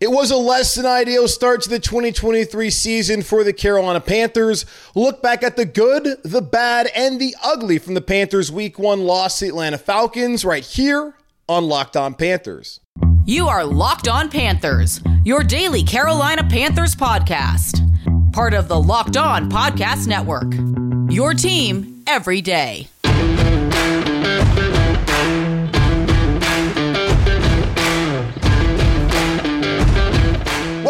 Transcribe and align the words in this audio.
It 0.00 0.10
was 0.10 0.30
a 0.30 0.36
less 0.36 0.76
than 0.76 0.86
ideal 0.86 1.28
start 1.28 1.60
to 1.62 1.68
the 1.68 1.78
2023 1.78 2.70
season 2.70 3.20
for 3.20 3.44
the 3.44 3.52
Carolina 3.52 4.00
Panthers. 4.00 4.64
Look 4.94 5.20
back 5.20 5.42
at 5.42 5.56
the 5.56 5.66
good, 5.66 6.16
the 6.22 6.40
bad, 6.40 6.90
and 6.96 7.20
the 7.20 7.36
ugly 7.44 7.78
from 7.78 7.92
the 7.92 8.00
Panthers' 8.00 8.50
week 8.50 8.78
one 8.78 9.02
loss 9.02 9.40
to 9.40 9.48
Atlanta 9.48 9.76
Falcons 9.76 10.42
right 10.42 10.64
here 10.64 11.16
on 11.50 11.68
Locked 11.68 11.98
On 11.98 12.14
Panthers. 12.14 12.80
You 13.26 13.48
are 13.48 13.62
Locked 13.62 14.08
On 14.08 14.30
Panthers, 14.30 15.02
your 15.22 15.42
daily 15.42 15.82
Carolina 15.82 16.44
Panthers 16.48 16.94
podcast. 16.96 17.86
Part 18.32 18.54
of 18.54 18.68
the 18.68 18.80
Locked 18.80 19.18
On 19.18 19.50
Podcast 19.50 20.06
Network. 20.06 20.54
Your 21.12 21.34
team 21.34 22.02
every 22.06 22.40
day. 22.40 22.88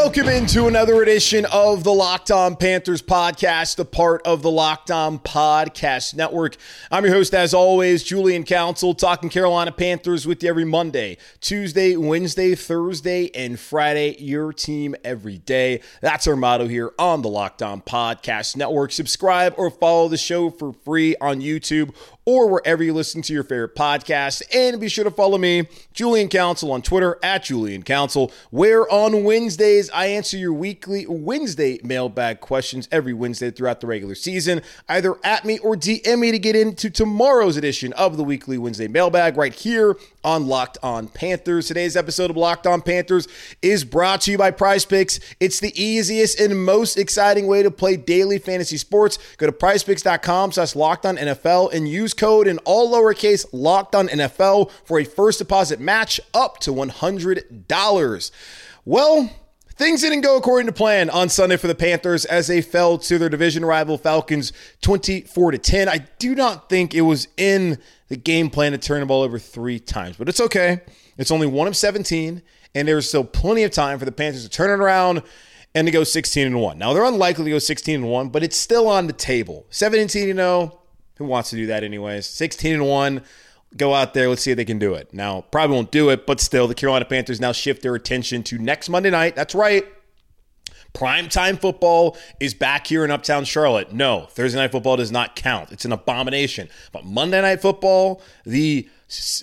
Welcome 0.02 0.30
into 0.30 0.66
another 0.66 1.02
edition 1.02 1.44
of 1.52 1.84
the 1.84 1.92
Locked 1.92 2.30
On 2.30 2.56
Panthers 2.56 3.02
podcast, 3.02 3.78
a 3.78 3.84
part 3.84 4.26
of 4.26 4.40
the 4.40 4.50
Locked 4.50 4.90
On 4.90 5.18
Podcast 5.18 6.14
Network. 6.14 6.56
I'm 6.90 7.04
your 7.04 7.12
host, 7.12 7.34
as 7.34 7.52
always, 7.52 8.02
Julian 8.02 8.44
Council, 8.44 8.94
talking 8.94 9.28
Carolina 9.28 9.72
Panthers 9.72 10.26
with 10.26 10.42
you 10.42 10.48
every 10.48 10.64
Monday, 10.64 11.18
Tuesday, 11.42 11.96
Wednesday, 11.96 12.54
Thursday, 12.54 13.30
and 13.34 13.60
Friday. 13.60 14.16
Your 14.18 14.54
team 14.54 14.96
every 15.04 15.36
day. 15.36 15.82
That's 16.00 16.26
our 16.26 16.34
motto 16.34 16.66
here 16.66 16.92
on 16.98 17.20
the 17.20 17.28
Locked 17.28 17.60
On 17.60 17.82
Podcast 17.82 18.56
Network. 18.56 18.92
Subscribe 18.92 19.52
or 19.58 19.70
follow 19.70 20.08
the 20.08 20.16
show 20.16 20.48
for 20.48 20.72
free 20.72 21.14
on 21.20 21.42
YouTube 21.42 21.94
or 22.30 22.46
wherever 22.46 22.80
you 22.80 22.94
listen 22.94 23.20
to 23.22 23.32
your 23.32 23.42
favorite 23.42 23.74
podcast. 23.74 24.40
And 24.54 24.80
be 24.80 24.88
sure 24.88 25.02
to 25.02 25.10
follow 25.10 25.36
me, 25.36 25.66
Julian 25.92 26.28
Council, 26.28 26.70
on 26.70 26.80
Twitter 26.80 27.18
at 27.24 27.42
Julian 27.42 27.82
Council, 27.82 28.30
where 28.50 28.88
on 28.88 29.24
Wednesdays 29.24 29.90
I 29.90 30.06
answer 30.06 30.36
your 30.36 30.52
weekly 30.52 31.06
Wednesday 31.08 31.80
mailbag 31.82 32.38
questions 32.38 32.88
every 32.92 33.12
Wednesday 33.12 33.50
throughout 33.50 33.80
the 33.80 33.88
regular 33.88 34.14
season. 34.14 34.62
Either 34.88 35.16
at 35.24 35.44
me 35.44 35.58
or 35.58 35.74
DM 35.74 36.20
me 36.20 36.30
to 36.30 36.38
get 36.38 36.54
into 36.54 36.88
tomorrow's 36.88 37.56
edition 37.56 37.92
of 37.94 38.16
the 38.16 38.22
weekly 38.22 38.58
Wednesday 38.58 38.86
mailbag 38.86 39.36
right 39.36 39.52
here 39.52 39.96
on 40.22 40.46
Locked 40.46 40.78
On 40.84 41.08
Panthers. 41.08 41.66
Today's 41.66 41.96
episode 41.96 42.30
of 42.30 42.36
Locked 42.36 42.68
On 42.68 42.80
Panthers 42.80 43.26
is 43.60 43.82
brought 43.82 44.20
to 44.20 44.30
you 44.30 44.38
by 44.38 44.52
Prize 44.52 44.84
Picks. 44.84 45.18
It's 45.40 45.58
the 45.58 45.72
easiest 45.82 46.38
and 46.38 46.64
most 46.64 46.96
exciting 46.96 47.48
way 47.48 47.64
to 47.64 47.72
play 47.72 47.96
daily 47.96 48.38
fantasy 48.38 48.76
sports. 48.76 49.18
Go 49.36 49.46
to 49.46 49.52
prizepicks.com 49.52 50.52
slash 50.52 50.76
locked 50.76 51.04
on 51.04 51.16
NFL 51.16 51.72
and 51.72 51.88
use 51.88 52.14
code 52.20 52.46
in 52.46 52.58
all 52.58 52.92
lowercase 52.92 53.46
locked 53.52 53.94
on 53.94 54.08
NFL 54.08 54.70
for 54.84 55.00
a 55.00 55.04
first 55.04 55.38
deposit 55.38 55.80
match 55.80 56.20
up 56.34 56.58
to 56.60 56.70
$100. 56.70 58.30
Well, 58.84 59.30
Things 59.80 60.02
didn't 60.02 60.20
go 60.20 60.36
according 60.36 60.66
to 60.66 60.74
plan 60.74 61.08
on 61.08 61.30
Sunday 61.30 61.56
for 61.56 61.66
the 61.66 61.74
Panthers 61.74 62.26
as 62.26 62.48
they 62.48 62.60
fell 62.60 62.98
to 62.98 63.16
their 63.16 63.30
division 63.30 63.64
rival 63.64 63.96
Falcons 63.96 64.52
24 64.82 65.52
to 65.52 65.56
10. 65.56 65.88
I 65.88 66.06
do 66.18 66.34
not 66.34 66.68
think 66.68 66.94
it 66.94 67.00
was 67.00 67.28
in 67.38 67.78
the 68.08 68.18
game 68.18 68.50
plan 68.50 68.72
to 68.72 68.78
turn 68.78 69.00
the 69.00 69.06
ball 69.06 69.22
over 69.22 69.38
three 69.38 69.78
times, 69.78 70.16
but 70.18 70.28
it's 70.28 70.38
okay. 70.38 70.82
It's 71.16 71.30
only 71.30 71.46
one 71.46 71.66
of 71.66 71.78
17, 71.78 72.42
and 72.74 72.88
there's 72.88 73.08
still 73.08 73.24
plenty 73.24 73.62
of 73.62 73.70
time 73.70 73.98
for 73.98 74.04
the 74.04 74.12
Panthers 74.12 74.42
to 74.42 74.50
turn 74.50 74.68
it 74.68 74.82
around 74.82 75.22
and 75.74 75.86
to 75.86 75.90
go 75.90 76.04
16 76.04 76.46
and 76.46 76.60
1. 76.60 76.76
Now, 76.76 76.92
they're 76.92 77.02
unlikely 77.02 77.44
to 77.44 77.50
go 77.52 77.58
16 77.58 77.94
and 77.94 78.10
1, 78.10 78.28
but 78.28 78.42
it's 78.42 78.58
still 78.58 78.86
on 78.86 79.06
the 79.06 79.14
table. 79.14 79.64
17 79.70 80.28
and 80.28 80.38
0, 80.38 80.79
who 81.20 81.26
wants 81.26 81.50
to 81.50 81.56
do 81.56 81.66
that 81.66 81.84
anyways? 81.84 82.24
16 82.24 82.74
and 82.74 82.86
1 82.86 83.22
go 83.76 83.94
out 83.94 84.14
there. 84.14 84.28
Let's 84.28 84.42
see 84.42 84.50
if 84.50 84.56
they 84.56 84.64
can 84.64 84.78
do 84.78 84.94
it. 84.94 85.12
Now, 85.12 85.42
probably 85.42 85.76
won't 85.76 85.92
do 85.92 86.08
it, 86.08 86.26
but 86.26 86.40
still, 86.40 86.66
the 86.66 86.74
Carolina 86.74 87.04
Panthers 87.04 87.40
now 87.40 87.52
shift 87.52 87.82
their 87.82 87.94
attention 87.94 88.42
to 88.44 88.58
next 88.58 88.88
Monday 88.88 89.10
night. 89.10 89.36
That's 89.36 89.54
right. 89.54 89.84
Primetime 90.94 91.60
football 91.60 92.16
is 92.40 92.54
back 92.54 92.86
here 92.86 93.04
in 93.04 93.10
Uptown 93.10 93.44
Charlotte. 93.44 93.92
No, 93.92 94.26
Thursday 94.30 94.58
night 94.58 94.72
football 94.72 94.96
does 94.96 95.12
not 95.12 95.36
count. 95.36 95.70
It's 95.70 95.84
an 95.84 95.92
abomination. 95.92 96.70
But 96.90 97.04
Monday 97.04 97.42
night 97.42 97.60
football, 97.60 98.22
the 98.44 98.88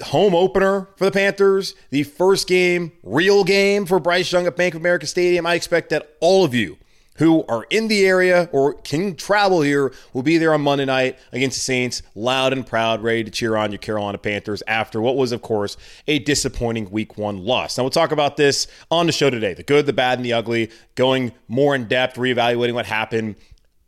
home 0.03 0.33
opener 0.33 0.89
for 0.95 1.05
the 1.05 1.11
Panthers, 1.11 1.75
the 1.91 2.03
first 2.03 2.47
game, 2.47 2.91
real 3.03 3.43
game 3.43 3.85
for 3.85 3.99
Bryce 3.99 4.31
Young 4.31 4.47
at 4.47 4.57
Bank 4.57 4.73
of 4.73 4.81
America 4.81 5.05
Stadium, 5.05 5.45
I 5.45 5.53
expect 5.53 5.91
that 5.91 6.17
all 6.21 6.43
of 6.43 6.55
you 6.55 6.77
who 7.17 7.43
are 7.47 7.65
in 7.69 7.87
the 7.87 8.05
area 8.05 8.49
or 8.51 8.73
can 8.73 9.15
travel 9.15 9.61
here 9.61 9.93
will 10.13 10.23
be 10.23 10.37
there 10.37 10.53
on 10.53 10.61
Monday 10.61 10.85
night 10.85 11.19
against 11.31 11.57
the 11.57 11.61
Saints, 11.61 12.01
loud 12.15 12.53
and 12.53 12.65
proud, 12.65 13.03
ready 13.03 13.23
to 13.23 13.31
cheer 13.31 13.55
on 13.55 13.71
your 13.71 13.79
Carolina 13.79 14.17
Panthers 14.17 14.63
after 14.67 15.01
what 15.01 15.15
was, 15.15 15.31
of 15.31 15.41
course, 15.41 15.77
a 16.07 16.19
disappointing 16.19 16.89
week 16.89 17.17
one 17.17 17.43
loss. 17.43 17.77
Now, 17.77 17.83
we'll 17.83 17.91
talk 17.91 18.11
about 18.11 18.37
this 18.37 18.67
on 18.89 19.05
the 19.05 19.11
show 19.11 19.29
today 19.29 19.53
the 19.53 19.63
good, 19.63 19.85
the 19.85 19.93
bad, 19.93 20.19
and 20.19 20.25
the 20.25 20.33
ugly, 20.33 20.71
going 20.95 21.33
more 21.47 21.75
in 21.75 21.87
depth, 21.87 22.17
reevaluating 22.17 22.73
what 22.73 22.85
happened 22.85 23.35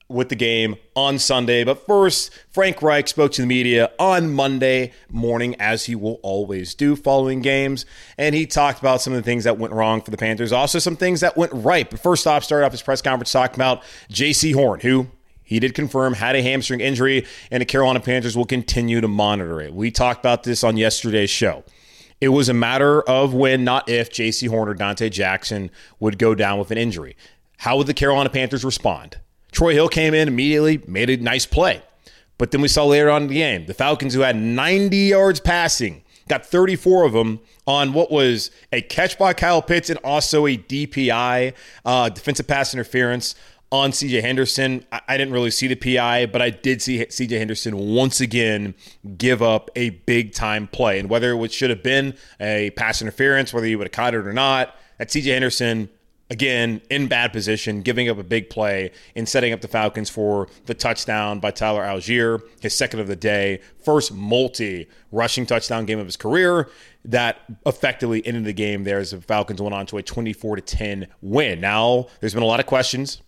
with 0.09 0.29
the 0.29 0.35
game 0.35 0.75
on 0.95 1.19
Sunday. 1.19 1.63
But 1.63 1.85
first, 1.85 2.31
Frank 2.49 2.81
Reich 2.81 3.07
spoke 3.07 3.31
to 3.33 3.41
the 3.41 3.47
media 3.47 3.91
on 3.99 4.33
Monday 4.33 4.91
morning, 5.09 5.55
as 5.59 5.85
he 5.85 5.95
will 5.95 6.19
always 6.23 6.73
do 6.73 6.95
following 6.95 7.41
games. 7.41 7.85
And 8.17 8.33
he 8.33 8.45
talked 8.47 8.79
about 8.79 9.01
some 9.01 9.13
of 9.13 9.17
the 9.17 9.23
things 9.23 9.43
that 9.43 9.59
went 9.59 9.71
wrong 9.71 10.01
for 10.01 10.11
the 10.11 10.17
Panthers, 10.17 10.51
also 10.51 10.79
some 10.79 10.95
things 10.95 11.21
that 11.21 11.37
went 11.37 11.53
right. 11.53 11.89
But 11.89 11.99
first 11.99 12.25
off, 12.25 12.43
started 12.43 12.65
off 12.65 12.71
his 12.71 12.81
press 12.81 13.01
conference 13.01 13.31
talking 13.31 13.55
about 13.55 13.83
Jaycee 14.09 14.55
Horn, 14.55 14.79
who 14.79 15.07
he 15.43 15.59
did 15.59 15.73
confirm 15.73 16.13
had 16.13 16.35
a 16.35 16.41
hamstring 16.41 16.81
injury, 16.81 17.25
and 17.51 17.61
the 17.61 17.65
Carolina 17.65 17.99
Panthers 17.99 18.35
will 18.35 18.45
continue 18.45 19.01
to 19.01 19.07
monitor 19.07 19.61
it. 19.61 19.73
We 19.73 19.91
talked 19.91 20.19
about 20.19 20.43
this 20.43 20.63
on 20.63 20.75
yesterday's 20.75 21.29
show. 21.29 21.63
It 22.21 22.29
was 22.29 22.49
a 22.49 22.53
matter 22.53 23.01
of 23.03 23.33
when, 23.33 23.63
not 23.63 23.87
if, 23.87 24.11
Jaycee 24.11 24.49
Horn 24.49 24.67
or 24.67 24.75
Donte 24.75 25.09
Jackson 25.09 25.71
would 25.99 26.17
go 26.17 26.35
down 26.35 26.59
with 26.59 26.71
an 26.71 26.77
injury. 26.77 27.15
How 27.57 27.77
would 27.77 27.87
the 27.87 27.93
Carolina 27.93 28.29
Panthers 28.29 28.65
respond? 28.65 29.17
Troy 29.51 29.73
Hill 29.73 29.89
came 29.89 30.13
in 30.13 30.27
immediately, 30.27 30.81
made 30.87 31.09
a 31.09 31.17
nice 31.17 31.45
play. 31.45 31.81
But 32.37 32.51
then 32.51 32.61
we 32.61 32.67
saw 32.67 32.85
later 32.85 33.09
on 33.09 33.23
in 33.23 33.27
the 33.27 33.35
game, 33.35 33.65
the 33.65 33.73
Falcons, 33.73 34.13
who 34.13 34.21
had 34.21 34.35
90 34.35 34.95
yards 34.95 35.39
passing, 35.39 36.03
got 36.29 36.45
34 36.45 37.05
of 37.05 37.13
them 37.13 37.41
on 37.67 37.91
what 37.91 38.11
was 38.11 38.49
a 38.71 38.81
catch 38.81 39.17
by 39.17 39.33
Kyle 39.33 39.61
Pitts 39.61 39.89
and 39.89 39.99
also 40.03 40.47
a 40.47 40.57
DPI, 40.57 41.53
uh, 41.85 42.09
defensive 42.09 42.47
pass 42.47 42.73
interference 42.73 43.35
on 43.71 43.91
CJ 43.91 44.21
Henderson. 44.21 44.85
I, 44.91 45.01
I 45.09 45.17
didn't 45.17 45.33
really 45.33 45.51
see 45.51 45.67
the 45.67 45.75
PI, 45.75 46.27
but 46.27 46.41
I 46.41 46.49
did 46.49 46.81
see 46.81 46.99
CJ 46.99 47.37
Henderson 47.37 47.77
once 47.77 48.21
again 48.21 48.73
give 49.17 49.41
up 49.41 49.69
a 49.75 49.89
big 49.89 50.33
time 50.33 50.67
play. 50.67 50.99
And 50.99 51.09
whether 51.09 51.37
it 51.43 51.51
should 51.51 51.69
have 51.69 51.83
been 51.83 52.15
a 52.39 52.71
pass 52.71 53.01
interference, 53.01 53.53
whether 53.53 53.67
he 53.67 53.75
would 53.75 53.87
have 53.87 53.91
caught 53.91 54.13
it 54.13 54.25
or 54.25 54.33
not, 54.33 54.75
that 54.97 55.09
CJ 55.09 55.33
Henderson 55.33 55.89
again 56.29 56.81
in 56.89 57.07
bad 57.07 57.33
position, 57.33 57.81
giving 57.81 58.09
up 58.09 58.17
a 58.17 58.23
big 58.23 58.49
play 58.49 58.91
and 59.15 59.27
setting 59.27 59.53
up 59.53 59.61
the 59.61 59.67
Falcons 59.67 60.09
for 60.09 60.47
the 60.65 60.73
touchdown 60.73 61.39
by 61.39 61.51
Tyler 61.51 61.83
Allgeier, 61.83 62.41
his 62.59 62.75
second 62.75 62.99
of 62.99 63.07
the 63.07 63.15
day, 63.15 63.61
first 63.83 64.13
multi 64.13 64.87
rushing 65.11 65.45
touchdown 65.45 65.85
game 65.85 65.99
of 65.99 66.05
his 66.05 66.17
career 66.17 66.69
that 67.05 67.39
effectively 67.65 68.25
ended 68.25 68.45
the 68.45 68.53
game 68.53 68.83
there 68.83 68.99
as 68.99 69.11
the 69.11 69.21
Falcons 69.21 69.61
went 69.61 69.73
on 69.73 69.85
to 69.87 69.97
a 69.97 70.03
24 70.03 70.57
to 70.57 70.61
10 70.61 71.07
win. 71.21 71.61
Now, 71.61 72.07
there's 72.19 72.33
been 72.33 72.43
a 72.43 72.47
lot 72.47 72.59
of 72.59 72.65
questions 72.65 73.21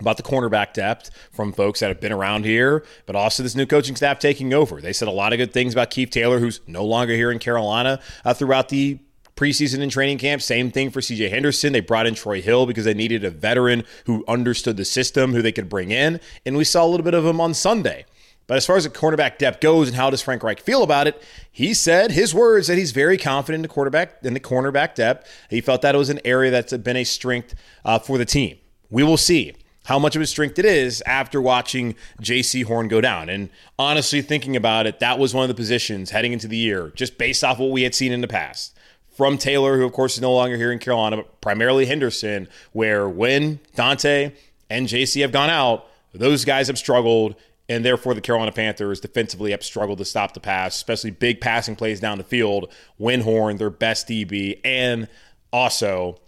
about 0.00 0.16
the 0.16 0.22
cornerback 0.22 0.72
depth 0.72 1.10
from 1.32 1.52
folks 1.52 1.80
that 1.80 1.88
have 1.88 2.00
been 2.00 2.12
around 2.12 2.44
here, 2.44 2.84
but 3.06 3.16
also 3.16 3.42
this 3.42 3.54
new 3.54 3.66
coaching 3.66 3.96
staff 3.96 4.18
taking 4.18 4.52
over. 4.52 4.80
They 4.80 4.92
said 4.92 5.08
a 5.08 5.12
lot 5.12 5.32
of 5.32 5.38
good 5.38 5.52
things 5.52 5.72
about 5.72 5.90
Keith 5.90 6.10
Taylor, 6.10 6.38
who's 6.38 6.60
no 6.66 6.84
longer 6.84 7.14
here 7.14 7.30
in 7.30 7.38
Carolina, 7.38 8.00
uh, 8.24 8.34
throughout 8.34 8.68
the 8.68 8.98
preseason 9.36 9.82
and 9.82 9.90
training 9.90 10.18
camp. 10.18 10.42
Same 10.42 10.70
thing 10.70 10.90
for 10.90 11.00
CJ 11.00 11.30
Henderson. 11.30 11.72
They 11.72 11.80
brought 11.80 12.06
in 12.06 12.14
Troy 12.14 12.40
Hill 12.40 12.66
because 12.66 12.84
they 12.84 12.94
needed 12.94 13.24
a 13.24 13.30
veteran 13.30 13.84
who 14.06 14.24
understood 14.26 14.76
the 14.76 14.84
system, 14.84 15.32
who 15.32 15.42
they 15.42 15.52
could 15.52 15.68
bring 15.68 15.90
in. 15.90 16.20
And 16.44 16.56
we 16.56 16.64
saw 16.64 16.84
a 16.84 16.88
little 16.88 17.04
bit 17.04 17.14
of 17.14 17.24
him 17.24 17.40
on 17.40 17.54
Sunday. 17.54 18.06
But 18.46 18.56
as 18.56 18.66
far 18.66 18.76
as 18.76 18.84
the 18.84 18.90
cornerback 18.90 19.38
depth 19.38 19.60
goes 19.60 19.88
and 19.88 19.96
how 19.96 20.08
does 20.08 20.22
Frank 20.22 20.42
Reich 20.42 20.60
feel 20.60 20.82
about 20.82 21.06
it, 21.06 21.20
he 21.50 21.74
said 21.74 22.12
his 22.12 22.32
words 22.32 22.68
that 22.68 22.78
he's 22.78 22.92
very 22.92 23.18
confident 23.18 23.56
in 23.56 23.62
the 23.62 23.68
quarterback 23.68 24.18
in 24.22 24.34
the 24.34 24.40
cornerback 24.40 24.94
depth. 24.94 25.28
He 25.50 25.60
felt 25.60 25.82
that 25.82 25.94
it 25.94 25.98
was 25.98 26.10
an 26.10 26.20
area 26.24 26.50
that's 26.50 26.72
been 26.72 26.96
a 26.96 27.04
strength 27.04 27.54
uh, 27.84 27.98
for 27.98 28.18
the 28.18 28.24
team. 28.24 28.58
We 28.88 29.02
will 29.02 29.16
see 29.16 29.54
how 29.86 29.98
much 29.98 30.16
of 30.16 30.22
a 30.22 30.26
strength 30.26 30.58
it 30.58 30.64
is 30.64 31.02
after 31.06 31.40
watching 31.40 31.96
Jaycee 32.20 32.64
Horn 32.64 32.88
go 32.88 33.00
down. 33.00 33.28
And 33.28 33.50
honestly, 33.78 34.22
thinking 34.22 34.54
about 34.54 34.86
it, 34.86 35.00
that 35.00 35.18
was 35.18 35.34
one 35.34 35.42
of 35.42 35.48
the 35.48 35.54
positions 35.54 36.10
heading 36.10 36.32
into 36.32 36.48
the 36.48 36.56
year, 36.56 36.92
just 36.94 37.18
based 37.18 37.42
off 37.42 37.58
what 37.58 37.70
we 37.70 37.82
had 37.82 37.94
seen 37.94 38.12
in 38.12 38.20
the 38.20 38.28
past 38.28 38.75
from 39.16 39.38
Taylor, 39.38 39.78
who 39.78 39.84
of 39.84 39.92
course 39.92 40.14
is 40.14 40.20
no 40.20 40.32
longer 40.32 40.56
here 40.56 40.70
in 40.70 40.78
Carolina, 40.78 41.16
but 41.16 41.40
primarily 41.40 41.86
Henderson, 41.86 42.48
where 42.72 43.08
when 43.08 43.58
Donte 43.74 44.34
and 44.68 44.86
JC 44.86 45.22
have 45.22 45.32
gone 45.32 45.50
out, 45.50 45.86
those 46.12 46.44
guys 46.44 46.66
have 46.66 46.78
struggled, 46.78 47.34
and 47.68 47.84
therefore 47.84 48.14
the 48.14 48.20
Carolina 48.20 48.52
Panthers 48.52 49.00
defensively 49.00 49.50
have 49.50 49.62
struggled 49.62 49.98
to 49.98 50.04
stop 50.04 50.34
the 50.34 50.40
pass, 50.40 50.76
especially 50.76 51.10
big 51.10 51.40
passing 51.40 51.76
plays 51.76 51.98
down 52.00 52.18
the 52.18 52.24
field. 52.24 52.72
Winhorn, 53.00 53.58
their 53.58 53.70
best 53.70 54.08
DB, 54.08 54.60
and 54.64 55.08
also 55.52 56.18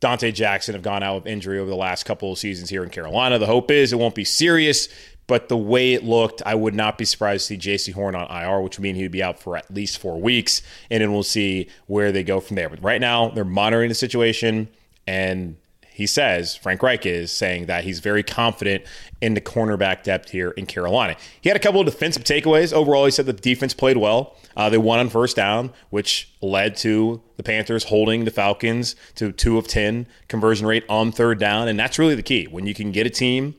Donte 0.00 0.34
Jackson 0.34 0.74
have 0.74 0.82
gone 0.82 1.04
out 1.04 1.14
with 1.14 1.26
injury 1.26 1.60
over 1.60 1.70
the 1.70 1.76
last 1.76 2.04
couple 2.04 2.32
of 2.32 2.38
seasons 2.38 2.68
here 2.68 2.82
in 2.82 2.90
Carolina. 2.90 3.38
The 3.38 3.46
hope 3.46 3.70
is 3.70 3.92
it 3.92 3.98
won't 3.98 4.16
be 4.16 4.24
serious. 4.24 4.88
But 5.32 5.48
the 5.48 5.56
way 5.56 5.94
it 5.94 6.04
looked, 6.04 6.42
I 6.44 6.54
would 6.54 6.74
not 6.74 6.98
be 6.98 7.06
surprised 7.06 7.48
to 7.48 7.54
see 7.54 7.70
Jaycee 7.70 7.94
Horn 7.94 8.14
on 8.14 8.30
IR, 8.30 8.60
which 8.60 8.76
would 8.76 8.82
mean 8.82 8.96
he'd 8.96 9.12
be 9.12 9.22
out 9.22 9.40
for 9.40 9.56
at 9.56 9.72
least 9.72 9.96
four 9.96 10.20
weeks. 10.20 10.60
And 10.90 11.00
then 11.00 11.10
we'll 11.10 11.22
see 11.22 11.70
where 11.86 12.12
they 12.12 12.22
go 12.22 12.38
from 12.38 12.56
there. 12.56 12.68
But 12.68 12.84
right 12.84 13.00
now, 13.00 13.30
they're 13.30 13.42
monitoring 13.42 13.88
the 13.88 13.94
situation 13.94 14.68
And 15.06 15.56
he 15.90 16.06
says, 16.06 16.54
Frank 16.54 16.82
Reich 16.82 17.06
is 17.06 17.32
saying 17.32 17.64
that 17.64 17.84
he's 17.84 18.00
very 18.00 18.22
confident 18.22 18.84
in 19.22 19.32
the 19.32 19.40
cornerback 19.40 20.02
depth 20.02 20.28
here 20.28 20.50
in 20.50 20.66
Carolina. 20.66 21.16
He 21.40 21.48
had 21.48 21.56
a 21.56 21.60
couple 21.60 21.80
of 21.80 21.86
defensive 21.86 22.24
takeaways. 22.24 22.70
Overall, 22.70 23.06
he 23.06 23.10
said 23.10 23.24
the 23.24 23.32
defense 23.32 23.72
played 23.72 23.96
well. 23.96 24.36
Uh, 24.54 24.68
they 24.68 24.76
won 24.76 24.98
on 24.98 25.08
first 25.08 25.34
down, 25.34 25.72
which 25.88 26.30
led 26.42 26.76
to 26.76 27.22
the 27.38 27.42
Panthers 27.42 27.84
holding 27.84 28.26
the 28.26 28.30
Falcons 28.30 28.96
to 29.14 29.32
two 29.32 29.56
of 29.56 29.66
10 29.66 30.06
conversion 30.28 30.66
rate 30.66 30.84
on 30.90 31.10
third 31.10 31.38
down. 31.38 31.68
And 31.68 31.78
that's 31.78 31.98
really 31.98 32.14
the 32.16 32.22
key. 32.22 32.44
When 32.44 32.66
you 32.66 32.74
can 32.74 32.92
get 32.92 33.06
a 33.06 33.10
team 33.10 33.54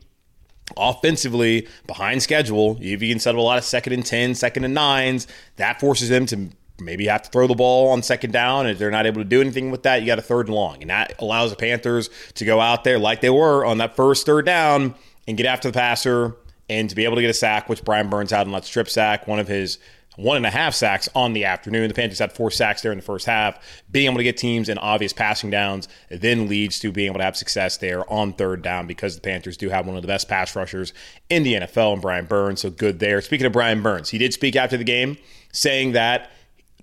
offensively 0.78 1.68
behind 1.88 2.24
schedule, 2.24 2.78
if 2.80 3.02
you 3.02 3.10
can 3.10 3.20
set 3.20 3.36
up 3.36 3.40
a 3.40 3.42
lot 3.42 3.58
of 3.58 3.64
second 3.64 3.94
and 3.94 4.06
10, 4.06 4.36
second 4.36 4.64
and 4.64 4.74
nines, 4.74 5.28
that 5.58 5.80
forces 5.80 6.10
them 6.10 6.26
to 6.28 6.50
maybe 6.80 7.08
have 7.08 7.24
to 7.24 7.30
throw 7.30 7.48
the 7.48 7.56
ball 7.56 7.90
on 7.90 8.02
second 8.02 8.32
down. 8.32 8.66
And 8.66 8.72
if 8.72 8.80
they're 8.80 8.92
not 8.92 9.06
able 9.06 9.22
to 9.22 9.28
do 9.28 9.42
anything 9.42 9.72
with 9.72 9.84
that, 9.84 10.02
you 10.02 10.08
got 10.08 10.20
a 10.20 10.24
third 10.24 10.48
and 10.48 10.56
long. 10.56 10.82
And 10.82 10.90
that 10.90 11.16
allows 11.20 11.52
the 11.52 11.56
Panthers 11.56 12.10
to 12.36 12.46
go 12.46 12.60
out 12.60 12.84
there 12.84 13.00
like 13.00 13.22
they 13.22 13.30
were 13.30 13.66
on 13.66 13.78
that 13.78 13.96
first 13.96 14.26
third 14.26 14.46
down 14.46 14.96
and 15.28 15.38
get 15.38 15.46
after 15.46 15.70
the 15.70 15.78
passer 15.78 16.36
and 16.70 16.90
to 16.90 16.96
be 16.96 17.06
able 17.06 17.16
to 17.16 17.22
get 17.22 17.30
a 17.30 17.34
sack, 17.34 17.70
which 17.70 17.84
Brian 17.84 18.10
Burns 18.10 18.32
had 18.32 18.48
on 18.48 18.54
that 18.54 18.66
strip 18.66 18.90
sack, 18.90 19.28
one 19.28 19.40
of 19.40 19.48
his 19.48 19.78
one 20.16 20.38
and 20.38 20.46
a 20.46 20.50
half 20.50 20.74
sacks 20.74 21.10
on 21.16 21.34
the 21.34 21.46
afternoon. 21.46 21.88
The 21.88 21.94
Panthers 21.94 22.20
had 22.20 22.34
four 22.34 22.52
sacks 22.52 22.82
there 22.82 22.92
in 22.92 22.98
the 22.98 23.04
first 23.04 23.26
half. 23.26 23.60
Being 23.90 24.06
able 24.06 24.18
to 24.18 24.24
get 24.24 24.38
teams 24.38 24.70
in 24.70 24.78
obvious 24.78 25.14
passing 25.14 25.50
downs 25.50 25.88
then 26.10 26.48
leads 26.48 26.80
to 26.80 26.92
being 26.92 27.08
able 27.08 27.20
to 27.20 27.26
have 27.26 27.38
success 27.38 27.78
there 27.78 28.10
on 28.12 28.34
third 28.34 28.62
down 28.62 28.88
because 28.88 29.16
the 29.16 29.22
Panthers 29.22 29.58
do 29.58 29.70
have 29.70 29.88
one 29.88 29.96
of 29.96 30.02
the 30.02 30.08
best 30.08 30.28
pass 30.28 30.56
rushers 30.56 30.94
in 31.30 31.44
the 31.44 31.54
NFL 31.54 31.94
and 31.94 32.02
Brian 32.02 32.26
Burns. 32.26 32.62
So 32.62 32.70
good 32.70 33.00
there. 33.00 33.22
Speaking 33.22 33.48
of 33.48 33.54
Brian 33.54 33.82
Burns, 33.82 34.10
he 34.10 34.18
did 34.18 34.34
speak 34.34 34.56
after 34.56 34.78
the 34.78 34.84
game 34.84 35.18
saying 35.52 35.94
that 35.94 36.32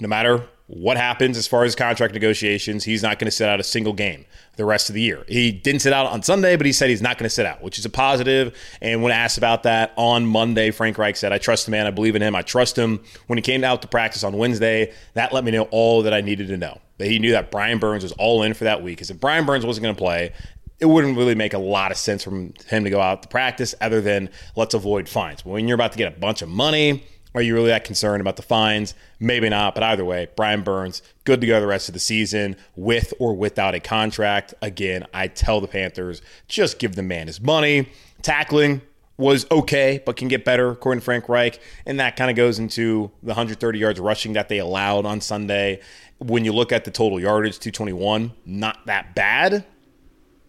no 0.01 0.09
matter 0.09 0.45
what 0.73 0.97
happens 0.97 1.37
as 1.37 1.49
far 1.49 1.65
as 1.65 1.75
contract 1.75 2.15
negotiations, 2.15 2.85
he's 2.85 3.03
not 3.03 3.19
going 3.19 3.27
to 3.27 3.33
sit 3.33 3.49
out 3.49 3.59
a 3.59 3.65
single 3.65 3.93
game 3.93 4.25
the 4.55 4.65
rest 4.65 4.89
of 4.89 4.95
the 4.95 5.01
year. 5.01 5.25
He 5.27 5.51
didn't 5.51 5.81
sit 5.81 5.93
out 5.93 6.07
on 6.07 6.23
Sunday, 6.23 6.55
but 6.55 6.65
he 6.65 6.73
said 6.73 6.91
he's 6.91 7.03
not 7.03 7.19
going 7.19 7.29
to 7.29 7.35
sit 7.35 7.45
out, 7.45 7.61
which 7.61 7.77
is 7.77 7.85
a 7.85 7.91
positive. 7.91 8.57
And 8.81 9.03
when 9.03 9.11
asked 9.11 9.37
about 9.37 9.65
that 9.65 9.93
on 9.97 10.27
Monday, 10.27 10.71
Frank 10.71 10.97
Reich 10.97 11.17
said, 11.17 11.33
I 11.33 11.39
trust 11.39 11.65
the 11.65 11.73
man. 11.73 11.89
I 11.89 11.91
believe 11.91 12.15
in 12.15 12.23
him. 12.23 12.37
I 12.37 12.43
trust 12.43 12.79
him. 12.79 13.01
When 13.27 13.37
he 13.37 13.43
came 13.43 13.65
out 13.65 13.83
to 13.83 13.89
practice 13.89 14.23
on 14.23 14.37
Wednesday, 14.37 14.93
that 15.15 15.33
let 15.33 15.43
me 15.43 15.51
know 15.51 15.65
all 15.73 16.03
that 16.03 16.15
I 16.15 16.21
needed 16.21 16.47
to 16.49 16.57
know. 16.57 16.81
That 16.99 17.09
he 17.09 17.19
knew 17.19 17.33
that 17.33 17.51
Brian 17.51 17.81
Burns 17.81 18.05
was 18.05 18.13
all 18.13 18.45
in 18.45 18.55
for 18.55 18.65
that 18.65 18.81
week. 18.81 18.99
Because 18.99 19.11
if 19.11 19.19
Brian 19.19 19.47
Burns 19.47 19.67
wasn't 19.67 19.83
going 19.83 19.97
to 19.97 20.01
play, 20.01 20.33
it 20.79 20.87
wouldn't 20.87 21.17
really 21.17 21.35
make 21.35 21.53
a 21.53 21.59
lot 21.59 21.91
of 21.91 21.97
sense 21.97 22.23
for 22.23 22.31
him 22.31 22.85
to 22.85 22.91
go 22.91 23.01
out 23.01 23.23
to 23.23 23.29
practice 23.29 23.75
other 23.81 24.01
than 24.01 24.31
let's 24.55 24.75
avoid 24.75 25.09
fines. 25.09 25.45
When 25.45 25.67
you're 25.67 25.75
about 25.75 25.93
to 25.93 25.99
get 25.99 26.17
a 26.17 26.21
bunch 26.21 26.43
of 26.43 26.49
money, 26.49 27.05
are 27.35 27.43
you 27.43 27.55
really 27.55 27.69
that 27.69 27.85
concerned 27.85 28.21
about 28.21 28.37
the 28.37 28.43
fines? 28.43 28.95
Maybe 29.19 29.49
not, 29.49 29.75
but 29.75 29.85
either 29.85 30.05
way, 30.05 30.29
Brian 30.37 30.63
Burns, 30.63 31.03
good 31.25 31.41
to 31.41 31.47
go 31.47 31.61
the 31.61 31.67
rest 31.67 31.89
of 31.89 31.93
the 31.93 32.01
season 32.01 32.57
with 32.75 33.15
or 33.19 33.35
without 33.35 33.75
a 33.75 33.81
contract. 33.81 34.55
Again, 34.63 35.07
I 35.15 35.29
tell 35.29 35.61
the 35.61 35.69
Panthers, 35.69 36.23
just 36.49 36.79
give 36.79 36.97
the 36.97 37.03
man 37.03 37.29
his 37.29 37.41
money. 37.41 37.89
Tackling 38.23 38.83
was 39.17 39.47
okay, 39.51 40.03
but 40.05 40.17
can 40.17 40.29
get 40.29 40.45
better, 40.45 40.71
according 40.71 41.01
to 41.01 41.05
Frank 41.05 41.29
Reich. 41.29 41.61
And 41.87 42.01
that 42.01 42.17
kind 42.17 42.31
of 42.31 42.37
goes 42.37 42.59
into 42.59 43.11
the 43.23 43.29
130 43.29 43.79
yards 43.79 44.01
rushing 44.01 44.33
that 44.33 44.49
they 44.49 44.59
allowed 44.59 45.07
on 45.07 45.21
Sunday. 45.21 45.81
When 46.19 46.45
you 46.45 46.53
look 46.53 46.73
at 46.73 46.85
the 46.85 46.91
total 46.91 47.21
yardage, 47.21 47.59
221, 47.59 48.33
not 48.45 48.87
that 48.87 49.15
bad. 49.15 49.65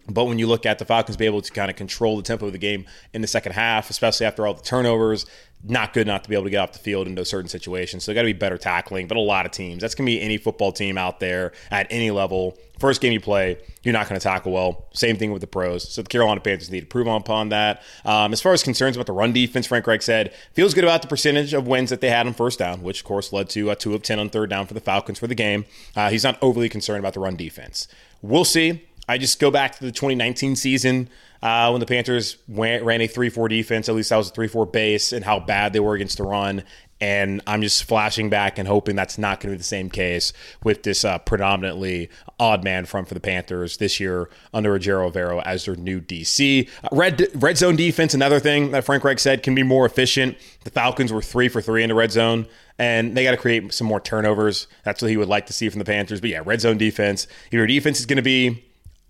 But 0.08 0.24
when 0.24 0.38
you 0.38 0.48
look 0.48 0.66
at 0.66 0.78
the 0.78 0.84
Falcons 0.84 1.16
be 1.16 1.26
able 1.26 1.42
to 1.42 1.52
kind 1.52 1.70
of 1.70 1.76
control 1.76 2.16
the 2.16 2.22
tempo 2.22 2.46
of 2.46 2.52
the 2.52 2.58
game 2.58 2.86
in 3.12 3.20
the 3.20 3.28
second 3.28 3.52
half, 3.52 3.88
especially 3.88 4.26
after 4.26 4.46
all 4.46 4.54
the 4.54 4.62
turnovers, 4.62 5.26
not 5.64 5.92
good 5.92 6.06
not 6.06 6.24
to 6.24 6.28
be 6.28 6.34
able 6.34 6.44
to 6.44 6.50
get 6.50 6.58
off 6.58 6.72
the 6.72 6.78
field 6.78 7.06
into 7.06 7.24
certain 7.24 7.48
situations. 7.48 8.04
So 8.04 8.10
they 8.10 8.14
got 8.14 8.22
to 8.22 8.26
be 8.26 8.32
better 8.32 8.58
tackling. 8.58 9.06
But 9.06 9.16
a 9.16 9.20
lot 9.20 9.46
of 9.46 9.52
teams, 9.52 9.80
that's 9.80 9.94
going 9.94 10.06
to 10.06 10.10
be 10.10 10.20
any 10.20 10.36
football 10.36 10.72
team 10.72 10.98
out 10.98 11.20
there 11.20 11.52
at 11.70 11.86
any 11.90 12.10
level. 12.10 12.58
First 12.80 13.00
game 13.00 13.12
you 13.12 13.20
play, 13.20 13.58
you're 13.84 13.92
not 13.92 14.08
going 14.08 14.18
to 14.18 14.22
tackle 14.22 14.50
well. 14.50 14.86
Same 14.92 15.16
thing 15.16 15.30
with 15.30 15.40
the 15.40 15.46
pros. 15.46 15.88
So 15.88 16.02
the 16.02 16.08
Carolina 16.08 16.40
Panthers 16.40 16.70
need 16.70 16.80
to 16.80 16.86
prove 16.86 17.06
upon 17.06 17.50
that. 17.50 17.82
Um, 18.04 18.32
as 18.32 18.40
far 18.40 18.52
as 18.52 18.64
concerns 18.64 18.96
about 18.96 19.06
the 19.06 19.12
run 19.12 19.32
defense, 19.32 19.66
Frank 19.66 19.86
Reich 19.86 20.02
said 20.02 20.34
feels 20.52 20.74
good 20.74 20.84
about 20.84 21.02
the 21.02 21.08
percentage 21.08 21.54
of 21.54 21.68
wins 21.68 21.90
that 21.90 22.00
they 22.00 22.10
had 22.10 22.26
on 22.26 22.34
first 22.34 22.58
down, 22.58 22.82
which 22.82 23.00
of 23.00 23.04
course 23.04 23.32
led 23.32 23.48
to 23.50 23.70
a 23.70 23.76
two 23.76 23.94
of 23.94 24.02
ten 24.02 24.18
on 24.18 24.30
third 24.30 24.50
down 24.50 24.66
for 24.66 24.74
the 24.74 24.80
Falcons 24.80 25.18
for 25.18 25.28
the 25.28 25.34
game. 25.34 25.64
Uh, 25.94 26.10
he's 26.10 26.24
not 26.24 26.38
overly 26.42 26.68
concerned 26.68 26.98
about 26.98 27.14
the 27.14 27.20
run 27.20 27.36
defense. 27.36 27.86
We'll 28.20 28.44
see. 28.44 28.82
I 29.08 29.18
just 29.18 29.38
go 29.38 29.50
back 29.50 29.76
to 29.76 29.84
the 29.84 29.92
2019 29.92 30.56
season 30.56 31.08
uh, 31.42 31.70
when 31.70 31.80
the 31.80 31.86
Panthers 31.86 32.36
ran 32.48 33.00
a 33.00 33.06
3 33.06 33.28
4 33.28 33.48
defense. 33.48 33.88
At 33.88 33.94
least 33.94 34.10
that 34.10 34.16
was 34.16 34.30
a 34.30 34.32
3 34.32 34.48
4 34.48 34.66
base 34.66 35.12
and 35.12 35.24
how 35.24 35.40
bad 35.40 35.72
they 35.72 35.80
were 35.80 35.94
against 35.94 36.18
the 36.18 36.24
run. 36.24 36.62
And 37.00 37.40
I'm 37.48 37.62
just 37.62 37.82
flashing 37.82 38.30
back 38.30 38.60
and 38.60 38.68
hoping 38.68 38.94
that's 38.94 39.18
not 39.18 39.40
going 39.40 39.50
to 39.50 39.56
be 39.56 39.58
the 39.58 39.64
same 39.64 39.90
case 39.90 40.32
with 40.62 40.84
this 40.84 41.04
uh, 41.04 41.18
predominantly 41.18 42.10
odd 42.38 42.62
man 42.62 42.84
front 42.84 43.08
for 43.08 43.14
the 43.14 43.20
Panthers 43.20 43.78
this 43.78 43.98
year 43.98 44.30
under 44.54 44.78
Ejiro 44.78 45.10
Evero 45.10 45.42
as 45.44 45.64
their 45.64 45.74
new 45.74 46.00
DC. 46.00 46.68
Uh, 46.84 46.88
red 46.92 47.26
red 47.34 47.58
zone 47.58 47.74
defense, 47.74 48.14
another 48.14 48.38
thing 48.38 48.70
that 48.70 48.84
Frank 48.84 49.02
Reich 49.02 49.18
said 49.18 49.42
can 49.42 49.56
be 49.56 49.64
more 49.64 49.84
efficient. 49.84 50.38
The 50.62 50.70
Falcons 50.70 51.12
were 51.12 51.22
three 51.22 51.48
for 51.48 51.60
three 51.60 51.82
in 51.82 51.88
the 51.88 51.96
red 51.96 52.12
zone, 52.12 52.46
and 52.78 53.16
they 53.16 53.24
got 53.24 53.32
to 53.32 53.36
create 53.36 53.74
some 53.74 53.88
more 53.88 54.00
turnovers. 54.00 54.68
That's 54.84 55.02
what 55.02 55.10
he 55.10 55.16
would 55.16 55.28
like 55.28 55.46
to 55.46 55.52
see 55.52 55.68
from 55.70 55.80
the 55.80 55.84
Panthers. 55.84 56.20
But 56.20 56.30
yeah, 56.30 56.42
red 56.44 56.60
zone 56.60 56.78
defense. 56.78 57.26
If 57.46 57.52
your 57.52 57.66
defense 57.66 57.98
is 57.98 58.06
going 58.06 58.18
to 58.18 58.22
be 58.22 58.64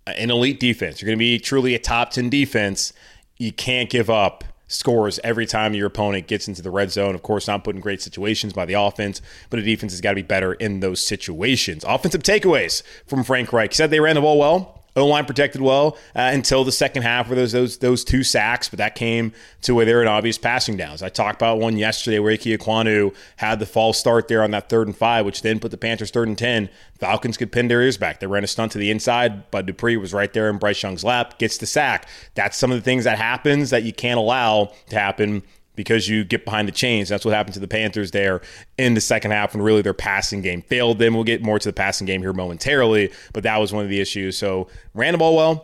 an 0.06 0.30
elite 0.30 0.60
defense, 0.60 1.00
you're 1.00 1.06
going 1.06 1.18
to 1.18 1.22
be 1.22 1.38
truly 1.38 1.74
a 1.74 1.78
top 1.78 2.10
10 2.10 2.30
defense, 2.30 2.92
you 3.38 3.52
can't 3.52 3.90
give 3.90 4.10
up 4.10 4.44
scores 4.72 5.20
every 5.22 5.46
time 5.46 5.74
your 5.74 5.86
opponent 5.86 6.26
gets 6.26 6.48
into 6.48 6.62
the 6.62 6.70
red 6.70 6.90
zone. 6.90 7.14
Of 7.14 7.22
course, 7.22 7.46
not 7.46 7.64
put 7.64 7.74
in 7.74 7.80
great 7.80 8.00
situations 8.00 8.52
by 8.52 8.64
the 8.64 8.74
offense, 8.74 9.20
but 9.50 9.58
the 9.58 9.62
defense 9.62 9.92
has 9.92 10.00
got 10.00 10.10
to 10.10 10.16
be 10.16 10.22
better 10.22 10.54
in 10.54 10.80
those 10.80 11.00
situations. 11.00 11.84
Offensive 11.86 12.22
takeaways 12.22 12.82
from 13.06 13.22
Frank 13.22 13.52
Reich. 13.52 13.74
Said 13.74 13.90
they 13.90 14.00
ran 14.00 14.14
the 14.14 14.22
ball 14.22 14.38
well. 14.38 14.81
O 14.94 15.06
line 15.06 15.24
protected 15.24 15.62
well 15.62 15.96
uh, 16.14 16.30
until 16.32 16.64
the 16.64 16.72
second 16.72 17.02
half 17.02 17.28
where 17.28 17.36
those 17.36 17.52
those 17.52 17.78
those 17.78 18.04
two 18.04 18.22
sacks, 18.22 18.68
but 18.68 18.76
that 18.76 18.94
came 18.94 19.32
to 19.62 19.74
where 19.74 19.86
they 19.86 19.94
were 19.94 20.02
in 20.02 20.08
obvious 20.08 20.36
passing 20.36 20.76
downs. 20.76 21.02
I 21.02 21.08
talked 21.08 21.36
about 21.40 21.58
one 21.58 21.78
yesterday 21.78 22.18
where 22.18 22.32
Ickey 22.32 22.56
Ekwonu 22.56 23.14
had 23.36 23.58
the 23.58 23.66
false 23.66 23.98
start 23.98 24.28
there 24.28 24.42
on 24.42 24.50
that 24.50 24.68
third 24.68 24.86
and 24.86 24.96
five, 24.96 25.24
which 25.24 25.42
then 25.42 25.60
put 25.60 25.70
the 25.70 25.78
Panthers 25.78 26.10
third 26.10 26.28
and 26.28 26.36
ten. 26.36 26.68
Falcons 26.98 27.36
could 27.36 27.50
pin 27.50 27.68
their 27.68 27.82
ears 27.82 27.96
back. 27.96 28.20
They 28.20 28.26
ran 28.26 28.44
a 28.44 28.46
stunt 28.46 28.72
to 28.72 28.78
the 28.78 28.90
inside, 28.90 29.50
but 29.50 29.66
Dupree 29.66 29.96
was 29.96 30.12
right 30.12 30.32
there 30.32 30.50
in 30.50 30.58
Bryce 30.58 30.82
Young's 30.82 31.04
lap, 31.04 31.38
gets 31.38 31.56
the 31.56 31.66
sack. 31.66 32.06
That's 32.34 32.56
some 32.56 32.70
of 32.70 32.76
the 32.76 32.82
things 32.82 33.04
that 33.04 33.18
happens 33.18 33.70
that 33.70 33.82
you 33.84 33.92
can't 33.92 34.18
allow 34.18 34.72
to 34.90 34.98
happen 34.98 35.42
because 35.74 36.08
you 36.08 36.24
get 36.24 36.44
behind 36.44 36.68
the 36.68 36.72
chains. 36.72 37.08
That's 37.08 37.24
what 37.24 37.34
happened 37.34 37.54
to 37.54 37.60
the 37.60 37.68
Panthers 37.68 38.10
there 38.10 38.40
in 38.78 38.94
the 38.94 39.00
second 39.00 39.30
half 39.30 39.54
when 39.54 39.62
really 39.62 39.82
their 39.82 39.94
passing 39.94 40.42
game 40.42 40.62
failed 40.62 40.98
them. 40.98 41.14
We'll 41.14 41.24
get 41.24 41.42
more 41.42 41.58
to 41.58 41.68
the 41.68 41.72
passing 41.72 42.06
game 42.06 42.20
here 42.20 42.32
momentarily, 42.32 43.12
but 43.32 43.42
that 43.44 43.58
was 43.58 43.72
one 43.72 43.84
of 43.84 43.90
the 43.90 44.00
issues. 44.00 44.36
So 44.36 44.68
ran 44.94 45.12
the 45.12 45.18
ball 45.18 45.36
well, 45.36 45.54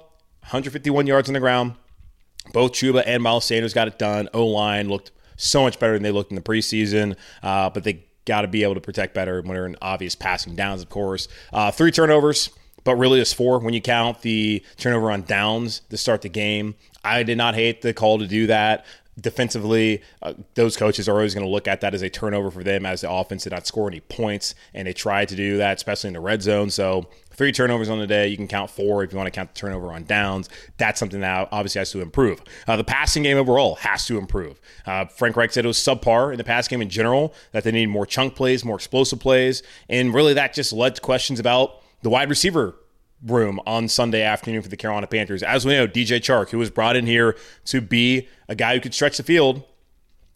151 0.41 1.07
yards 1.07 1.29
on 1.29 1.35
the 1.35 1.41
ground. 1.41 1.75
Both 2.53 2.73
Chuba 2.73 3.03
and 3.07 3.23
Miles 3.23 3.45
Sanders 3.45 3.75
got 3.75 3.89
it 3.89 3.99
done. 3.99 4.29
O 4.33 4.47
line 4.47 4.89
looked 4.89 5.11
so 5.37 5.63
much 5.63 5.79
better 5.79 5.93
than 5.93 6.03
they 6.03 6.11
looked 6.11 6.31
in 6.31 6.37
the 6.37 6.43
preseason, 6.43 7.17
uh, 7.43 7.71
but 7.71 7.85
they 7.85 8.05
got 8.25 8.43
to 8.43 8.49
be 8.49 8.63
able 8.63 8.75
to 8.75 8.81
protect 8.81 9.15
better 9.15 9.41
when 9.43 9.55
they're 9.55 9.67
in 9.67 9.77
obvious 9.83 10.15
passing 10.15 10.55
downs, 10.55 10.83
of 10.83 10.89
course. 10.89 11.29
Uh, 11.53 11.71
three 11.71 11.91
turnovers 11.91 12.51
but 12.85 12.97
really 12.97 13.21
it's 13.21 13.35
four 13.35 13.59
when 13.59 13.75
you 13.75 13.83
count 13.83 14.23
the 14.23 14.65
turnover 14.79 15.11
on 15.11 15.21
downs 15.21 15.83
to 15.91 15.97
start 15.99 16.23
the 16.23 16.29
game. 16.31 16.75
I 17.05 17.23
did 17.23 17.37
not 17.37 17.55
hate 17.55 17.83
the 17.83 17.93
call 17.93 18.19
to 18.19 18.27
do 18.27 18.47
that 18.47 18.87
defensively, 19.21 20.03
uh, 20.23 20.35
those 20.55 20.77
coaches 20.77 21.09
are 21.09 21.13
always 21.13 21.35
going 21.35 21.47
to 21.47 21.51
look 21.51 21.67
at 21.67 21.81
that 21.81 21.95
as 21.95 22.03
a 22.03 22.11
turnover 22.11 22.51
for 22.51 22.63
them 22.63 22.87
as 22.87 23.01
the 23.03 23.11
offense 23.11 23.45
did 23.45 23.53
not 23.53 23.67
score 23.67 23.89
any 23.89 24.01
points, 24.01 24.55
and 24.75 24.87
they 24.87 24.93
tried 24.93 25.29
to 25.29 25.37
do 25.37 25.57
that, 25.59 25.77
especially 25.77 26.09
in 26.09 26.15
the 26.15 26.21
red 26.21 26.43
zone. 26.43 26.71
So 26.71 27.09
three 27.33 27.53
turnovers 27.53 27.89
on 27.89 27.99
the 27.99 28.07
day. 28.07 28.29
You 28.29 28.37
can 28.37 28.49
count 28.49 28.71
four 28.71 29.05
if 29.05 29.13
you 29.13 29.17
want 29.17 29.29
to 29.29 29.31
count 29.31 29.55
the 29.55 29.59
turnover 29.59 29.93
on 29.93 30.05
downs. 30.05 30.49
That's 30.77 30.99
something 30.99 31.21
that 31.21 31.49
obviously 31.53 31.79
has 31.79 31.93
to 31.93 32.01
improve. 32.01 32.43
Uh, 32.67 32.77
the 32.77 32.85
passing 32.85 33.23
game 33.23 33.37
overall 33.37 33.77
has 33.77 34.07
to 34.07 34.19
improve. 34.19 34.61
Uh, 34.87 35.07
Frank 35.07 35.37
Reich 35.37 35.53
said 35.53 35.65
it 35.65 35.69
was 35.69 35.79
subpar 35.79 36.33
in 36.33 36.39
the 36.39 36.45
pass 36.45 36.69
game 36.69 36.83
in 36.83 36.91
general, 36.91 37.35
that 37.53 37.65
they 37.65 37.71
need 37.71 37.87
more 37.87 38.07
chunk 38.07 38.35
plays, 38.35 38.65
more 38.65 38.77
explosive 38.77 39.21
plays, 39.21 39.63
and 39.89 40.13
really 40.13 40.35
that 40.35 40.53
just 40.53 40.73
led 40.73 40.97
to 40.97 41.01
questions 41.01 41.39
about 41.41 41.83
the 42.03 42.11
wide 42.11 42.29
receiver 42.29 42.75
room 43.25 43.61
on 43.67 43.89
Sunday 43.89 44.23
afternoon 44.23 44.63
for 44.63 44.69
the 44.69 44.77
Carolina 44.77 45.07
Panthers. 45.07 45.43
As 45.43 45.65
we 45.65 45.75
know, 45.75 45.89
DJ 45.89 46.19
Chark, 46.19 46.51
who 46.51 46.59
was 46.59 46.71
brought 46.71 46.97
in 46.97 47.07
here 47.07 47.37
to 47.67 47.81
be 47.81 48.29
a 48.49 48.55
guy 48.55 48.75
who 48.75 48.81
could 48.81 48.95
stretch 48.95 49.17
the 49.17 49.23
field, 49.23 49.63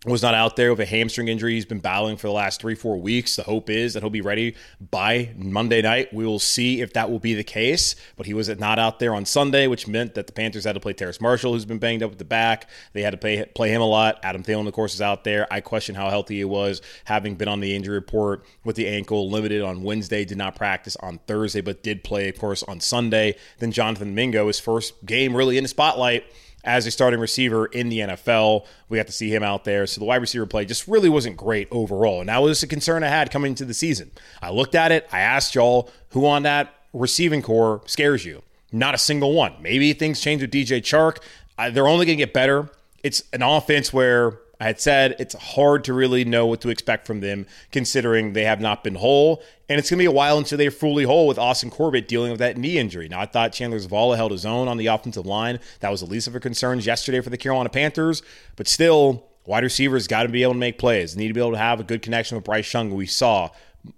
was 0.05 0.21
not 0.21 0.35
out 0.35 0.57
there 0.57 0.71
with 0.71 0.81
a 0.81 0.85
hamstring 0.85 1.29
injury. 1.29 1.55
He's 1.55 1.65
been 1.65 1.79
battling 1.79 2.17
for 2.17 2.27
the 2.27 2.33
last 2.33 2.61
three, 2.61 2.75
four 2.75 3.01
weeks. 3.01 3.37
The 3.37 3.45
hope 3.45 3.71
is 3.71 3.95
that 3.95 4.03
he'll 4.03 4.11
be 4.11 4.21
ready 4.21 4.57
by 4.91 5.33
Monday 5.37 5.81
night. 5.81 6.13
We 6.13 6.27
will 6.27 6.41
see 6.41 6.81
if 6.81 6.93
that 6.95 7.09
will 7.09 7.21
be 7.21 7.35
the 7.35 7.45
case. 7.45 7.95
But 8.17 8.27
he 8.27 8.35
was 8.35 8.49
not 8.49 8.81
out 8.81 8.99
there 8.99 9.15
on 9.15 9.25
Sunday, 9.25 9.69
which 9.69 9.87
meant 9.87 10.15
that 10.15 10.27
the 10.27 10.33
Panthers 10.33 10.65
had 10.65 10.73
to 10.73 10.81
play 10.81 10.93
Terrace 10.93 11.21
Marshall, 11.21 11.53
who's 11.53 11.65
been 11.65 11.79
banged 11.79 12.03
up 12.03 12.11
at 12.11 12.19
the 12.19 12.25
back. 12.25 12.69
They 12.95 13.03
had 13.03 13.11
to 13.11 13.17
play, 13.17 13.45
play 13.55 13.71
him 13.71 13.81
a 13.81 13.87
lot. 13.87 14.19
Adam 14.25 14.43
Thielen, 14.43 14.67
of 14.67 14.73
course, 14.73 14.95
is 14.95 15.01
out 15.01 15.23
there. 15.23 15.47
I 15.53 15.61
question 15.61 15.95
how 15.95 16.11
healthy 16.11 16.39
he 16.39 16.45
was, 16.45 16.83
having 17.05 17.37
been 17.37 17.49
on 17.49 17.61
the 17.61 17.77
injury 17.77 17.95
report 17.95 18.45
with 18.65 18.75
the 18.75 18.89
ankle, 18.89 19.31
limited 19.31 19.63
on 19.63 19.85
Wednesday, 19.85 20.25
did 20.25 20.39
not 20.39 20.57
practice 20.57 20.97
on 20.97 21.21
Thursday, 21.29 21.61
but 21.61 21.85
did 21.85 22.03
play, 22.03 22.29
of 22.29 22.39
course, 22.39 22.65
on 22.65 22.81
Sunday. 22.81 23.37
Then 23.61 23.71
Jonathan 23.71 24.17
Mingo, 24.17 24.49
his 24.49 24.59
first 24.59 25.07
game 25.07 25.37
really 25.37 25.59
in 25.59 25.63
the 25.63 25.69
spotlight 25.69 26.25
as 26.65 26.87
a 26.87 26.91
starting 26.91 27.21
receiver 27.21 27.67
in 27.67 27.89
the 27.89 27.99
NFL. 27.99 28.67
We 28.89 28.99
got 28.99 29.07
to 29.07 29.13
see 29.13 29.35
him 29.35 29.43
out 29.43 29.65
there. 29.65 29.87
So 29.87 29.99
the 29.99 30.05
wide 30.05 30.21
receiver 30.21 30.47
play 30.47 30.65
just 30.65 30.87
really 30.87 31.09
wasn't 31.09 31.37
great 31.37 31.69
overall. 31.71 32.21
And 32.21 32.29
that 32.29 32.43
was 32.43 32.63
a 32.63 32.67
concern 32.67 33.03
I 33.03 33.09
had 33.09 33.31
coming 33.31 33.53
into 33.53 33.65
the 33.65 33.75
season. 33.75 34.11
I 34.41 34.51
looked 34.51 34.75
at 34.75 34.93
it, 34.93 35.09
I 35.13 35.21
asked 35.21 35.55
y'all 35.55 35.91
who 36.11 36.27
on 36.27 36.43
that 36.45 36.75
receiving 36.93 37.43
corps 37.43 37.83
scares 37.87 38.25
you. 38.25 38.43
Not 38.71 38.95
a 38.95 38.99
single 38.99 39.35
one. 39.35 39.55
Maybe 39.61 39.93
things 39.93 40.21
change 40.21 40.41
with 40.41 40.51
DJ 40.51 40.81
Chark. 40.81 41.19
Uh, 41.59 41.71
they're 41.71 41.89
only 41.89 42.07
going 42.07 42.19
to 42.19 42.25
get 42.25 42.33
better. 42.33 42.71
It's 43.03 43.25
an 43.33 43.43
offense 43.43 43.93
where 43.93 44.39
I 44.63 44.67
had 44.67 44.81
said 44.81 45.17
it's 45.19 45.35
hard 45.35 45.83
to 45.85 45.93
really 45.93 46.25
know 46.25 46.47
what 46.47 46.61
to 46.61 46.69
expect 46.69 47.05
from 47.05 47.19
them 47.19 47.47
considering 47.73 48.33
they 48.33 48.45
have 48.45 48.61
not 48.61 48.85
been 48.85 48.95
whole. 48.95 49.43
And 49.69 49.77
it's 49.77 49.91
going 49.91 49.99
to 49.99 50.03
be 50.03 50.07
a 50.07 50.13
while 50.13 50.39
until 50.39 50.57
they're 50.57 50.71
fully 50.71 51.03
whole 51.03 51.27
with 51.27 51.37
Austin 51.37 51.69
Corbett 51.69 52.07
dealing 52.07 52.31
with 52.31 52.39
that 52.39 52.57
knee 52.57 52.79
injury. 52.79 53.09
Now, 53.09 53.19
I 53.19 53.27
thought 53.27 53.53
Chandler 53.53 53.81
Zavala 53.81 54.15
held 54.15 54.31
his 54.31 54.47
own 54.47 54.69
on 54.69 54.77
the 54.77 54.87
offensive 54.87 55.27
line. 55.27 55.59
That 55.81 55.91
was 55.91 55.99
the 55.99 56.07
least 56.07 56.29
of 56.29 56.35
her 56.35 56.39
concerns 56.39 56.87
yesterday 56.87 57.21
for 57.21 57.31
the 57.31 57.37
Carolina 57.37 57.71
Panthers. 57.71 58.23
But 58.55 58.69
still, 58.69 59.27
wide 59.47 59.65
receivers 59.65 60.07
got 60.07 60.23
to 60.23 60.29
be 60.29 60.45
able 60.45 60.53
to 60.53 60.61
make 60.61 60.79
plays. 60.79 61.17
They 61.17 61.23
need 61.23 61.29
to 61.29 61.35
be 61.35 61.41
able 61.41 61.51
to 61.51 61.59
have 61.59 61.81
a 61.81 61.85
good 61.85 62.01
connection 62.01 62.37
with 62.37 62.45
Bryce 62.45 62.73
Young. 62.73 62.95
We 62.95 63.07
saw 63.07 63.51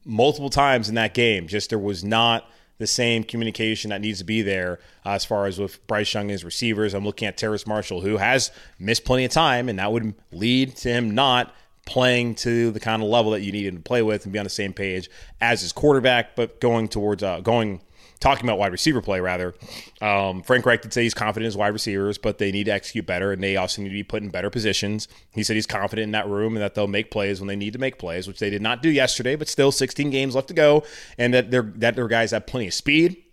multiple 0.06 0.49
times 0.49 0.88
in 0.88 0.94
that 0.94 1.12
game, 1.12 1.47
just 1.47 1.68
there 1.68 1.78
was 1.78 2.02
not– 2.02 2.49
the 2.78 2.86
same 2.86 3.24
communication 3.24 3.90
that 3.90 4.00
needs 4.00 4.18
to 4.18 4.24
be 4.24 4.42
there 4.42 4.80
uh, 5.06 5.10
as 5.10 5.24
far 5.24 5.46
as 5.46 5.58
with 5.58 5.84
Bryce 5.86 6.12
Young 6.12 6.24
and 6.24 6.30
his 6.30 6.44
receivers. 6.44 6.94
I'm 6.94 7.04
looking 7.04 7.28
at 7.28 7.36
Terrace 7.36 7.66
Marshall, 7.66 8.00
who 8.00 8.16
has 8.16 8.50
missed 8.78 9.04
plenty 9.04 9.24
of 9.24 9.30
time, 9.30 9.68
and 9.68 9.78
that 9.78 9.92
would 9.92 10.14
lead 10.32 10.76
to 10.76 10.88
him 10.88 11.14
not 11.14 11.54
playing 11.86 12.34
to 12.34 12.70
the 12.70 12.80
kind 12.80 13.02
of 13.02 13.08
level 13.08 13.32
that 13.32 13.42
you 13.42 13.52
need 13.52 13.66
him 13.66 13.76
to 13.76 13.82
play 13.82 14.02
with 14.02 14.24
and 14.24 14.32
be 14.32 14.38
on 14.38 14.44
the 14.44 14.50
same 14.50 14.72
page 14.72 15.10
as 15.40 15.60
his 15.60 15.72
quarterback, 15.72 16.34
but 16.34 16.60
going 16.60 16.88
towards 16.88 17.22
uh, 17.22 17.40
going– 17.40 17.80
talking 18.21 18.44
about 18.44 18.59
wide 18.59 18.73
receiver 18.73 19.00
play, 19.00 19.21
rather, 19.21 19.54
um, 20.00 20.42
Frank 20.42 20.64
Reich 20.66 20.83
did 20.83 20.92
say 20.92 21.02
he's 21.02 21.14
confident 21.14 21.44
in 21.44 21.47
his 21.47 21.56
wide 21.56 21.73
receivers, 21.73 22.18
but 22.18 22.38
they 22.38 22.52
need 22.52 22.64
to 22.64 22.73
execute 22.73 23.06
better 23.06 23.33
and 23.33 23.42
they 23.42 23.56
also 23.56 23.83
need 23.83 23.88
to 23.88 23.94
be 23.94 24.02
put 24.02 24.23
in 24.23 24.28
better 24.30 24.50
positions. 24.50 25.09
He 25.33 25.42
said 25.42 25.56
he's 25.56 25.66
confident 25.66 26.04
in 26.04 26.12
that 26.12 26.28
room 26.28 26.54
and 26.54 26.62
that 26.62 26.75
they'll 26.75 26.87
make 26.87 27.11
plays 27.11 27.40
when 27.40 27.49
they 27.49 27.56
need 27.56 27.73
to 27.73 27.78
make 27.78 27.99
plays, 27.99 28.26
which 28.28 28.38
they 28.38 28.50
did 28.50 28.62
not 28.62 28.83
do 28.83 28.90
yesterday, 28.90 29.37
but 29.37 29.49
still 29.49 29.73
16 29.73 30.11
games 30.11 30.35
left 30.35 30.49
to 30.49 30.54
go, 30.54 30.85
and 31.18 31.35
that 31.35 31.50
their 31.50 31.62
that 31.62 31.97
their 31.97 32.09
guys 32.09 32.30
have 32.30 32.47
plenty 32.47 32.68
of 32.68 32.75
speed 32.75 33.23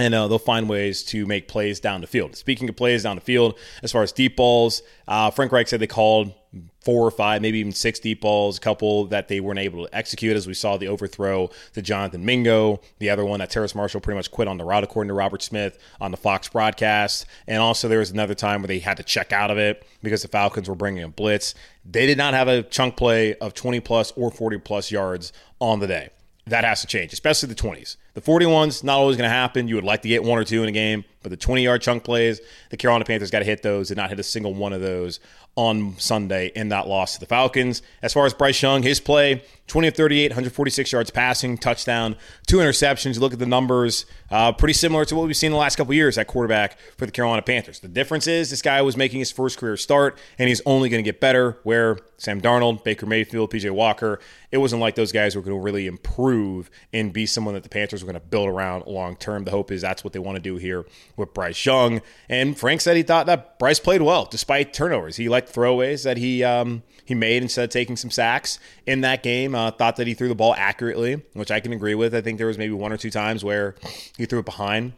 and 0.00 0.14
uh, 0.14 0.26
they'll 0.28 0.38
find 0.38 0.68
ways 0.68 1.02
to 1.02 1.26
make 1.26 1.46
plays 1.46 1.78
down 1.78 2.00
the 2.00 2.06
field. 2.06 2.34
Speaking 2.34 2.68
of 2.68 2.76
plays 2.76 3.02
down 3.02 3.16
the 3.16 3.22
field, 3.22 3.58
as 3.82 3.92
far 3.92 4.02
as 4.02 4.12
deep 4.12 4.36
balls, 4.36 4.82
uh, 5.06 5.30
Frank 5.30 5.52
Reich 5.52 5.68
said 5.68 5.80
they 5.80 5.86
called 5.86 6.32
four 6.80 7.06
or 7.06 7.10
five, 7.10 7.42
maybe 7.42 7.58
even 7.58 7.72
six 7.72 8.00
deep 8.00 8.22
balls, 8.22 8.56
a 8.56 8.60
couple 8.60 9.06
that 9.06 9.28
they 9.28 9.40
weren't 9.40 9.58
able 9.58 9.86
to 9.86 9.94
execute, 9.94 10.34
as 10.34 10.46
we 10.46 10.54
saw 10.54 10.78
the 10.78 10.88
overthrow 10.88 11.50
to 11.74 11.82
Jonathan 11.82 12.24
Mingo, 12.24 12.80
the 12.98 13.10
other 13.10 13.24
one 13.24 13.40
that 13.40 13.50
Terrace 13.50 13.74
Marshall 13.74 14.00
pretty 14.00 14.16
much 14.16 14.30
quit 14.30 14.48
on 14.48 14.56
the 14.56 14.64
route, 14.64 14.82
according 14.82 15.08
to 15.08 15.14
Robert 15.14 15.42
Smith 15.42 15.78
on 16.00 16.10
the 16.10 16.16
Fox 16.16 16.48
broadcast. 16.48 17.26
And 17.46 17.58
also, 17.58 17.86
there 17.86 17.98
was 17.98 18.10
another 18.10 18.34
time 18.34 18.62
where 18.62 18.68
they 18.68 18.78
had 18.78 18.96
to 18.96 19.02
check 19.02 19.32
out 19.32 19.50
of 19.50 19.58
it 19.58 19.84
because 20.02 20.22
the 20.22 20.28
Falcons 20.28 20.68
were 20.68 20.74
bringing 20.74 21.02
a 21.02 21.08
blitz. 21.08 21.54
They 21.84 22.06
did 22.06 22.16
not 22.16 22.32
have 22.32 22.48
a 22.48 22.62
chunk 22.62 22.96
play 22.96 23.34
of 23.34 23.52
20 23.52 23.80
plus 23.80 24.12
or 24.12 24.30
40 24.30 24.58
plus 24.58 24.90
yards 24.90 25.32
on 25.60 25.80
the 25.80 25.86
day. 25.86 26.08
That 26.46 26.64
has 26.64 26.80
to 26.80 26.86
change, 26.86 27.12
especially 27.12 27.48
the 27.50 27.54
20s. 27.54 27.96
The 28.14 28.20
41's 28.20 28.82
not 28.82 28.98
always 28.98 29.16
going 29.16 29.28
to 29.28 29.34
happen. 29.34 29.68
You 29.68 29.76
would 29.76 29.84
like 29.84 30.02
to 30.02 30.08
get 30.08 30.24
one 30.24 30.38
or 30.38 30.44
two 30.44 30.62
in 30.62 30.68
a 30.68 30.72
game, 30.72 31.04
but 31.22 31.30
the 31.30 31.36
20 31.36 31.62
yard 31.62 31.82
chunk 31.82 32.04
plays, 32.04 32.40
the 32.70 32.76
Carolina 32.76 33.04
Panthers 33.04 33.30
got 33.30 33.40
to 33.40 33.44
hit 33.44 33.62
those. 33.62 33.88
Did 33.88 33.96
not 33.96 34.10
hit 34.10 34.18
a 34.18 34.22
single 34.22 34.54
one 34.54 34.72
of 34.72 34.80
those 34.80 35.20
on 35.56 35.98
Sunday 35.98 36.52
in 36.54 36.68
that 36.68 36.86
loss 36.86 37.14
to 37.14 37.20
the 37.20 37.26
Falcons. 37.26 37.82
As 38.02 38.12
far 38.12 38.24
as 38.24 38.32
Bryce 38.32 38.62
Young, 38.62 38.82
his 38.82 39.00
play 39.00 39.42
20 39.66 39.88
of 39.88 39.94
38, 39.94 40.30
146 40.30 40.92
yards 40.92 41.10
passing, 41.10 41.58
touchdown, 41.58 42.16
two 42.46 42.58
interceptions. 42.58 43.14
You 43.14 43.20
look 43.20 43.32
at 43.32 43.38
the 43.38 43.46
numbers, 43.46 44.06
uh, 44.30 44.52
pretty 44.52 44.72
similar 44.72 45.04
to 45.04 45.14
what 45.14 45.26
we've 45.26 45.36
seen 45.36 45.50
the 45.50 45.56
last 45.56 45.76
couple 45.76 45.92
years 45.94 46.18
at 46.18 46.26
quarterback 46.26 46.78
for 46.96 47.06
the 47.06 47.12
Carolina 47.12 47.42
Panthers. 47.42 47.80
The 47.80 47.88
difference 47.88 48.26
is 48.26 48.50
this 48.50 48.62
guy 48.62 48.80
was 48.82 48.96
making 48.96 49.18
his 49.18 49.30
first 49.30 49.58
career 49.58 49.76
start, 49.76 50.18
and 50.38 50.48
he's 50.48 50.62
only 50.66 50.88
going 50.88 51.02
to 51.02 51.08
get 51.08 51.20
better. 51.20 51.58
Where 51.62 51.98
Sam 52.16 52.40
Darnold, 52.40 52.82
Baker 52.82 53.06
Mayfield, 53.06 53.52
PJ 53.52 53.70
Walker, 53.70 54.18
it 54.50 54.58
wasn't 54.58 54.80
like 54.80 54.94
those 54.94 55.12
guys 55.12 55.36
were 55.36 55.42
going 55.42 55.56
to 55.56 55.62
really 55.62 55.86
improve 55.86 56.70
and 56.92 57.12
be 57.12 57.26
someone 57.26 57.54
that 57.54 57.62
the 57.62 57.68
Panthers 57.68 58.02
were 58.02 58.10
going 58.10 58.20
to 58.20 58.26
build 58.26 58.48
around 58.48 58.86
long 58.86 59.14
term. 59.16 59.44
The 59.44 59.52
hope 59.52 59.70
is 59.70 59.82
that's 59.82 60.02
what 60.02 60.12
they 60.12 60.18
want 60.18 60.36
to 60.36 60.42
do 60.42 60.56
here 60.56 60.84
with 61.20 61.32
Bryce 61.34 61.64
Young. 61.64 62.00
And 62.28 62.58
Frank 62.58 62.80
said 62.80 62.96
he 62.96 63.02
thought 63.02 63.26
that 63.26 63.58
Bryce 63.58 63.78
played 63.78 64.02
well 64.02 64.24
despite 64.24 64.72
turnovers. 64.72 65.16
He 65.16 65.28
liked 65.28 65.54
throwaways 65.54 66.04
that 66.04 66.16
he 66.16 66.42
um, 66.42 66.82
he 67.04 67.14
made 67.14 67.42
instead 67.42 67.64
of 67.64 67.70
taking 67.70 67.96
some 67.96 68.10
sacks 68.10 68.58
in 68.86 69.02
that 69.02 69.22
game. 69.22 69.54
Uh, 69.54 69.70
thought 69.70 69.96
that 69.96 70.06
he 70.06 70.14
threw 70.14 70.28
the 70.28 70.34
ball 70.34 70.54
accurately, 70.56 71.22
which 71.34 71.50
I 71.50 71.60
can 71.60 71.72
agree 71.72 71.94
with. 71.94 72.14
I 72.14 72.20
think 72.20 72.38
there 72.38 72.46
was 72.46 72.58
maybe 72.58 72.72
one 72.72 72.92
or 72.92 72.96
two 72.96 73.10
times 73.10 73.44
where 73.44 73.76
he 74.16 74.26
threw 74.26 74.40
it 74.40 74.44
behind 74.44 74.94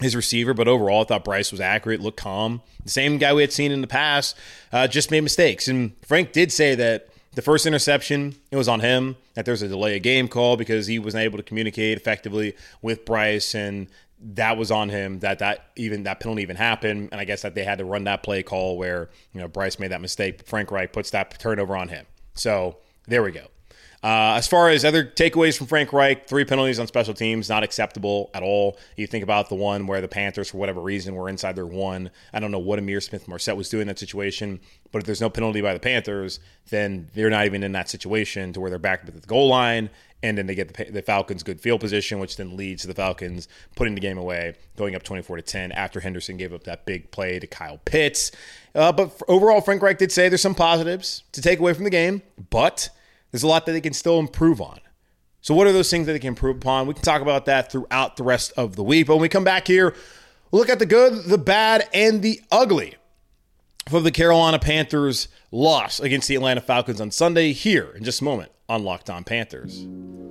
his 0.00 0.16
receiver, 0.16 0.54
but 0.54 0.68
overall, 0.68 1.02
I 1.02 1.04
thought 1.04 1.24
Bryce 1.24 1.52
was 1.52 1.60
accurate, 1.60 2.00
looked 2.00 2.18
calm. 2.18 2.62
The 2.84 2.90
same 2.90 3.18
guy 3.18 3.32
we 3.32 3.42
had 3.42 3.52
seen 3.52 3.70
in 3.72 3.80
the 3.80 3.86
past, 3.86 4.36
uh, 4.72 4.88
just 4.88 5.10
made 5.10 5.20
mistakes. 5.20 5.68
And 5.68 5.92
Frank 6.04 6.32
did 6.32 6.50
say 6.50 6.74
that 6.74 7.08
the 7.34 7.42
first 7.42 7.66
interception, 7.66 8.34
it 8.50 8.56
was 8.56 8.68
on 8.68 8.80
him, 8.80 9.16
that 9.34 9.44
there 9.44 9.52
was 9.52 9.62
a 9.62 9.68
delay 9.68 9.96
of 9.96 10.02
game 10.02 10.28
call 10.28 10.56
because 10.56 10.86
he 10.86 10.98
wasn't 10.98 11.22
able 11.22 11.38
to 11.38 11.42
communicate 11.42 11.96
effectively 11.96 12.54
with 12.82 13.04
Bryce 13.04 13.54
and 13.54 13.86
that 14.22 14.56
was 14.56 14.70
on 14.70 14.88
him 14.88 15.18
that 15.20 15.40
that 15.40 15.70
even 15.76 16.04
that 16.04 16.20
penalty 16.20 16.42
even 16.42 16.56
happened. 16.56 17.08
And 17.12 17.20
i 17.20 17.24
guess 17.24 17.42
that 17.42 17.54
they 17.54 17.64
had 17.64 17.78
to 17.78 17.84
run 17.84 18.04
that 18.04 18.22
play 18.22 18.42
call 18.42 18.76
where 18.76 19.10
you 19.32 19.40
know 19.40 19.48
bryce 19.48 19.78
made 19.78 19.90
that 19.90 20.00
mistake. 20.00 20.46
Frank 20.46 20.70
reich 20.70 20.92
puts 20.92 21.10
that 21.10 21.38
turnover 21.38 21.76
on 21.76 21.88
him. 21.88 22.06
So 22.34 22.78
there 23.06 23.22
we 23.22 23.32
go. 23.32 23.46
Uh, 24.04 24.34
as 24.36 24.48
far 24.48 24.68
as 24.68 24.84
other 24.84 25.04
takeaways 25.04 25.56
from 25.56 25.68
Frank 25.68 25.92
Reich, 25.92 26.26
three 26.26 26.44
penalties 26.44 26.80
on 26.80 26.88
special 26.88 27.14
teams, 27.14 27.48
not 27.48 27.62
acceptable 27.62 28.30
at 28.34 28.42
all. 28.42 28.76
You 28.96 29.06
think 29.06 29.22
about 29.22 29.48
the 29.48 29.54
one 29.54 29.86
where 29.86 30.00
the 30.00 30.08
Panthers, 30.08 30.50
for 30.50 30.56
whatever 30.56 30.80
reason, 30.80 31.14
were 31.14 31.28
inside 31.28 31.54
their 31.54 31.66
one. 31.66 32.10
I 32.32 32.40
don't 32.40 32.50
know 32.50 32.58
what 32.58 32.80
Ihmir 32.80 33.00
Smith 33.00 33.28
Marsette 33.28 33.56
was 33.56 33.68
doing 33.68 33.82
in 33.82 33.88
that 33.88 34.00
situation, 34.00 34.58
but 34.90 34.98
if 34.98 35.06
there's 35.06 35.20
no 35.20 35.30
penalty 35.30 35.60
by 35.60 35.72
the 35.72 35.78
Panthers, 35.78 36.40
then 36.70 37.10
they're 37.14 37.30
not 37.30 37.46
even 37.46 37.62
in 37.62 37.70
that 37.72 37.88
situation 37.88 38.52
to 38.54 38.60
where 38.60 38.70
they're 38.70 38.80
back 38.80 39.04
at 39.06 39.14
the 39.14 39.26
goal 39.28 39.46
line 39.46 39.88
and 40.22 40.38
then 40.38 40.46
they 40.46 40.54
get 40.54 40.74
the, 40.74 40.84
the, 40.84 41.02
Falcons 41.02 41.42
good 41.42 41.60
field 41.60 41.80
position, 41.80 42.18
which 42.18 42.36
then 42.36 42.56
leads 42.56 42.82
to 42.82 42.88
the 42.88 42.94
Falcons 42.94 43.48
putting 43.74 43.94
the 43.94 44.00
game 44.00 44.18
away, 44.18 44.54
going 44.76 44.94
up 44.94 45.02
24 45.02 45.36
to 45.36 45.42
10 45.42 45.72
after 45.72 46.00
Henderson 46.00 46.36
gave 46.36 46.52
up 46.52 46.64
that 46.64 46.86
big 46.86 47.10
play 47.10 47.38
to 47.38 47.46
Kyle 47.46 47.78
Pitts. 47.84 48.30
Uh, 48.74 48.92
but 48.92 49.20
overall, 49.28 49.60
Frank 49.60 49.82
Reich 49.82 49.98
did 49.98 50.12
say 50.12 50.28
there's 50.28 50.40
some 50.40 50.54
positives 50.54 51.24
to 51.32 51.42
take 51.42 51.58
away 51.58 51.74
from 51.74 51.84
the 51.84 51.90
game, 51.90 52.22
but 52.50 52.88
there's 53.30 53.42
a 53.42 53.48
lot 53.48 53.66
that 53.66 53.72
they 53.72 53.80
can 53.80 53.92
still 53.92 54.18
improve 54.18 54.60
on. 54.60 54.78
So, 55.40 55.54
what 55.54 55.66
are 55.66 55.72
those 55.72 55.90
things 55.90 56.06
that 56.06 56.12
they 56.12 56.20
can 56.20 56.28
improve 56.28 56.56
upon? 56.56 56.86
We 56.86 56.94
can 56.94 57.02
talk 57.02 57.20
about 57.20 57.46
that 57.46 57.72
throughout 57.72 58.16
the 58.16 58.22
rest 58.22 58.52
of 58.56 58.76
the 58.76 58.84
week. 58.84 59.08
But 59.08 59.16
when 59.16 59.22
we 59.22 59.28
come 59.28 59.42
back 59.42 59.66
here, 59.66 59.94
we'll 60.50 60.60
look 60.60 60.68
at 60.68 60.78
the 60.78 60.86
good, 60.86 61.24
the 61.24 61.38
bad, 61.38 61.88
and 61.92 62.22
the 62.22 62.40
ugly 62.52 62.94
for 63.88 64.00
the 64.00 64.12
Carolina 64.12 64.60
Panthers' 64.60 65.26
loss 65.50 65.98
against 65.98 66.28
the 66.28 66.36
Atlanta 66.36 66.60
Falcons 66.60 67.00
on 67.00 67.10
Sunday 67.10 67.52
here 67.52 67.90
in 67.96 68.04
just 68.04 68.20
a 68.20 68.24
moment 68.24 68.52
on 68.72 68.82
Locked 68.82 69.10
On 69.10 69.22
Panthers. 69.22 69.86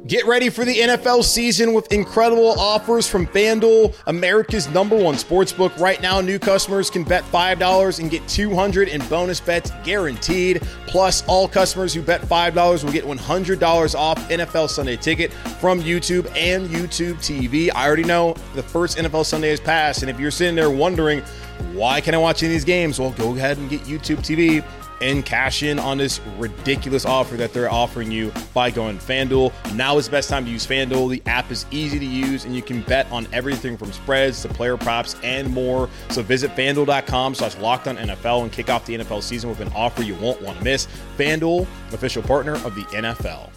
Get 0.08 0.26
ready 0.26 0.50
for 0.50 0.66
the 0.66 0.76
NFL 0.76 1.24
season 1.24 1.74
with 1.74 1.92
incredible 1.94 2.60
offers 2.60 3.08
from 3.08 3.28
FanDuel, 3.28 3.96
America's 4.08 4.68
number 4.70 4.98
one 4.98 5.14
sportsbook. 5.14 5.78
Right 5.80 6.02
now, 6.02 6.22
new 6.22 6.40
customers 6.40 6.90
can 6.90 7.04
bet 7.04 7.24
$5 7.26 8.00
and 8.00 8.10
get 8.10 8.28
200 8.28 8.88
in 8.88 9.06
bonus 9.06 9.40
bets 9.40 9.72
guaranteed. 9.84 10.64
Plus, 10.88 11.24
all 11.28 11.48
customers 11.48 11.94
who 11.94 12.02
bet 12.02 12.22
$5 12.22 12.84
will 12.84 12.92
get 12.92 13.06
$100 13.06 13.96
off 13.96 14.18
NFL 14.30 14.70
Sunday 14.70 14.98
ticket 14.98 15.32
from 15.32 15.80
YouTube 15.80 16.26
and 16.36 16.68
YouTube 16.68 17.18
TV. 17.18 17.70
I 17.74 17.86
already 17.86 18.04
know 18.04 18.34
the 18.56 18.64
first 18.64 18.98
NFL 18.98 19.28
Sunday 19.28 19.52
has 19.52 19.60
passed, 19.60 20.02
and 20.02 20.10
if 20.10 20.20
you're 20.20 20.32
sitting 20.32 20.56
there 20.56 20.72
wondering, 20.72 21.22
why 21.74 22.02
can 22.02 22.16
I 22.16 22.18
watch 22.18 22.42
any 22.42 22.52
of 22.52 22.56
these 22.56 22.66
games? 22.66 23.00
Well, 23.00 23.12
go 23.12 23.36
ahead 23.36 23.60
and 23.60 23.70
get 23.70 23.82
YouTube 23.82 24.18
TV 24.18 24.66
and 25.02 25.26
cash 25.26 25.64
in 25.64 25.80
on 25.80 25.98
this 25.98 26.22
ridiculous 26.38 27.06
offer 27.06 27.36
that 27.38 27.54
they're 27.54 27.72
offering 27.72 28.12
you 28.12 28.32
by 28.54 28.70
going 28.70 28.98
FanDuel. 28.98 29.52
Now 29.76 29.98
is 29.98 30.06
the 30.06 30.12
best 30.12 30.30
time 30.30 30.46
to 30.46 30.52
use 30.52 30.66
FanDuel. 30.66 31.10
The 31.10 31.24
app 31.26 31.52
is 31.52 31.66
easy 31.72 32.00
to 32.00 32.06
use 32.06 32.46
and 32.46 32.56
you 32.56 32.62
can 32.62 32.82
bet 32.82 33.12
on 33.12 33.28
everything 33.34 33.78
from 33.78 33.92
spreads 33.92 34.42
to 34.44 34.50
player 34.50 34.78
props 34.78 35.16
and 35.24 35.50
more. 35.50 35.90
So 36.10 36.22
visit 36.22 36.52
fanduel.com 36.56 37.36
slash 37.36 37.58
locked 37.58 37.88
on 37.88 37.98
NFL 37.98 38.44
and 38.44 38.52
kick 38.52 38.70
off 38.70 38.86
the 38.86 38.98
NFL 38.98 39.24
season 39.24 39.50
with 39.50 39.60
an 39.60 39.72
offer 39.76 40.04
you 40.04 40.16
won't 40.16 40.42
want 40.42 40.58
to 40.58 40.64
miss. 40.64 40.88
FanDuel, 41.18 41.68
official 41.92 42.24
partner 42.24 42.54
of 42.54 42.76
the 42.76 42.84
NFL. 42.86 43.50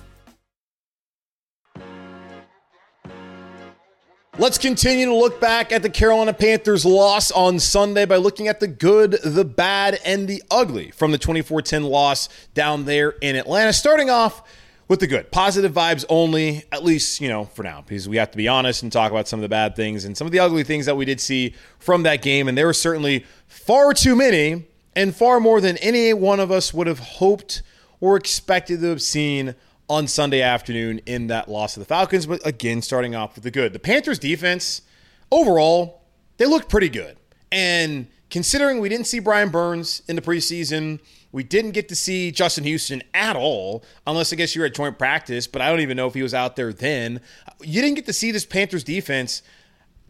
Let's 4.37 4.59
continue 4.59 5.07
to 5.07 5.15
look 5.15 5.41
back 5.41 5.71
at 5.71 5.83
the 5.83 5.89
Carolina 5.89 6.33
Panthers' 6.33 6.85
loss 6.85 7.31
on 7.31 7.61
Sunday 7.61 8.05
by 8.05 8.17
looking 8.17 8.49
at 8.49 8.59
the 8.59 8.67
good, 8.67 9.13
the 9.23 9.45
bad, 9.45 10.01
and 10.05 10.27
the 10.27 10.43
ugly 10.51 10.91
from 10.91 11.13
the 11.13 11.19
24 11.19 11.63
10 11.63 11.85
loss 11.85 12.29
down 12.53 12.85
there 12.85 13.11
in 13.21 13.37
Atlanta. 13.37 13.73
Starting 13.73 14.11
off 14.11 14.43
with 14.89 14.99
the 14.99 15.07
good, 15.07 15.31
positive 15.31 15.73
vibes 15.73 16.05
only, 16.09 16.65
at 16.73 16.83
least, 16.83 17.21
you 17.21 17.29
know, 17.29 17.45
for 17.45 17.63
now, 17.63 17.85
because 17.87 18.09
we 18.09 18.17
have 18.17 18.33
to 18.33 18.37
be 18.37 18.49
honest 18.49 18.83
and 18.83 18.91
talk 18.91 19.13
about 19.13 19.29
some 19.29 19.39
of 19.39 19.43
the 19.43 19.49
bad 19.49 19.77
things 19.77 20.05
and 20.05 20.17
some 20.17 20.27
of 20.27 20.33
the 20.33 20.41
ugly 20.41 20.65
things 20.65 20.87
that 20.87 20.97
we 20.97 21.05
did 21.05 21.21
see 21.21 21.55
from 21.79 22.03
that 22.03 22.21
game. 22.21 22.49
And 22.49 22.59
there 22.59 22.67
were 22.67 22.73
certainly 22.73 23.25
far 23.47 23.95
too 23.95 24.17
many 24.17 24.65
and 24.97 25.15
far 25.15 25.39
more 25.39 25.61
than 25.61 25.77
any 25.77 26.13
one 26.13 26.41
of 26.41 26.51
us 26.51 26.75
would 26.75 26.89
have 26.89 26.99
hoped 26.99 27.63
or 28.01 28.17
expected 28.17 28.81
to 28.81 28.87
have 28.89 29.01
seen 29.01 29.55
on 29.89 30.07
Sunday 30.07 30.41
afternoon 30.41 31.01
in 31.07 31.27
that 31.29 31.49
loss 31.49 31.75
to 31.75 31.81
the 31.81 31.87
Falcons. 31.87 32.27
But 32.27 32.47
again, 32.47 32.83
starting 32.83 33.15
off 33.15 33.35
with 33.35 33.45
the 33.45 33.51
good. 33.51 33.73
The 33.73 33.79
Panthers 33.79 34.19
defense, 34.19 34.83
overall, 35.31 36.03
they 36.37 36.47
looked 36.47 36.69
pretty 36.69 36.89
good. 36.89 37.17
And 37.53 38.09
considering 38.31 38.81
we 38.81 38.89
didn't 38.89 39.07
see 39.07 39.19
Brian 39.19 39.51
Burns 39.51 40.03
in 40.09 40.17
the 40.17 40.23
preseason, 40.23 41.01
we 41.33 41.43
didn't 41.43 41.73
get 41.73 41.89
to 41.89 41.97
see 41.97 42.31
Justin 42.31 42.65
Houston 42.65 43.03
at 43.13 43.37
all, 43.37 43.85
unless 44.07 44.33
I 44.33 44.37
guess 44.37 44.55
you 44.55 44.61
were 44.61 44.67
at 44.67 44.75
joint 44.75 44.99
practice, 44.99 45.47
but 45.47 45.61
I 45.61 45.69
don't 45.69 45.81
even 45.81 45.97
know 45.97 46.07
if 46.07 46.15
he 46.15 46.23
was 46.23 46.35
out 46.35 46.57
there 46.57 46.73
then. 46.73 47.21
You 47.61 47.83
didn't 47.83 47.97
get 47.97 48.07
to 48.07 48.13
see 48.13 48.31
this 48.31 48.47
Panthers 48.47 48.85
defense 48.85 49.43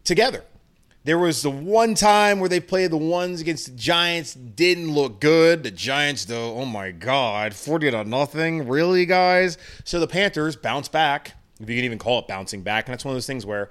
together. 0.03 0.43
There 1.05 1.19
was 1.19 1.43
the 1.43 1.51
one 1.51 1.93
time 1.93 2.39
where 2.39 2.49
they 2.49 2.59
played 2.59 2.89
the 2.89 2.97
ones 2.97 3.39
against 3.39 3.67
the 3.67 3.73
Giants, 3.73 4.33
didn't 4.33 4.91
look 4.91 5.21
good. 5.21 5.61
The 5.61 5.69
Giants, 5.69 6.25
though, 6.25 6.55
oh 6.55 6.65
my 6.65 6.89
God, 6.89 7.53
40 7.53 7.91
to 7.91 8.03
nothing. 8.03 8.67
Really, 8.67 9.05
guys? 9.05 9.59
So 9.83 9.99
the 9.99 10.07
Panthers 10.07 10.55
bounce 10.55 10.87
back, 10.87 11.33
if 11.59 11.69
you 11.69 11.75
can 11.75 11.85
even 11.85 11.99
call 11.99 12.17
it 12.17 12.27
bouncing 12.27 12.63
back. 12.63 12.87
And 12.87 12.93
that's 12.93 13.05
one 13.05 13.11
of 13.11 13.17
those 13.17 13.27
things 13.27 13.45
where 13.45 13.69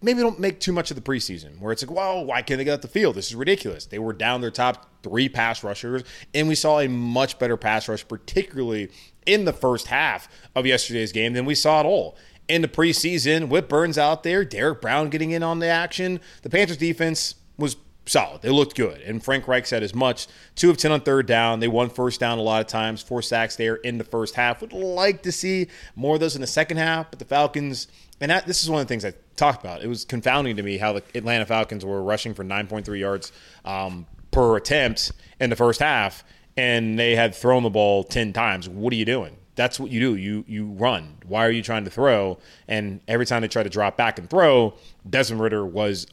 maybe 0.00 0.20
don't 0.20 0.38
make 0.38 0.60
too 0.60 0.70
much 0.70 0.92
of 0.92 0.94
the 0.94 1.02
preseason, 1.02 1.58
where 1.58 1.72
it's 1.72 1.82
like, 1.82 1.90
well, 1.90 2.24
why 2.24 2.42
can't 2.42 2.58
they 2.58 2.64
get 2.64 2.74
out 2.74 2.82
the 2.82 2.86
field? 2.86 3.16
This 3.16 3.26
is 3.26 3.34
ridiculous. 3.34 3.86
They 3.86 3.98
were 3.98 4.12
down 4.12 4.40
their 4.40 4.52
top 4.52 4.88
three 5.02 5.28
pass 5.28 5.64
rushers, 5.64 6.04
and 6.32 6.46
we 6.46 6.54
saw 6.54 6.78
a 6.78 6.88
much 6.88 7.40
better 7.40 7.56
pass 7.56 7.88
rush, 7.88 8.06
particularly 8.06 8.88
in 9.26 9.46
the 9.46 9.52
first 9.52 9.88
half 9.88 10.28
of 10.54 10.64
yesterday's 10.64 11.10
game 11.10 11.32
than 11.32 11.44
we 11.44 11.56
saw 11.56 11.80
at 11.80 11.86
all 11.86 12.16
in 12.48 12.62
the 12.62 12.68
preseason 12.68 13.48
with 13.48 13.68
Burns 13.68 13.98
out 13.98 14.22
there, 14.22 14.44
Derrick 14.44 14.80
Brown 14.80 15.10
getting 15.10 15.30
in 15.30 15.42
on 15.42 15.58
the 15.58 15.66
action. 15.66 16.20
The 16.42 16.50
Panthers 16.50 16.78
defense 16.78 17.34
was 17.58 17.76
solid. 18.06 18.42
They 18.42 18.50
looked 18.50 18.74
good. 18.74 19.00
And 19.02 19.22
Frank 19.22 19.46
Reich 19.46 19.66
said 19.66 19.82
as 19.82 19.94
much. 19.94 20.26
Two 20.54 20.70
of 20.70 20.76
10 20.76 20.92
on 20.92 21.00
third 21.02 21.26
down. 21.26 21.60
They 21.60 21.68
won 21.68 21.90
first 21.90 22.20
down 22.20 22.38
a 22.38 22.42
lot 22.42 22.60
of 22.60 22.66
times. 22.66 23.02
Four 23.02 23.22
sacks 23.22 23.56
there 23.56 23.76
in 23.76 23.98
the 23.98 24.04
first 24.04 24.34
half. 24.34 24.60
Would 24.60 24.72
like 24.72 25.22
to 25.22 25.32
see 25.32 25.68
more 25.94 26.14
of 26.14 26.20
those 26.20 26.34
in 26.34 26.40
the 26.40 26.46
second 26.46 26.78
half, 26.78 27.10
but 27.10 27.18
the 27.18 27.24
Falcons, 27.24 27.88
and 28.20 28.30
that, 28.30 28.46
this 28.46 28.62
is 28.62 28.70
one 28.70 28.80
of 28.80 28.86
the 28.86 28.92
things 28.92 29.04
I 29.04 29.12
talked 29.36 29.62
about. 29.62 29.82
It 29.82 29.88
was 29.88 30.04
confounding 30.04 30.56
to 30.56 30.62
me 30.62 30.78
how 30.78 30.94
the 30.94 31.02
Atlanta 31.14 31.46
Falcons 31.46 31.84
were 31.84 32.02
rushing 32.02 32.34
for 32.34 32.44
9.3 32.44 32.98
yards 32.98 33.32
um, 33.64 34.06
per 34.30 34.56
attempt 34.56 35.12
in 35.40 35.50
the 35.50 35.56
first 35.56 35.80
half, 35.80 36.24
and 36.56 36.98
they 36.98 37.14
had 37.14 37.34
thrown 37.34 37.62
the 37.62 37.70
ball 37.70 38.04
10 38.04 38.32
times. 38.32 38.68
What 38.68 38.92
are 38.92 38.96
you 38.96 39.04
doing? 39.04 39.37
That's 39.58 39.80
what 39.80 39.90
you 39.90 39.98
do. 39.98 40.14
You 40.14 40.44
you 40.46 40.66
run. 40.66 41.18
Why 41.26 41.44
are 41.44 41.50
you 41.50 41.64
trying 41.64 41.84
to 41.84 41.90
throw? 41.90 42.38
And 42.68 43.00
every 43.08 43.26
time 43.26 43.42
they 43.42 43.48
try 43.48 43.64
to 43.64 43.68
drop 43.68 43.96
back 43.96 44.16
and 44.16 44.30
throw, 44.30 44.74
Desmond 45.10 45.42
Ridder 45.42 45.66
was 45.66 46.06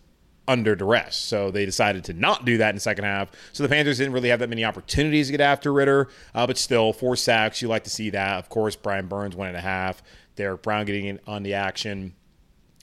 under 0.47 0.75
duress. 0.75 1.15
So 1.15 1.51
they 1.51 1.63
decided 1.63 2.05
to 2.05 2.13
not 2.13 2.43
do 2.43 2.57
that 2.57 2.69
in 2.69 2.75
the 2.75 2.81
second 2.81 3.03
half. 3.03 3.29
So 3.53 3.61
the 3.61 3.69
Panthers 3.69 3.99
didn't 3.99 4.13
really 4.13 4.29
have 4.29 4.39
that 4.39 4.49
many 4.49 4.65
opportunities 4.65 5.27
to 5.27 5.31
get 5.31 5.41
after 5.41 5.71
Ridder, 5.71 6.09
uh, 6.33 6.47
but 6.47 6.57
still, 6.57 6.91
four 6.91 7.15
sacks. 7.15 7.61
You 7.61 7.67
like 7.67 7.83
to 7.83 7.89
see 7.91 8.09
that. 8.09 8.39
Of 8.39 8.49
course, 8.49 8.75
Brian 8.75 9.05
Burns, 9.05 9.35
one 9.35 9.47
and 9.47 9.57
a 9.57 9.61
half. 9.61 10.01
Derrick 10.35 10.63
Brown 10.63 10.85
getting 10.85 11.05
in 11.05 11.19
on 11.27 11.43
the 11.43 11.53
action. 11.53 12.15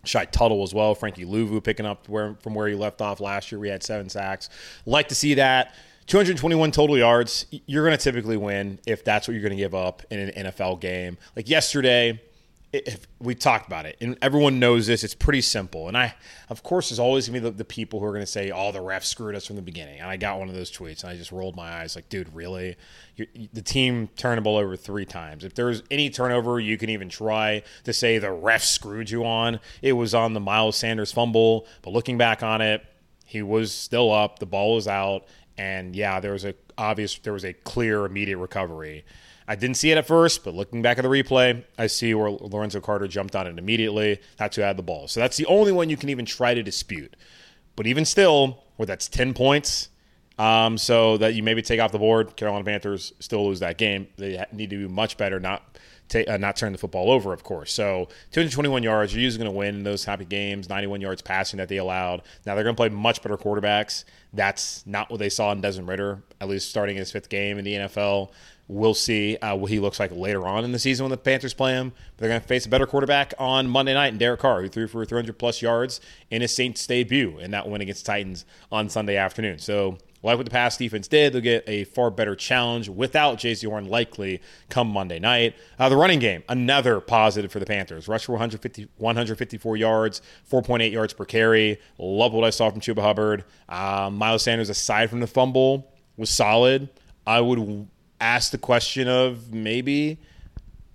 Shy 0.05 0.27
Tuttle 0.27 0.63
as 0.63 0.73
well. 0.73 0.95
Frankie 0.95 1.25
Luvu 1.25 1.63
picking 1.63 1.87
up 1.87 2.09
where, 2.09 2.37
from 2.41 2.55
where 2.55 2.69
he 2.69 2.77
left 2.77 3.03
off 3.03 3.19
last 3.19 3.51
year. 3.51 3.59
We 3.59 3.69
had 3.69 3.83
seven 3.83 4.09
sacks. 4.09 4.49
Like 4.87 5.09
to 5.09 5.17
see 5.17 5.35
that. 5.35 5.75
221 6.13 6.73
total 6.73 6.99
yards. 6.99 7.47
You're 7.65 7.87
going 7.87 7.97
to 7.97 8.05
typically 8.05 8.37
win 8.37 8.79
if 8.87 9.03
that's 9.03 9.27
what 9.27 9.33
you're 9.33 9.41
going 9.41 9.57
to 9.57 9.57
give 9.57 9.75
up 9.75 10.03
in 10.11 10.19
an 10.19 10.45
NFL 10.45 10.79
game. 10.79 11.17
Like 11.35 11.49
yesterday, 11.49 12.21
if 12.71 13.07
we 13.19 13.35
talked 13.35 13.67
about 13.67 13.87
it, 13.87 13.97
and 13.99 14.19
everyone 14.21 14.59
knows 14.59 14.87
this. 14.87 15.05
It's 15.05 15.15
pretty 15.15 15.41
simple. 15.41 15.89
And 15.89 15.97
I, 15.97 16.15
of 16.51 16.63
course, 16.63 16.91
there's 16.91 16.99
always 16.99 17.27
going 17.27 17.41
to 17.41 17.41
be 17.41 17.51
the, 17.51 17.57
the, 17.57 17.65
people 17.65 17.99
who 17.99 18.05
are 18.05 18.11
going 18.11 18.21
to 18.21 18.31
say, 18.31 18.51
"Oh, 18.51 18.73
the 18.73 18.81
refs 18.81 19.05
screwed 19.05 19.35
us 19.35 19.47
from 19.47 19.57
the 19.57 19.63
beginning." 19.63 20.01
And 20.01 20.11
I 20.11 20.19
got 20.19 20.39
one 20.39 20.51
of 20.51 20.55
those 20.55 20.71
tweets, 20.71 21.03
and 21.03 21.11
I 21.11 21.17
just 21.17 21.33
rolled 21.33 21.57
my 21.57 21.81
eyes, 21.81 21.97
like, 21.97 22.11
"Dude, 22.11 22.35
really? 22.35 22.77
You're, 23.17 23.29
the 23.55 23.63
team 23.63 24.09
turned 24.09 24.37
the 24.37 24.43
ball 24.43 24.59
over 24.59 24.77
three 24.77 25.07
times. 25.07 25.45
If 25.45 25.55
there's 25.55 25.83
any 25.91 26.11
turnover, 26.11 26.61
you 26.61 26.77
can 26.77 26.91
even 26.91 27.09
try 27.09 27.63
to 27.85 27.93
say 27.95 28.19
the 28.19 28.27
refs 28.27 28.67
screwed 28.67 29.09
you 29.09 29.25
on. 29.25 29.61
It 29.81 29.93
was 29.95 30.15
on 30.15 30.35
the 30.35 30.41
Miles 30.41 30.77
Sanders 30.77 31.11
fumble, 31.11 31.67
but 31.81 31.95
looking 31.95 32.19
back 32.19 32.43
on 32.43 32.61
it, 32.61 32.85
he 33.25 33.41
was 33.41 33.73
still 33.73 34.13
up. 34.13 34.41
The 34.41 34.47
ball 34.47 34.75
was 34.75 34.87
out, 34.87 35.25
and 35.63 35.95
yeah, 35.95 36.19
there 36.19 36.33
was 36.33 36.45
a 36.45 36.55
obvious, 36.77 37.17
there 37.19 37.33
was 37.33 37.45
a 37.45 37.53
clear 37.53 38.05
immediate 38.05 38.39
recovery. 38.39 39.05
I 39.47 39.55
didn't 39.55 39.77
see 39.77 39.93
it 39.93 39.99
at 39.99 40.07
first, 40.09 40.43
but 40.43 40.55
looking 40.55 40.83
back 40.83 40.99
at 40.99 41.03
the 41.03 41.09
replay, 41.09 41.63
I 41.79 41.87
see 41.87 42.15
where 42.15 42.31
Lorenzo 42.31 42.81
Carter 42.81 43.07
jumped 43.07 43.37
on 43.37 43.47
it 43.47 43.59
immediately. 43.59 44.21
That's 44.39 44.57
who 44.57 44.63
had 44.63 44.77
the 44.77 44.83
ball. 44.83 45.07
So 45.07 45.21
that's 45.21 45.37
the 45.37 45.47
only 45.47 45.71
one 45.71 45.89
you 45.89 45.97
can 45.97 46.09
even 46.09 46.25
try 46.25 46.55
to 46.55 46.63
dispute. 46.65 47.15
But 47.77 47.87
even 47.87 48.05
still, 48.05 48.65
where 48.77 48.87
that's 48.87 49.09
10 49.09 49.35
points, 49.35 49.89
um, 50.39 50.79
so 50.79 51.17
that 51.19 51.35
you 51.35 51.45
maybe 51.45 51.63
take 51.63 51.81
off 51.81 51.93
the 51.93 51.99
board, 51.99 52.35
Carolina 52.37 52.65
Panthers 52.65 53.13
still 53.21 53.47
lose 53.47 53.61
that 53.61 53.79
game. 53.79 54.09
They 54.17 54.45
need 54.53 54.71
to 54.71 54.77
do 54.77 54.89
much 54.89 55.17
better, 55.17 55.39
not 55.39 55.79
take, 56.13 56.29
uh, 56.29 56.37
not 56.37 56.57
turn 56.57 56.73
the 56.73 56.79
football 56.79 57.11
over, 57.11 57.33
of 57.33 57.43
course. 57.43 57.73
So 57.73 58.09
221 58.33 58.83
yards, 58.83 59.15
you're 59.15 59.23
usually 59.23 59.45
going 59.45 59.53
to 59.53 59.59
win 59.59 59.77
in 59.77 59.83
those 59.83 60.05
happy 60.05 60.25
games. 60.25 60.69
91 60.69 61.01
yards 61.01 61.23
passing 61.23 61.59
that 61.59 61.69
they 61.69 61.79
allowed. 61.79 62.23
Now 62.47 62.55
they're 62.55 62.65
going 62.65 62.77
to 62.77 62.81
play 62.81 62.89
much 62.89 63.23
better 63.23 63.37
quarterbacks. 63.37 64.05
That's 64.33 64.87
not 64.87 65.11
what 65.11 65.19
they 65.19 65.29
saw 65.29 65.53
in 65.53 65.61
Desmond 65.61 65.89
Ridder, 65.89 66.23
at 66.41 66.49
least 66.49 66.71
starting 66.71 66.97
his 66.97 67.11
fifth 67.11 67.29
game 67.29 67.59
in 67.59 67.65
the 67.65 67.75
NFL. 67.75 68.31
We'll 68.69 68.95
see 68.95 69.37
uh, 69.39 69.55
what 69.57 69.71
he 69.71 69.81
looks 69.81 70.01
like 70.01 70.13
later 70.13 70.47
on 70.47 70.65
in 70.65 70.73
the 70.73 70.79
season 70.79 71.05
when 71.05 71.11
the 71.11 71.17
Panthers 71.17 71.53
play 71.53 71.73
him. 71.73 71.93
They're 72.17 72.29
going 72.29 72.41
to 72.41 72.47
face 72.47 72.65
a 72.65 72.69
better 72.69 72.87
quarterback 72.87 73.35
on 73.39 73.69
Monday 73.69 73.93
night 73.93 74.13
in 74.13 74.19
Derek 74.19 74.41
Carr, 74.41 74.63
who 74.63 74.69
threw 74.69 74.87
for 74.87 75.05
300 75.05 75.39
plus 75.39 75.61
yards 75.61 76.01
in 76.31 76.41
his 76.41 76.55
Saints 76.55 76.87
debut 76.87 77.39
in 77.39 77.51
that 77.51 77.69
win 77.69 77.81
against 77.81 78.07
Titans 78.07 78.45
on 78.71 78.89
Sunday 78.89 79.17
afternoon. 79.17 79.59
So 79.59 79.99
like 80.23 80.37
what 80.37 80.45
the 80.45 80.51
pass 80.51 80.77
defense 80.77 81.09
did, 81.09 81.33
they'll 81.33 81.41
get 81.41 81.65
a 81.67 81.85
far 81.85 82.11
better 82.11 82.37
challenge 82.37 82.89
without 82.89 83.39
Jaycee 83.39 83.69
Horn 83.69 83.89
likely 83.89 84.41
come 84.69 84.89
Monday 84.89 85.19
night. 85.19 85.57
Uh, 85.79 85.89
the 85.89 85.97
running 85.97 86.21
game, 86.21 86.45
another 86.49 87.01
positive 87.01 87.51
for 87.51 87.59
the 87.59 87.67
Panthers. 87.67 88.07
Rush 88.07 88.27
for 88.27 88.33
150, 88.33 88.89
154 88.99 89.77
yards, 89.77 90.23
4.8 90.51 90.93
yards 90.93 91.13
per 91.13 91.25
carry. 91.25 91.81
Love 91.99 92.33
what 92.33 92.45
I 92.45 92.51
saw 92.51 92.71
from 92.71 92.81
Chuba 92.81 93.03
Hubbard. 93.03 93.45
Uh, 93.69 94.11
Miles 94.13 94.43
Sanders, 94.43 94.69
aside 94.71 95.11
from 95.11 95.21
the 95.21 95.27
fumble, 95.27 95.93
was 96.17 96.31
solid. 96.31 96.89
I 97.27 97.41
would 97.41 97.89
ask 98.21 98.53
the 98.53 98.59
question 98.59 99.09
of 99.09 99.53
maybe 99.53 100.19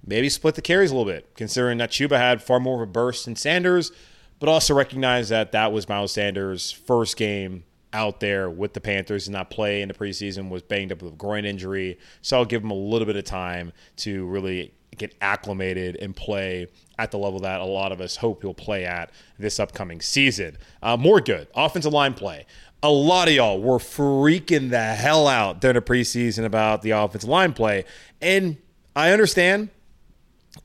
maybe 0.06 0.30
split 0.30 0.56
the 0.56 0.62
carries 0.62 0.90
a 0.90 0.96
little 0.96 1.12
bit, 1.12 1.36
considering 1.36 1.78
that 1.80 1.92
Chuba 1.92 2.18
had 2.18 2.42
far 2.42 2.62
more 2.62 2.76
of 2.76 2.90
a 2.90 2.92
burst 2.92 3.26
than 3.26 3.36
Sanders, 3.36 3.92
but 4.40 4.48
also 4.48 4.74
recognize 4.74 5.28
that 5.30 5.52
that 5.52 5.74
was 5.74 5.90
Miles 5.90 6.14
Sanders' 6.14 6.72
first 6.72 7.18
game 7.18 7.66
out 7.94 8.20
there 8.20 8.50
with 8.50 8.74
the 8.74 8.82
Panthers 8.82 9.28
and 9.28 9.34
not 9.34 9.50
play 9.50 9.82
in 9.82 9.88
the 9.88 9.94
preseason, 9.94 10.50
was 10.50 10.62
banged 10.62 10.92
up 10.92 11.02
with 11.02 11.14
a 11.14 11.16
groin 11.16 11.46
injury. 11.46 11.98
So 12.22 12.38
I'll 12.38 12.46
give 12.46 12.64
him 12.64 12.72
a 12.72 12.76
little 12.76 13.06
bit 13.06 13.16
of 13.16 13.24
time 13.24 13.74
to 13.98 14.26
really 14.26 14.74
get 14.98 15.16
acclimated 15.22 15.96
and 15.98 16.16
play 16.16 16.68
at 16.98 17.12
the 17.12 17.18
level 17.18 17.40
that 17.40 17.62
a 17.62 17.66
lot 17.66 17.92
of 17.92 18.02
us 18.02 18.16
hope 18.16 18.42
he'll 18.42 18.54
play 18.54 18.86
at 18.86 19.12
this 19.38 19.60
upcoming 19.60 20.02
season. 20.02 20.58
Uh, 20.82 20.98
more 20.98 21.22
good 21.22 21.48
offensive 21.56 21.94
line 21.94 22.14
play. 22.14 22.46
A 22.84 22.90
lot 22.90 23.28
of 23.28 23.34
y'all 23.34 23.62
were 23.62 23.78
freaking 23.78 24.70
the 24.70 24.80
hell 24.80 25.28
out 25.28 25.62
during 25.62 25.76
the 25.76 25.82
preseason 25.82 26.46
about 26.46 26.82
the 26.82 26.92
offensive 26.92 27.30
line 27.30 27.54
play. 27.54 27.86
And 28.22 28.58
I 28.96 29.12
understand 29.12 29.70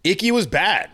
Ickey 0.05 0.31
was 0.31 0.47
bad. 0.47 0.91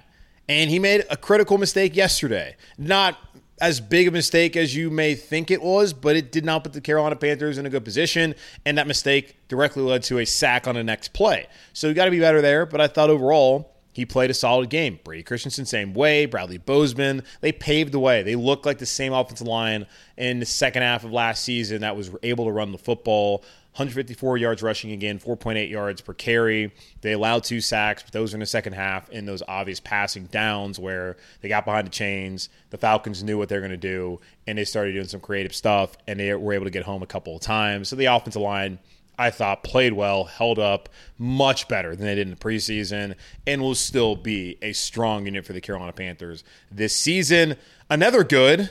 And 0.48 0.70
he 0.70 0.78
made 0.78 1.04
a 1.10 1.16
critical 1.16 1.58
mistake 1.58 1.94
yesterday. 1.94 2.56
Not 2.78 3.18
as 3.60 3.80
big 3.80 4.08
a 4.08 4.10
mistake 4.10 4.56
as 4.56 4.74
you 4.74 4.90
may 4.90 5.14
think 5.14 5.50
it 5.50 5.62
was, 5.62 5.92
but 5.92 6.16
it 6.16 6.32
did 6.32 6.44
not 6.44 6.64
put 6.64 6.72
the 6.72 6.80
Carolina 6.80 7.16
Panthers 7.16 7.58
in 7.58 7.66
a 7.66 7.70
good 7.70 7.84
position. 7.84 8.34
And 8.64 8.78
that 8.78 8.86
mistake 8.86 9.36
directly 9.48 9.82
led 9.82 10.02
to 10.04 10.18
a 10.18 10.26
sack 10.26 10.66
on 10.66 10.74
the 10.74 10.84
next 10.84 11.12
play. 11.12 11.46
So 11.72 11.88
you 11.88 11.94
got 11.94 12.06
to 12.06 12.10
be 12.10 12.20
better 12.20 12.40
there. 12.40 12.66
But 12.66 12.80
I 12.80 12.86
thought 12.86 13.10
overall, 13.10 13.74
he 13.92 14.06
played 14.06 14.30
a 14.30 14.34
solid 14.34 14.70
game. 14.70 15.00
Brady 15.02 15.24
Christensen, 15.24 15.66
same 15.66 15.92
way. 15.92 16.26
Bradley 16.26 16.58
Bozeman, 16.58 17.24
they 17.40 17.50
paved 17.50 17.92
the 17.92 17.98
way. 17.98 18.22
They 18.22 18.36
looked 18.36 18.64
like 18.64 18.78
the 18.78 18.86
same 18.86 19.12
offensive 19.12 19.46
line 19.46 19.86
in 20.16 20.38
the 20.38 20.46
second 20.46 20.82
half 20.82 21.04
of 21.04 21.12
last 21.12 21.42
season 21.42 21.80
that 21.80 21.96
was 21.96 22.10
able 22.22 22.44
to 22.44 22.52
run 22.52 22.70
the 22.70 22.78
football. 22.78 23.42
154 23.78 24.38
yards 24.38 24.60
rushing 24.60 24.90
again, 24.90 25.20
4.8 25.20 25.70
yards 25.70 26.00
per 26.00 26.12
carry. 26.12 26.74
They 27.00 27.12
allowed 27.12 27.44
two 27.44 27.60
sacks, 27.60 28.02
but 28.02 28.12
those 28.12 28.32
were 28.32 28.36
in 28.36 28.40
the 28.40 28.46
second 28.46 28.72
half 28.72 29.08
in 29.10 29.24
those 29.24 29.40
obvious 29.46 29.78
passing 29.78 30.24
downs 30.24 30.80
where 30.80 31.16
they 31.42 31.48
got 31.48 31.64
behind 31.64 31.86
the 31.86 31.92
chains. 31.92 32.48
The 32.70 32.76
Falcons 32.76 33.22
knew 33.22 33.38
what 33.38 33.48
they're 33.48 33.60
going 33.60 33.70
to 33.70 33.76
do, 33.76 34.18
and 34.48 34.58
they 34.58 34.64
started 34.64 34.94
doing 34.94 35.06
some 35.06 35.20
creative 35.20 35.54
stuff, 35.54 35.96
and 36.08 36.18
they 36.18 36.34
were 36.34 36.54
able 36.54 36.64
to 36.64 36.72
get 36.72 36.82
home 36.82 37.04
a 37.04 37.06
couple 37.06 37.36
of 37.36 37.40
times. 37.40 37.88
So 37.88 37.94
the 37.94 38.06
offensive 38.06 38.42
line, 38.42 38.80
I 39.16 39.30
thought, 39.30 39.62
played 39.62 39.92
well, 39.92 40.24
held 40.24 40.58
up 40.58 40.88
much 41.16 41.68
better 41.68 41.94
than 41.94 42.04
they 42.04 42.16
did 42.16 42.26
in 42.26 42.30
the 42.30 42.36
preseason, 42.36 43.14
and 43.46 43.62
will 43.62 43.76
still 43.76 44.16
be 44.16 44.58
a 44.60 44.72
strong 44.72 45.26
unit 45.26 45.46
for 45.46 45.52
the 45.52 45.60
Carolina 45.60 45.92
Panthers 45.92 46.42
this 46.72 46.96
season. 46.96 47.54
Another 47.88 48.24
good 48.24 48.70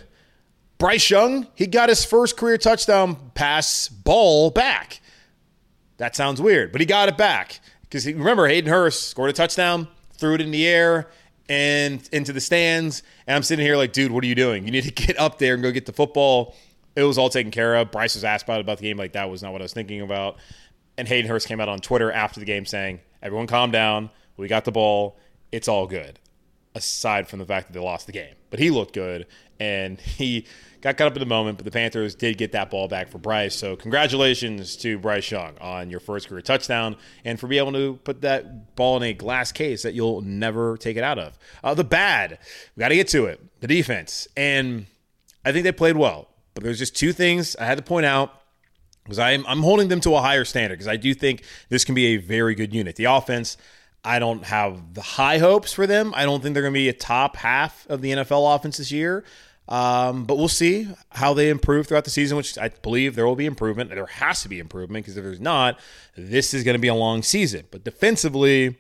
Bryce 0.78 1.10
Young, 1.10 1.48
he 1.56 1.66
got 1.66 1.90
his 1.90 2.06
first 2.06 2.38
career 2.38 2.58
touchdown 2.58 3.32
pass 3.34 3.88
ball 3.88 4.52
back. 4.52 5.02
That 5.98 6.16
sounds 6.16 6.40
weird, 6.42 6.72
but 6.72 6.82
he 6.82 6.86
got 6.86 7.10
it 7.10 7.18
back 7.18 7.60
because 7.84 8.06
remember 8.06 8.48
Hayden 8.48 8.70
Hurst 8.70 9.10
scored 9.10 9.32
a 9.32 9.34
touchdown, 9.34 9.88
threw 10.14 10.36
it 10.36 10.42
in 10.42 10.52
the 10.52 10.68
air 10.68 11.10
and 11.50 12.08
into 12.12 12.34
the 12.34 12.42
stands, 12.42 13.02
and 13.26 13.36
I'm 13.36 13.42
sitting 13.42 13.66
here 13.66 13.78
like, 13.78 13.94
dude, 13.94 14.12
what 14.12 14.24
are 14.24 14.28
you 14.28 14.36
doing? 14.36 14.66
You 14.66 14.72
need 14.72 14.84
to 14.84 14.92
get 15.08 15.20
up 15.20 15.40
there 15.40 15.56
and 15.56 15.64
go 15.64 15.72
get 15.72 15.86
the 15.86 15.94
football. 15.94 16.56
It 16.96 17.04
was 17.04 17.18
all 17.18 17.30
taken 17.30 17.52
care 17.52 17.76
of. 17.76 17.92
Bryce 17.92 18.16
was 18.16 18.24
asked 18.24 18.44
about 18.44 18.62
about 18.62 18.78
the 18.78 18.84
game, 18.84 18.98
like 18.98 19.14
that 19.14 19.30
was 19.30 19.42
not 19.42 19.52
what 19.54 19.62
I 19.62 19.66
was 19.66 19.74
thinking 19.74 20.02
about. 20.02 20.38
And 20.98 21.08
Hayden 21.08 21.30
Hurst 21.30 21.48
came 21.48 21.60
out 21.60 21.70
on 21.70 21.80
Twitter 21.80 22.12
after 22.12 22.40
the 22.40 22.46
game 22.46 22.66
saying, 22.66 23.00
"Everyone, 23.22 23.48
calm 23.48 23.72
down. 23.72 24.10
We 24.36 24.48
got 24.48 24.66
the 24.66 24.72
ball. 24.72 25.18
It's 25.52 25.68
all 25.68 25.88
good." 25.88 26.20
Aside 26.74 27.28
from 27.28 27.40
the 27.40 27.46
fact 27.46 27.68
that 27.68 27.74
they 27.74 27.84
lost 27.84 28.08
the 28.08 28.12
game, 28.12 28.36
but 28.50 28.60
he 28.60 28.70
looked 28.70 28.94
good, 28.94 29.28
and 29.60 30.00
he 30.02 30.46
got 30.82 30.98
caught 30.98 31.08
up 31.08 31.14
in 31.14 31.20
the 31.20 31.26
moment, 31.26 31.58
but 31.58 31.66
the 31.66 31.72
Panthers 31.72 32.16
did 32.16 32.38
get 32.38 32.52
that 32.52 32.70
ball 32.70 32.88
back 32.88 33.10
for 33.10 33.18
Bryce. 33.18 33.56
So 33.56 33.76
congratulations 33.76 34.76
to 34.78 34.98
Bryce 35.00 35.30
Young 35.30 35.58
on 35.60 35.90
your 35.90 36.00
first 36.00 36.30
career 36.30 36.42
touchdown 36.42 36.96
and 37.26 37.40
for 37.40 37.48
being 37.48 37.62
able 37.62 37.74
to 37.74 38.00
put 38.04 38.22
that 38.22 38.76
ball 38.76 38.98
in 38.98 39.04
a 39.04 39.14
glass 39.14 39.52
case 39.52 39.84
that 39.84 39.94
you'll 39.94 40.22
never 40.22 40.78
take 40.78 40.98
it 40.98 41.04
out 41.04 41.18
of. 41.18 41.38
Uh, 41.64 41.74
the 41.74 41.84
bad, 41.84 42.40
we 42.76 42.82
got 42.82 42.90
to 42.90 42.96
get 42.96 43.08
to 43.10 43.26
it. 43.26 43.42
The 43.60 43.68
defense, 43.68 44.28
and 44.38 44.86
I 45.44 45.52
think 45.52 45.64
they 45.64 45.72
played 45.72 45.98
well. 45.98 46.28
But 46.54 46.64
there's 46.64 46.80
just 46.80 46.96
two 46.96 47.14
things 47.14 47.56
I 47.56 47.66
had 47.66 47.78
to 47.78 47.84
point 47.84 48.06
out 48.06 48.34
because 49.04 49.20
I'm, 49.20 49.46
I'm 49.48 49.62
holding 49.62 49.88
them 49.88 50.02
to 50.02 50.16
a 50.16 50.22
higher 50.22 50.44
standard 50.44 50.76
because 50.76 50.88
I 50.88 50.98
do 50.98 51.14
think 51.14 51.44
this 51.70 51.86
can 51.86 51.96
be 51.96 52.08
a 52.08 52.18
very 52.18 52.56
good 52.56 52.74
unit. 52.74 52.98
The 52.98 53.06
offense, 53.06 53.58
I 54.04 54.20
don't 54.20 54.44
have 54.44 54.94
the 54.94 55.02
high 55.02 55.38
hopes 55.38 55.74
for 55.74 55.86
them. 55.88 56.14
I 56.16 56.24
don't 56.24 56.42
think 56.42 56.54
they're 56.54 56.64
going 56.64 56.74
to 56.74 56.80
be 56.80 56.90
a 56.90 56.94
top 56.94 57.36
half 57.36 57.86
of 57.90 58.02
the 58.02 58.12
NFL 58.12 58.56
offense 58.56 58.78
this 58.78 58.92
year. 58.92 59.24
Um, 59.70 60.24
but 60.24 60.38
we'll 60.38 60.48
see 60.48 60.88
how 61.10 61.34
they 61.34 61.50
improve 61.50 61.88
throughout 61.88 62.06
the 62.06 62.10
season, 62.10 62.38
which 62.38 62.58
I 62.58 62.70
believe 62.70 63.16
there 63.16 63.28
will 63.28 63.36
be 63.36 63.46
improvement. 63.46 63.90
There 63.90 64.06
has 64.06 64.42
to 64.44 64.50
be 64.50 64.60
improvement 64.60 65.06
because 65.06 65.18
if 65.18 65.24
there's 65.24 65.42
not, 65.42 65.80
this 66.16 66.54
is 66.54 66.64
going 66.64 66.76
to 66.76 66.80
be 66.80 66.88
a 66.88 66.96
long 66.96 67.22
season. 67.22 67.66
But 67.70 67.84
defensively, 67.84 68.78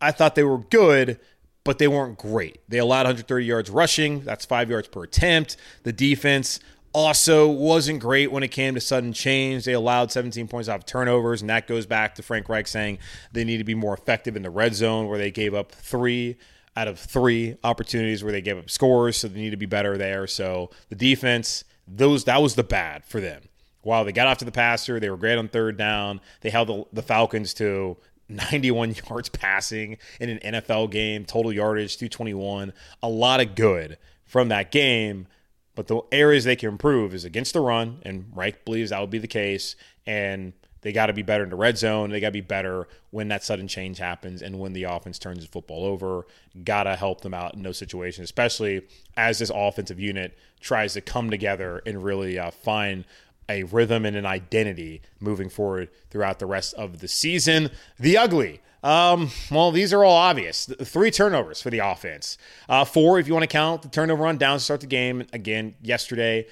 I 0.00 0.12
thought 0.12 0.34
they 0.34 0.44
were 0.44 0.58
good, 0.58 1.20
but 1.62 1.78
they 1.78 1.88
weren't 1.88 2.16
great. 2.16 2.60
They 2.68 2.78
allowed 2.78 3.04
130 3.04 3.44
yards 3.44 3.68
rushing. 3.68 4.20
That's 4.20 4.46
five 4.46 4.70
yards 4.70 4.88
per 4.88 5.04
attempt. 5.04 5.58
The 5.82 5.92
defense 5.92 6.58
also 6.94 7.48
wasn't 7.48 8.00
great 8.00 8.30
when 8.30 8.42
it 8.42 8.48
came 8.48 8.74
to 8.74 8.80
sudden 8.80 9.12
change. 9.12 9.64
They 9.64 9.72
allowed 9.72 10.12
17 10.12 10.48
points 10.48 10.68
off 10.68 10.86
turnovers, 10.86 11.42
and 11.42 11.50
that 11.50 11.66
goes 11.66 11.84
back 11.84 12.14
to 12.14 12.22
Frank 12.22 12.48
Reich 12.48 12.68
saying 12.68 12.98
they 13.32 13.44
need 13.44 13.58
to 13.58 13.64
be 13.64 13.74
more 13.74 13.92
effective 13.92 14.36
in 14.36 14.42
the 14.42 14.50
red 14.50 14.74
zone, 14.74 15.08
where 15.08 15.18
they 15.18 15.30
gave 15.30 15.54
up 15.54 15.72
three 15.72 16.36
out 16.76 16.88
of 16.88 16.98
three 16.98 17.56
opportunities 17.62 18.24
where 18.24 18.32
they 18.32 18.40
gave 18.40 18.58
up 18.58 18.68
scores, 18.70 19.16
so 19.16 19.28
they 19.28 19.40
need 19.40 19.50
to 19.50 19.56
be 19.56 19.66
better 19.66 19.96
there. 19.96 20.26
So 20.26 20.70
the 20.88 20.96
defense, 20.96 21.64
those 21.86 22.24
that 22.24 22.40
was 22.40 22.54
the 22.54 22.64
bad 22.64 23.04
for 23.04 23.20
them. 23.20 23.42
While 23.82 24.04
they 24.04 24.12
got 24.12 24.26
off 24.26 24.38
to 24.38 24.44
the 24.44 24.52
passer, 24.52 24.98
they 24.98 25.10
were 25.10 25.16
great 25.16 25.36
on 25.36 25.48
third 25.48 25.76
down. 25.76 26.20
They 26.40 26.50
held 26.50 26.68
the, 26.68 26.84
the 26.92 27.02
Falcons 27.02 27.52
to 27.54 27.96
91 28.28 28.94
yards 29.08 29.28
passing 29.28 29.98
in 30.18 30.30
an 30.30 30.54
NFL 30.54 30.90
game, 30.90 31.24
total 31.24 31.52
yardage 31.52 31.96
221. 31.96 32.72
A 33.02 33.08
lot 33.08 33.40
of 33.40 33.54
good 33.54 33.98
from 34.24 34.48
that 34.48 34.72
game. 34.72 35.26
But 35.74 35.88
the 35.88 36.00
areas 36.12 36.44
they 36.44 36.56
can 36.56 36.68
improve 36.68 37.14
is 37.14 37.24
against 37.24 37.52
the 37.52 37.60
run, 37.60 38.00
and 38.02 38.26
Reich 38.32 38.64
believes 38.64 38.90
that 38.90 39.00
will 39.00 39.06
be 39.06 39.18
the 39.18 39.26
case. 39.26 39.76
And 40.06 40.52
they 40.84 40.92
got 40.92 41.06
to 41.06 41.14
be 41.14 41.22
better 41.22 41.42
in 41.42 41.50
the 41.50 41.56
red 41.56 41.78
zone. 41.78 42.10
They 42.10 42.20
got 42.20 42.28
to 42.28 42.32
be 42.32 42.42
better 42.42 42.86
when 43.10 43.28
that 43.28 43.42
sudden 43.42 43.66
change 43.68 43.96
happens 43.98 44.42
and 44.42 44.60
when 44.60 44.74
the 44.74 44.84
offense 44.84 45.18
turns 45.18 45.40
the 45.40 45.48
football 45.48 45.84
over. 45.84 46.26
Got 46.62 46.84
to 46.84 46.94
help 46.94 47.22
them 47.22 47.32
out 47.32 47.54
in 47.54 47.62
those 47.62 47.78
situations, 47.78 48.24
especially 48.24 48.82
as 49.16 49.38
this 49.38 49.50
offensive 49.52 49.98
unit 49.98 50.36
tries 50.60 50.92
to 50.92 51.00
come 51.00 51.30
together 51.30 51.82
and 51.86 52.04
really 52.04 52.38
uh, 52.38 52.50
find 52.50 53.06
a 53.48 53.62
rhythm 53.64 54.04
and 54.04 54.14
an 54.14 54.26
identity 54.26 55.00
moving 55.20 55.48
forward 55.48 55.88
throughout 56.10 56.38
the 56.38 56.46
rest 56.46 56.74
of 56.74 57.00
the 57.00 57.08
season. 57.08 57.70
The 57.98 58.18
ugly. 58.18 58.60
Um, 58.84 59.30
well, 59.50 59.72
these 59.72 59.94
are 59.94 60.04
all 60.04 60.14
obvious. 60.14 60.66
Three 60.66 61.10
turnovers 61.10 61.62
for 61.62 61.70
the 61.70 61.78
offense. 61.78 62.36
Uh, 62.68 62.84
four, 62.84 63.18
if 63.18 63.26
you 63.26 63.32
want 63.32 63.44
to 63.44 63.48
count 63.48 63.80
the 63.80 63.88
turnover 63.88 64.26
on 64.26 64.36
down 64.36 64.58
to 64.58 64.62
start 64.62 64.82
the 64.82 64.86
game. 64.86 65.26
Again, 65.32 65.74
yesterday, 65.82 66.46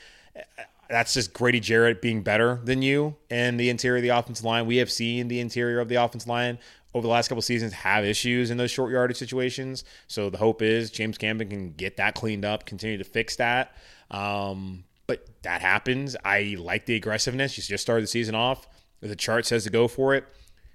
that's 0.89 1.13
just 1.13 1.35
Grady 1.35 1.61
Jarrett 1.61 2.01
being 2.01 2.23
better 2.23 2.59
than 2.65 2.81
you 2.81 3.17
in 3.29 3.59
the 3.59 3.69
interior 3.69 3.99
of 3.99 4.03
the 4.03 4.09
offensive 4.09 4.47
line. 4.47 4.65
We 4.65 4.79
have 4.79 4.91
seen 4.91 5.29
the 5.29 5.41
interior 5.41 5.79
of 5.79 5.89
the 5.89 5.97
offensive 5.97 6.29
line 6.29 6.59
over 6.95 7.03
the 7.03 7.13
last 7.13 7.29
couple 7.29 7.43
seasons 7.43 7.75
have 7.75 8.05
issues 8.05 8.51
in 8.51 8.57
those 8.57 8.71
short 8.71 8.93
yardage 8.93 9.19
situations. 9.19 9.85
So 10.07 10.31
the 10.31 10.39
hope 10.39 10.63
is 10.63 10.91
James 10.91 11.19
Campen 11.19 11.49
can 11.49 11.73
get 11.73 11.99
that 11.99 12.15
cleaned 12.15 12.47
up, 12.47 12.65
continue 12.65 12.99
to 12.99 13.05
fix 13.05 13.37
that. 13.37 13.77
Um, 14.11 14.85
but 15.07 15.27
that 15.43 15.61
happens. 15.61 16.17
I 16.25 16.57
like 16.59 16.87
the 16.87 16.95
aggressiveness. 16.95 17.57
You 17.59 17.63
just 17.63 17.83
started 17.83 18.05
the 18.05 18.09
season 18.09 18.35
off. 18.35 18.67
The 19.01 19.17
chart 19.17 19.45
says 19.47 19.65
to 19.65 19.71
go 19.71 19.89
for 19.89 20.15
it. 20.15 20.25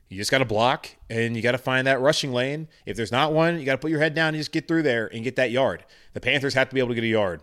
You 0.09 0.17
just 0.17 0.31
got 0.31 0.37
to 0.37 0.45
block 0.45 0.89
and 1.09 1.35
you 1.35 1.41
got 1.41 1.51
to 1.51 1.57
find 1.57 1.85
that 1.87 1.99
rushing 1.99 2.31
lane. 2.31 2.67
If 2.85 2.95
there's 2.95 3.11
not 3.11 3.33
one, 3.33 3.59
you 3.59 3.65
got 3.65 3.73
to 3.73 3.77
put 3.77 3.91
your 3.91 3.99
head 3.99 4.13
down 4.13 4.29
and 4.29 4.37
just 4.37 4.51
get 4.51 4.67
through 4.67 4.83
there 4.83 5.07
and 5.13 5.23
get 5.23 5.35
that 5.35 5.51
yard. 5.51 5.83
The 6.13 6.21
Panthers 6.21 6.53
have 6.53 6.69
to 6.69 6.75
be 6.75 6.79
able 6.79 6.89
to 6.89 6.95
get 6.95 7.03
a 7.03 7.07
yard 7.07 7.41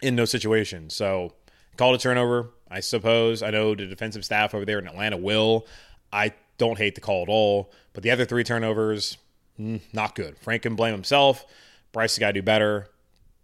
in 0.00 0.16
those 0.16 0.30
situations. 0.30 0.94
So 0.94 1.34
call 1.76 1.92
it 1.92 1.96
a 1.96 1.98
turnover, 1.98 2.50
I 2.70 2.80
suppose. 2.80 3.42
I 3.42 3.50
know 3.50 3.74
the 3.74 3.86
defensive 3.86 4.24
staff 4.24 4.54
over 4.54 4.64
there 4.64 4.78
in 4.78 4.86
Atlanta 4.86 5.16
will. 5.16 5.66
I 6.12 6.32
don't 6.56 6.78
hate 6.78 6.94
the 6.94 7.00
call 7.00 7.22
at 7.22 7.28
all. 7.28 7.70
But 7.92 8.02
the 8.02 8.10
other 8.10 8.24
three 8.24 8.44
turnovers, 8.44 9.18
mm, 9.60 9.80
not 9.92 10.14
good. 10.14 10.38
Frank 10.38 10.62
can 10.62 10.76
blame 10.76 10.92
himself. 10.92 11.44
Bryce 11.92 12.14
has 12.14 12.18
got 12.18 12.28
to 12.28 12.32
do 12.32 12.42
better 12.42 12.88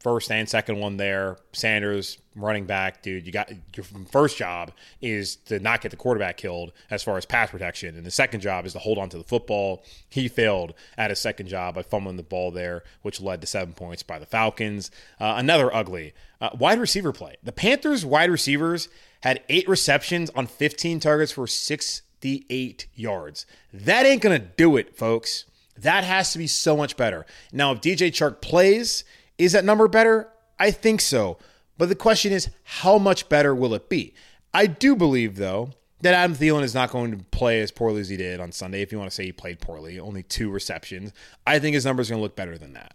first 0.01 0.31
and 0.31 0.49
second 0.49 0.79
one 0.79 0.97
there. 0.97 1.37
Sanders 1.53 2.19
running 2.35 2.65
back, 2.65 3.03
dude. 3.03 3.27
You 3.27 3.33
got 3.33 3.51
your 3.77 3.85
first 4.11 4.37
job 4.37 4.73
is 5.01 5.37
to 5.37 5.59
not 5.61 5.81
get 5.81 5.91
the 5.91 5.97
quarterback 5.97 6.37
killed 6.37 6.73
as 6.91 7.03
far 7.03 7.17
as 7.17 7.27
pass 7.27 7.51
protection, 7.51 7.97
and 7.97 8.05
the 8.05 8.11
second 8.11 8.41
job 8.41 8.67
is 8.67 8.73
to 8.73 8.79
hold 8.79 8.99
on 8.99 9.09
to 9.11 9.19
the 9.19 9.25
football. 9.25 9.85
He 10.09 10.29
failed 10.29 10.75
at 10.97 11.11
his 11.11 11.21
second 11.21 11.49
job 11.49 11.75
by 11.75 11.83
fumbling 11.83 12.17
the 12.17 12.23
ball 12.23 12.51
there, 12.51 12.83
which 13.03 13.21
led 13.21 13.41
to 13.43 13.47
seven 13.47 13.75
points 13.75 14.03
by 14.03 14.19
the 14.19 14.27
Falcons. 14.27 14.91
Uh, 15.21 15.35
another 15.37 15.75
ugly 15.75 16.15
uh, 16.41 16.51
wide 16.59 16.81
receiver 16.81 17.13
play. 17.13 17.37
The 17.43 17.53
Panthers 17.53 18.05
wide 18.05 18.31
receivers 18.31 18.89
had 19.23 19.43
eight 19.49 19.69
receptions 19.69 20.31
on 20.31 20.47
15 20.47 21.01
targets 21.01 21.33
for 21.33 21.47
68 21.47 22.87
yards. 22.95 23.47
That 23.73 24.07
ain't 24.07 24.23
gonna 24.23 24.39
do 24.39 24.77
it, 24.77 24.97
folks. 24.97 25.45
That 25.77 26.05
has 26.05 26.33
to 26.33 26.39
be 26.39 26.47
so 26.47 26.77
much 26.77 26.97
better. 26.97 27.25
Now, 27.53 27.73
if 27.73 27.81
DJ 27.81 28.09
Chark 28.09 28.43
plays 28.43 29.05
is 29.41 29.53
that 29.53 29.65
number 29.65 29.89
better? 29.89 30.29
I 30.59 30.71
think 30.71 31.01
so. 31.01 31.39
But 31.79 31.89
the 31.89 31.95
question 31.95 32.33
is, 32.33 32.51
how 32.63 32.99
much 32.99 33.29
better 33.29 33.55
will 33.55 33.75
it 33.75 33.89
be? 33.89 34.13
I 34.53 34.67
do 34.67 34.95
believe, 34.95 35.37
though, 35.37 35.71
that 36.03 36.13
Adam 36.13 36.37
Thielen 36.37 36.63
is 36.63 36.75
not 36.75 36.91
going 36.91 37.17
to 37.17 37.25
play 37.25 37.63
as 37.63 37.71
poorly 37.71 38.03
as 38.03 38.11
he 38.11 38.19
did 38.19 38.39
on 38.39 38.53
Sunday. 38.53 38.83
If 38.83 38.93
you 38.93 38.99
want 38.99 39.11
to 39.11 39.15
say 39.15 39.25
he 39.25 39.33
played 39.33 39.61
poorly, 39.61 39.99
only 39.99 40.23
two 40.23 40.51
receptions, 40.51 41.13
I 41.47 41.59
think 41.59 41.75
his 41.75 41.87
numbers 41.87 42.11
are 42.11 42.13
going 42.13 42.21
to 42.21 42.23
look 42.23 42.37
better 42.37 42.59
than 42.59 42.75
that. 42.75 42.95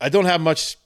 I 0.00 0.08
don't 0.08 0.24
have 0.24 0.40
much 0.40 0.78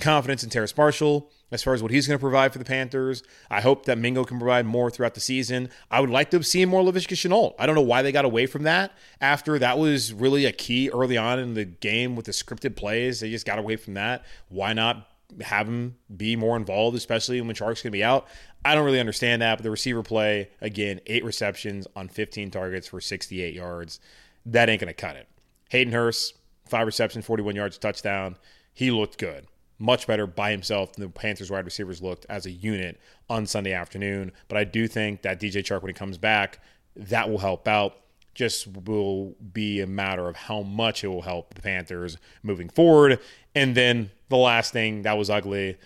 confidence 0.00 0.44
in 0.44 0.50
Terrace 0.50 0.76
Marshall 0.76 1.32
as 1.50 1.62
far 1.62 1.74
as 1.74 1.82
what 1.82 1.90
he's 1.90 2.06
going 2.06 2.18
to 2.18 2.22
provide 2.22 2.52
for 2.52 2.58
the 2.58 2.64
Panthers. 2.64 3.22
I 3.50 3.60
hope 3.60 3.86
that 3.86 3.98
Mingo 3.98 4.24
can 4.24 4.38
provide 4.38 4.66
more 4.66 4.90
throughout 4.90 5.14
the 5.14 5.20
season. 5.20 5.70
I 5.90 6.00
would 6.00 6.10
like 6.10 6.30
to 6.30 6.36
have 6.36 6.46
seen 6.46 6.68
more 6.68 6.82
Laviska 6.82 7.14
Shenault. 7.14 7.54
I 7.58 7.66
don't 7.66 7.74
know 7.74 7.82
why 7.82 8.02
they 8.02 8.12
got 8.12 8.24
away 8.24 8.46
from 8.46 8.64
that 8.64 8.92
after 9.20 9.58
that 9.58 9.78
was 9.78 10.12
really 10.12 10.44
a 10.44 10.52
key 10.52 10.90
early 10.90 11.16
on 11.16 11.38
in 11.38 11.54
the 11.54 11.64
game 11.64 12.16
with 12.16 12.26
the 12.26 12.32
scripted 12.32 12.76
plays. 12.76 13.20
They 13.20 13.30
just 13.30 13.46
got 13.46 13.58
away 13.58 13.76
from 13.76 13.94
that. 13.94 14.24
Why 14.48 14.72
not 14.72 15.08
have 15.42 15.68
him 15.68 15.96
be 16.14 16.36
more 16.36 16.56
involved, 16.56 16.96
especially 16.96 17.40
when 17.40 17.54
Chark's 17.54 17.82
going 17.82 17.90
to 17.90 17.90
be 17.90 18.04
out? 18.04 18.26
I 18.64 18.74
don't 18.74 18.84
really 18.84 19.00
understand 19.00 19.42
that, 19.42 19.58
but 19.58 19.62
the 19.62 19.70
receiver 19.70 20.02
play, 20.02 20.50
again, 20.60 21.00
eight 21.06 21.24
receptions 21.24 21.86
on 21.94 22.08
15 22.08 22.50
targets 22.50 22.88
for 22.88 23.00
68 23.00 23.54
yards. 23.54 24.00
That 24.44 24.68
ain't 24.68 24.80
going 24.80 24.92
to 24.92 24.94
cut 24.94 25.16
it. 25.16 25.28
Hayden 25.70 25.92
Hurst, 25.92 26.34
five 26.66 26.86
receptions, 26.86 27.24
41 27.24 27.54
yards, 27.54 27.78
touchdown. 27.78 28.36
He 28.72 28.90
looked 28.90 29.18
good 29.18 29.46
much 29.78 30.06
better 30.06 30.26
by 30.26 30.50
himself 30.50 30.92
than 30.92 31.04
the 31.04 31.10
Panthers 31.10 31.50
wide 31.50 31.64
receivers 31.64 32.02
looked 32.02 32.26
as 32.28 32.46
a 32.46 32.50
unit 32.50 33.00
on 33.30 33.46
Sunday 33.46 33.72
afternoon. 33.72 34.32
But 34.48 34.58
I 34.58 34.64
do 34.64 34.88
think 34.88 35.22
that 35.22 35.40
DJ 35.40 35.62
Chark, 35.62 35.82
when 35.82 35.90
he 35.90 35.94
comes 35.94 36.18
back, 36.18 36.60
that 36.96 37.30
will 37.30 37.38
help 37.38 37.68
out. 37.68 37.96
Just 38.34 38.68
will 38.68 39.34
be 39.52 39.80
a 39.80 39.86
matter 39.86 40.28
of 40.28 40.36
how 40.36 40.62
much 40.62 41.02
it 41.02 41.08
will 41.08 41.22
help 41.22 41.54
the 41.54 41.62
Panthers 41.62 42.18
moving 42.42 42.68
forward. 42.68 43.18
And 43.54 43.74
then 43.74 44.10
the 44.28 44.36
last 44.36 44.72
thing 44.72 45.02
that 45.02 45.18
was 45.18 45.30
ugly. 45.30 45.76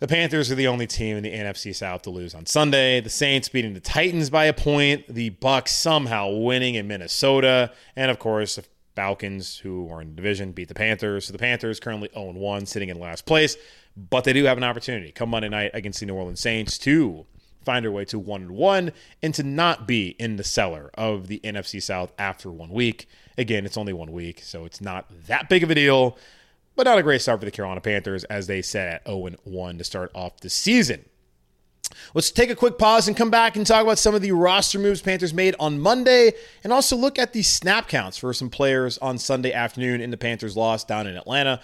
The 0.00 0.08
Panthers 0.08 0.50
are 0.52 0.56
the 0.56 0.66
only 0.66 0.86
team 0.86 1.16
in 1.16 1.22
the 1.22 1.32
NFC 1.32 1.74
South 1.74 2.02
to 2.02 2.10
lose 2.10 2.34
on 2.34 2.44
Sunday. 2.44 3.00
The 3.00 3.08
Saints 3.08 3.48
beating 3.48 3.72
the 3.72 3.80
Titans 3.80 4.28
by 4.28 4.44
a 4.44 4.52
point. 4.52 5.06
The 5.08 5.30
Bucs 5.30 5.68
somehow 5.68 6.30
winning 6.30 6.74
in 6.74 6.86
Minnesota, 6.86 7.72
and 7.96 8.10
of 8.10 8.18
course, 8.18 8.58
Falcons, 8.94 9.58
who 9.58 9.88
are 9.90 10.00
in 10.00 10.14
division, 10.14 10.52
beat 10.52 10.68
the 10.68 10.74
Panthers. 10.74 11.26
So 11.26 11.32
the 11.32 11.38
Panthers 11.38 11.80
currently 11.80 12.10
0 12.14 12.32
1, 12.32 12.66
sitting 12.66 12.88
in 12.88 12.98
last 12.98 13.26
place, 13.26 13.56
but 13.96 14.24
they 14.24 14.32
do 14.32 14.44
have 14.44 14.58
an 14.58 14.64
opportunity 14.64 15.12
come 15.12 15.30
Monday 15.30 15.48
night 15.48 15.70
against 15.74 16.00
the 16.00 16.06
New 16.06 16.14
Orleans 16.14 16.40
Saints 16.40 16.78
to 16.78 17.26
find 17.64 17.84
their 17.84 17.92
way 17.92 18.04
to 18.06 18.18
1 18.18 18.52
1 18.52 18.92
and 19.22 19.34
to 19.34 19.42
not 19.42 19.86
be 19.86 20.08
in 20.18 20.36
the 20.36 20.44
cellar 20.44 20.90
of 20.94 21.28
the 21.28 21.40
NFC 21.42 21.82
South 21.82 22.12
after 22.18 22.50
one 22.50 22.70
week. 22.70 23.08
Again, 23.36 23.64
it's 23.64 23.76
only 23.76 23.92
one 23.92 24.12
week, 24.12 24.40
so 24.42 24.64
it's 24.64 24.80
not 24.80 25.06
that 25.26 25.48
big 25.48 25.62
of 25.62 25.70
a 25.70 25.74
deal, 25.74 26.16
but 26.76 26.84
not 26.84 26.98
a 26.98 27.02
great 27.02 27.22
start 27.22 27.40
for 27.40 27.46
the 27.46 27.50
Carolina 27.50 27.80
Panthers 27.80 28.24
as 28.24 28.46
they 28.46 28.62
set 28.62 28.88
at 28.88 29.06
0 29.06 29.30
1 29.44 29.78
to 29.78 29.84
start 29.84 30.10
off 30.14 30.40
the 30.40 30.50
season. 30.50 31.04
Let's 32.14 32.30
take 32.30 32.50
a 32.50 32.54
quick 32.54 32.78
pause 32.78 33.08
and 33.08 33.16
come 33.16 33.30
back 33.30 33.56
and 33.56 33.66
talk 33.66 33.82
about 33.82 33.98
some 33.98 34.14
of 34.14 34.22
the 34.22 34.32
roster 34.32 34.78
moves 34.78 35.02
Panthers 35.02 35.34
made 35.34 35.54
on 35.58 35.80
Monday 35.80 36.32
and 36.62 36.72
also 36.72 36.96
look 36.96 37.18
at 37.18 37.32
the 37.32 37.42
snap 37.42 37.88
counts 37.88 38.16
for 38.16 38.32
some 38.32 38.50
players 38.50 38.98
on 38.98 39.18
Sunday 39.18 39.52
afternoon 39.52 40.00
in 40.00 40.10
the 40.10 40.16
Panthers' 40.16 40.56
loss 40.56 40.84
down 40.84 41.06
in 41.06 41.16
Atlanta 41.16 41.60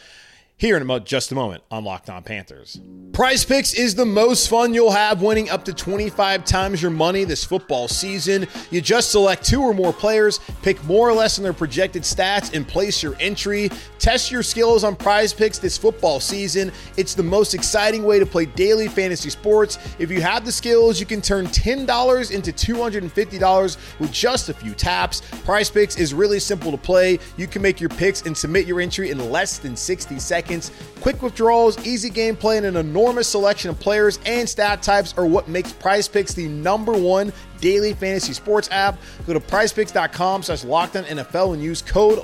here 0.60 0.76
in 0.76 1.04
just 1.04 1.32
a 1.32 1.34
moment 1.34 1.62
on 1.70 1.84
Locked 1.84 2.10
On 2.10 2.22
Panthers. 2.22 2.78
Prize 3.14 3.46
Picks 3.46 3.72
is 3.72 3.94
the 3.94 4.04
most 4.04 4.50
fun 4.50 4.74
you'll 4.74 4.90
have 4.90 5.22
winning 5.22 5.48
up 5.48 5.64
to 5.64 5.72
25 5.72 6.44
times 6.44 6.82
your 6.82 6.90
money 6.90 7.24
this 7.24 7.42
football 7.42 7.88
season. 7.88 8.46
You 8.70 8.82
just 8.82 9.10
select 9.10 9.42
two 9.42 9.62
or 9.62 9.72
more 9.72 9.92
players, 9.92 10.38
pick 10.60 10.82
more 10.84 11.08
or 11.08 11.14
less 11.14 11.38
on 11.38 11.44
their 11.44 11.54
projected 11.54 12.02
stats, 12.02 12.54
and 12.54 12.68
place 12.68 13.02
your 13.02 13.16
entry. 13.20 13.70
Test 13.98 14.30
your 14.30 14.42
skills 14.42 14.84
on 14.84 14.96
Prize 14.96 15.32
Picks 15.32 15.58
this 15.58 15.78
football 15.78 16.20
season. 16.20 16.72
It's 16.98 17.14
the 17.14 17.22
most 17.22 17.54
exciting 17.54 18.04
way 18.04 18.18
to 18.18 18.26
play 18.26 18.44
daily 18.44 18.88
fantasy 18.88 19.30
sports. 19.30 19.78
If 19.98 20.10
you 20.10 20.20
have 20.20 20.44
the 20.44 20.52
skills, 20.52 21.00
you 21.00 21.06
can 21.06 21.22
turn 21.22 21.46
$10 21.46 22.30
into 22.30 22.52
$250 22.52 23.98
with 23.98 24.12
just 24.12 24.50
a 24.50 24.54
few 24.54 24.74
taps. 24.74 25.22
Prize 25.44 25.70
Picks 25.70 25.98
is 25.98 26.12
really 26.12 26.38
simple 26.38 26.70
to 26.70 26.78
play. 26.78 27.18
You 27.38 27.46
can 27.46 27.62
make 27.62 27.80
your 27.80 27.90
picks 27.90 28.22
and 28.22 28.36
submit 28.36 28.66
your 28.66 28.80
entry 28.80 29.10
in 29.10 29.30
less 29.30 29.56
than 29.56 29.74
60 29.74 30.18
seconds 30.18 30.49
seconds. 30.50 30.70
Quick 31.00 31.22
withdrawals, 31.22 31.84
easy 31.86 32.10
gameplay, 32.10 32.58
and 32.58 32.66
an 32.66 32.76
enormous 32.76 33.28
selection 33.28 33.70
of 33.70 33.80
players 33.80 34.18
and 34.26 34.48
stat 34.48 34.82
types 34.82 35.14
are 35.16 35.24
what 35.26 35.48
makes 35.48 35.72
Prize 35.72 36.08
Picks 36.08 36.34
the 36.34 36.46
number 36.48 36.92
one 36.92 37.32
daily 37.60 37.94
fantasy 37.94 38.32
sports 38.32 38.68
app. 38.70 38.98
Go 39.26 39.32
to 39.32 39.40
prizepicks.com 39.40 40.42
slash 40.42 40.64
NFL 41.06 41.54
and 41.54 41.62
use 41.62 41.82
code 41.82 42.18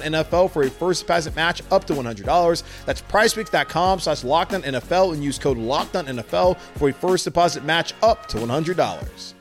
NFL 0.00 0.50
for 0.50 0.62
a 0.62 0.70
first 0.70 1.02
deposit 1.02 1.36
match 1.36 1.62
up 1.70 1.84
to 1.84 1.94
$100. 1.94 2.62
That's 2.86 3.02
prizepicks.com 3.02 4.00
slash 4.00 4.24
NFL 4.62 5.14
and 5.14 5.22
use 5.22 5.38
code 5.38 5.58
NFL 6.06 6.58
for 6.76 6.88
a 6.88 6.92
first 6.92 7.24
deposit 7.24 7.64
match 7.64 7.94
up 8.02 8.26
to 8.28 8.38
$100. 8.38 9.34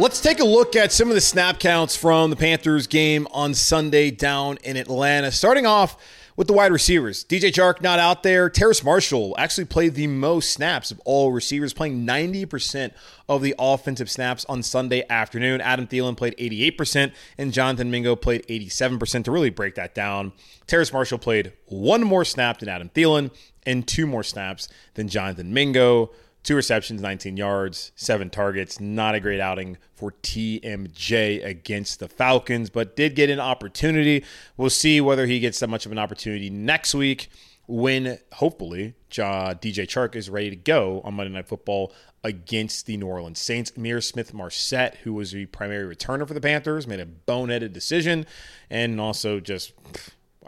Let's 0.00 0.22
take 0.22 0.40
a 0.40 0.44
look 0.44 0.76
at 0.76 0.92
some 0.92 1.10
of 1.10 1.14
the 1.14 1.20
snap 1.20 1.60
counts 1.60 1.94
from 1.94 2.30
the 2.30 2.36
Panthers 2.36 2.86
game 2.86 3.28
on 3.32 3.52
Sunday 3.52 4.10
down 4.10 4.56
in 4.64 4.78
Atlanta. 4.78 5.30
Starting 5.30 5.66
off 5.66 5.94
with 6.36 6.46
the 6.46 6.54
wide 6.54 6.72
receivers. 6.72 7.22
DJ 7.22 7.52
Chark 7.52 7.82
not 7.82 7.98
out 7.98 8.22
there. 8.22 8.48
Terrace 8.48 8.82
Marshall 8.82 9.34
actually 9.36 9.66
played 9.66 9.96
the 9.96 10.06
most 10.06 10.52
snaps 10.52 10.90
of 10.90 11.02
all 11.04 11.32
receivers, 11.32 11.74
playing 11.74 12.06
90% 12.06 12.92
of 13.28 13.42
the 13.42 13.54
offensive 13.58 14.10
snaps 14.10 14.46
on 14.46 14.62
Sunday 14.62 15.04
afternoon. 15.10 15.60
Adam 15.60 15.86
Thielen 15.86 16.16
played 16.16 16.34
88%, 16.38 17.12
and 17.36 17.52
Jonathan 17.52 17.90
Mingo 17.90 18.16
played 18.16 18.46
87%. 18.46 19.24
To 19.24 19.30
really 19.30 19.50
break 19.50 19.74
that 19.74 19.94
down, 19.94 20.32
Terrace 20.66 20.94
Marshall 20.94 21.18
played 21.18 21.52
one 21.66 22.04
more 22.04 22.24
snap 22.24 22.60
than 22.60 22.70
Adam 22.70 22.88
Thielen 22.88 23.30
and 23.66 23.86
two 23.86 24.06
more 24.06 24.22
snaps 24.22 24.66
than 24.94 25.08
Jonathan 25.08 25.52
Mingo. 25.52 26.10
Two 26.42 26.56
receptions, 26.56 27.02
19 27.02 27.36
yards, 27.36 27.92
seven 27.94 28.30
targets. 28.30 28.80
Not 28.80 29.14
a 29.14 29.20
great 29.20 29.40
outing 29.40 29.76
for 29.94 30.12
TMJ 30.22 31.44
against 31.44 32.00
the 32.00 32.08
Falcons, 32.08 32.70
but 32.70 32.96
did 32.96 33.14
get 33.14 33.28
an 33.28 33.40
opportunity. 33.40 34.24
We'll 34.56 34.70
see 34.70 35.00
whether 35.00 35.26
he 35.26 35.38
gets 35.38 35.60
that 35.60 35.68
much 35.68 35.84
of 35.84 35.92
an 35.92 35.98
opportunity 35.98 36.48
next 36.48 36.94
week 36.94 37.28
when 37.66 38.18
hopefully 38.32 38.94
DJ 39.10 39.86
Chark 39.86 40.16
is 40.16 40.28
ready 40.30 40.50
to 40.50 40.56
go 40.56 41.02
on 41.04 41.14
Monday 41.14 41.32
Night 41.32 41.46
Football 41.46 41.92
against 42.24 42.86
the 42.86 42.96
New 42.96 43.06
Orleans 43.06 43.38
Saints. 43.38 43.70
Ihmir 43.72 44.02
Smith-Marsette, 44.02 44.96
who 45.04 45.12
was 45.12 45.32
the 45.32 45.46
primary 45.46 45.94
returner 45.94 46.26
for 46.26 46.34
the 46.34 46.40
Panthers, 46.40 46.86
made 46.86 47.00
a 47.00 47.06
boneheaded 47.06 47.72
decision 47.72 48.26
and 48.68 49.00
also 49.00 49.40
just. 49.40 49.72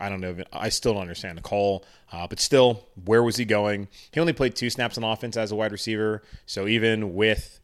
I 0.03 0.09
don't 0.09 0.21
know. 0.21 0.37
I 0.53 0.69
still 0.69 0.95
don't 0.95 1.03
understand 1.03 1.39
the 1.39 1.43
call. 1.43 1.85
Uh, 2.11 2.27
but 2.27 2.41
still, 2.41 2.89
where 3.05 3.23
was 3.23 3.37
he 3.37 3.45
going? 3.45 3.87
He 4.11 4.19
only 4.19 4.33
played 4.33 4.57
two 4.57 4.69
snaps 4.69 4.99
on 4.99 5.05
offense 5.05 5.37
as 5.37 5.53
a 5.53 5.55
wide 5.55 5.71
receiver. 5.71 6.23
So 6.45 6.67
even 6.67 7.15
with 7.15 7.61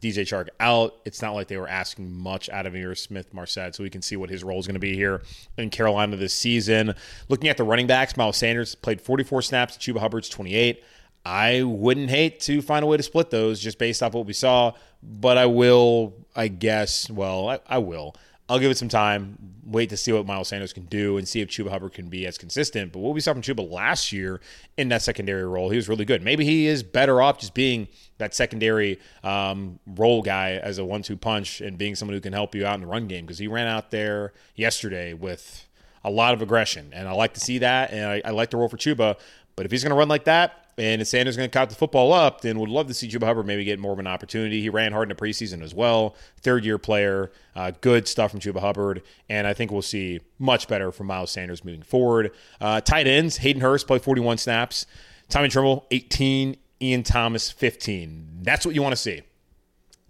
DJ 0.00 0.22
Chark 0.22 0.48
out, 0.58 0.94
it's 1.04 1.20
not 1.20 1.32
like 1.32 1.48
they 1.48 1.58
were 1.58 1.68
asking 1.68 2.10
much 2.10 2.48
out 2.48 2.64
of 2.64 2.72
Ihmir 2.72 2.96
Smith-Marsette. 2.96 3.74
So 3.74 3.82
we 3.82 3.90
can 3.90 4.00
see 4.00 4.16
what 4.16 4.30
his 4.30 4.42
role 4.42 4.58
is 4.58 4.66
going 4.66 4.74
to 4.74 4.80
be 4.80 4.94
here 4.94 5.20
in 5.58 5.68
Carolina 5.68 6.16
this 6.16 6.32
season. 6.32 6.94
Looking 7.28 7.50
at 7.50 7.58
the 7.58 7.64
running 7.64 7.86
backs, 7.86 8.16
Miles 8.16 8.38
Sanders 8.38 8.74
played 8.74 9.02
44 9.02 9.42
snaps, 9.42 9.76
Chuba 9.76 9.98
Hubbard's 9.98 10.30
28. 10.30 10.82
I 11.26 11.62
wouldn't 11.62 12.08
hate 12.08 12.40
to 12.40 12.62
find 12.62 12.82
a 12.82 12.86
way 12.86 12.96
to 12.96 13.02
split 13.02 13.28
those 13.28 13.60
just 13.60 13.78
based 13.78 14.02
off 14.02 14.14
what 14.14 14.26
we 14.26 14.32
saw, 14.32 14.72
but 15.02 15.36
I 15.36 15.44
will, 15.46 16.14
I 16.34 16.48
guess, 16.48 17.10
well, 17.10 17.50
I, 17.50 17.60
I 17.68 17.78
will. 17.78 18.16
I'll 18.48 18.58
give 18.58 18.70
it 18.70 18.76
some 18.76 18.88
time, 18.88 19.38
wait 19.64 19.88
to 19.90 19.96
see 19.96 20.12
what 20.12 20.26
Miles 20.26 20.48
Sanders 20.48 20.72
can 20.72 20.84
do, 20.86 21.16
and 21.16 21.26
see 21.26 21.40
if 21.40 21.48
Chuba 21.48 21.70
Hubbard 21.70 21.94
can 21.94 22.08
be 22.08 22.26
as 22.26 22.36
consistent. 22.36 22.92
But 22.92 22.98
what 22.98 23.14
we 23.14 23.20
saw 23.20 23.32
from 23.32 23.42
Chuba 23.42 23.70
last 23.70 24.12
year 24.12 24.40
in 24.76 24.88
that 24.88 25.00
secondary 25.02 25.44
role, 25.44 25.70
he 25.70 25.76
was 25.76 25.88
really 25.88 26.04
good. 26.04 26.22
Maybe 26.22 26.44
he 26.44 26.66
is 26.66 26.82
better 26.82 27.22
off 27.22 27.38
just 27.38 27.54
being 27.54 27.88
that 28.18 28.34
secondary 28.34 28.98
um, 29.22 29.78
role 29.86 30.22
guy 30.22 30.52
as 30.52 30.78
a 30.78 30.84
one-two 30.84 31.16
punch 31.16 31.60
and 31.60 31.78
being 31.78 31.94
someone 31.94 32.14
who 32.14 32.20
can 32.20 32.32
help 32.32 32.54
you 32.54 32.66
out 32.66 32.74
in 32.74 32.80
the 32.82 32.86
run 32.86 33.06
game 33.06 33.24
because 33.24 33.38
he 33.38 33.46
ran 33.46 33.68
out 33.68 33.90
there 33.90 34.32
yesterday 34.54 35.14
with 35.14 35.66
a 36.04 36.10
lot 36.10 36.34
of 36.34 36.42
aggression, 36.42 36.90
and 36.92 37.08
I 37.08 37.12
like 37.12 37.34
to 37.34 37.40
see 37.40 37.58
that, 37.58 37.92
and 37.92 38.04
I, 38.04 38.22
I 38.24 38.30
like 38.30 38.50
the 38.50 38.56
role 38.56 38.68
for 38.68 38.76
Chuba. 38.76 39.16
But 39.56 39.66
if 39.66 39.72
he's 39.72 39.82
going 39.82 39.90
to 39.90 39.96
run 39.96 40.08
like 40.08 40.24
that, 40.24 40.62
and 40.78 41.02
if 41.02 41.08
Sanders 41.08 41.34
is 41.34 41.36
going 41.36 41.50
to 41.50 41.52
cut 41.52 41.68
the 41.68 41.74
football 41.74 42.12
up, 42.12 42.40
then 42.40 42.58
would 42.58 42.70
love 42.70 42.86
to 42.86 42.94
see 42.94 43.06
Chuba 43.06 43.24
Hubbard 43.24 43.46
maybe 43.46 43.62
get 43.64 43.78
more 43.78 43.92
of 43.92 43.98
an 43.98 44.06
opportunity. 44.06 44.62
He 44.62 44.70
ran 44.70 44.92
hard 44.92 45.10
in 45.10 45.16
the 45.16 45.22
preseason 45.22 45.62
as 45.62 45.74
well. 45.74 46.16
Third 46.40 46.64
year 46.64 46.78
player, 46.78 47.30
uh, 47.54 47.72
good 47.82 48.08
stuff 48.08 48.30
from 48.30 48.40
Chuba 48.40 48.60
Hubbard, 48.60 49.02
and 49.28 49.46
I 49.46 49.52
think 49.52 49.70
we'll 49.70 49.82
see 49.82 50.20
much 50.38 50.68
better 50.68 50.90
from 50.90 51.08
Miles 51.08 51.30
Sanders 51.30 51.64
moving 51.64 51.82
forward. 51.82 52.32
Uh, 52.60 52.80
tight 52.80 53.06
ends, 53.06 53.38
Hayden 53.38 53.60
Hurst 53.60 53.86
played 53.86 54.02
41 54.02 54.38
snaps, 54.38 54.86
Tommy 55.28 55.48
Tremble 55.48 55.86
18, 55.90 56.56
Ian 56.80 57.02
Thomas 57.02 57.50
15. 57.50 58.38
That's 58.42 58.64
what 58.64 58.74
you 58.74 58.82
want 58.82 58.92
to 58.92 59.00
see. 59.00 59.22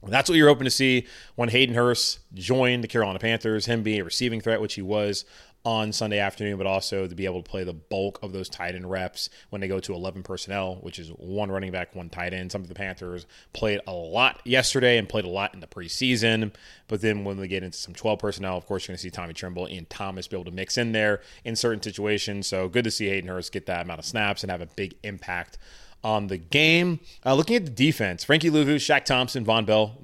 That's 0.04 0.28
what 0.28 0.36
you're 0.36 0.48
hoping 0.48 0.64
to 0.64 0.70
see 0.70 1.06
when 1.36 1.48
Hayden 1.48 1.76
Hurst 1.76 2.18
joined 2.34 2.82
the 2.82 2.88
Carolina 2.88 3.20
Panthers, 3.20 3.66
him 3.66 3.82
being 3.84 4.00
a 4.00 4.04
receiving 4.04 4.40
threat, 4.40 4.60
which 4.60 4.74
he 4.74 4.82
was 4.82 5.24
on 5.64 5.92
Sunday 5.92 6.18
afternoon, 6.18 6.58
but 6.58 6.66
also 6.66 7.06
to 7.06 7.14
be 7.14 7.24
able 7.24 7.42
to 7.42 7.48
play 7.48 7.62
the 7.62 7.72
bulk 7.72 8.18
of 8.22 8.32
those 8.32 8.48
tight 8.48 8.74
end 8.74 8.90
reps 8.90 9.30
when 9.50 9.60
they 9.60 9.68
go 9.68 9.78
to 9.78 9.94
11 9.94 10.22
personnel, 10.22 10.76
which 10.80 10.98
is 10.98 11.08
one 11.10 11.50
running 11.50 11.70
back, 11.70 11.94
one 11.94 12.08
tight 12.08 12.32
end. 12.32 12.50
Some 12.50 12.62
of 12.62 12.68
the 12.68 12.74
Panthers 12.74 13.26
played 13.52 13.80
a 13.86 13.92
lot 13.92 14.40
yesterday 14.44 14.98
and 14.98 15.08
played 15.08 15.24
a 15.24 15.28
lot 15.28 15.54
in 15.54 15.60
the 15.60 15.66
preseason. 15.66 16.52
But 16.88 17.00
then 17.00 17.24
when 17.24 17.38
we 17.38 17.48
get 17.48 17.62
into 17.62 17.78
some 17.78 17.94
12 17.94 18.18
personnel, 18.18 18.56
of 18.56 18.66
course, 18.66 18.86
you're 18.86 18.92
going 18.92 18.98
to 18.98 19.02
see 19.02 19.10
Tommy 19.10 19.34
Tremble 19.34 19.66
and 19.66 19.88
Thomas 19.88 20.26
be 20.26 20.36
able 20.36 20.46
to 20.46 20.50
mix 20.50 20.76
in 20.76 20.92
there 20.92 21.20
in 21.44 21.54
certain 21.54 21.82
situations. 21.82 22.46
So 22.46 22.68
good 22.68 22.84
to 22.84 22.90
see 22.90 23.06
Hayden 23.08 23.28
Hurst 23.28 23.52
get 23.52 23.66
that 23.66 23.82
amount 23.82 24.00
of 24.00 24.04
snaps 24.04 24.42
and 24.42 24.50
have 24.50 24.60
a 24.60 24.66
big 24.66 24.96
impact 25.04 25.58
on 26.04 26.26
the 26.26 26.36
game. 26.36 27.00
Uh, 27.24 27.34
looking 27.34 27.56
at 27.56 27.64
the 27.64 27.70
defense, 27.70 28.24
Frankie 28.24 28.50
Luvu, 28.50 28.76
Shaq 28.76 29.04
Thompson, 29.04 29.44
Vonn 29.44 29.66
Bell 29.66 29.96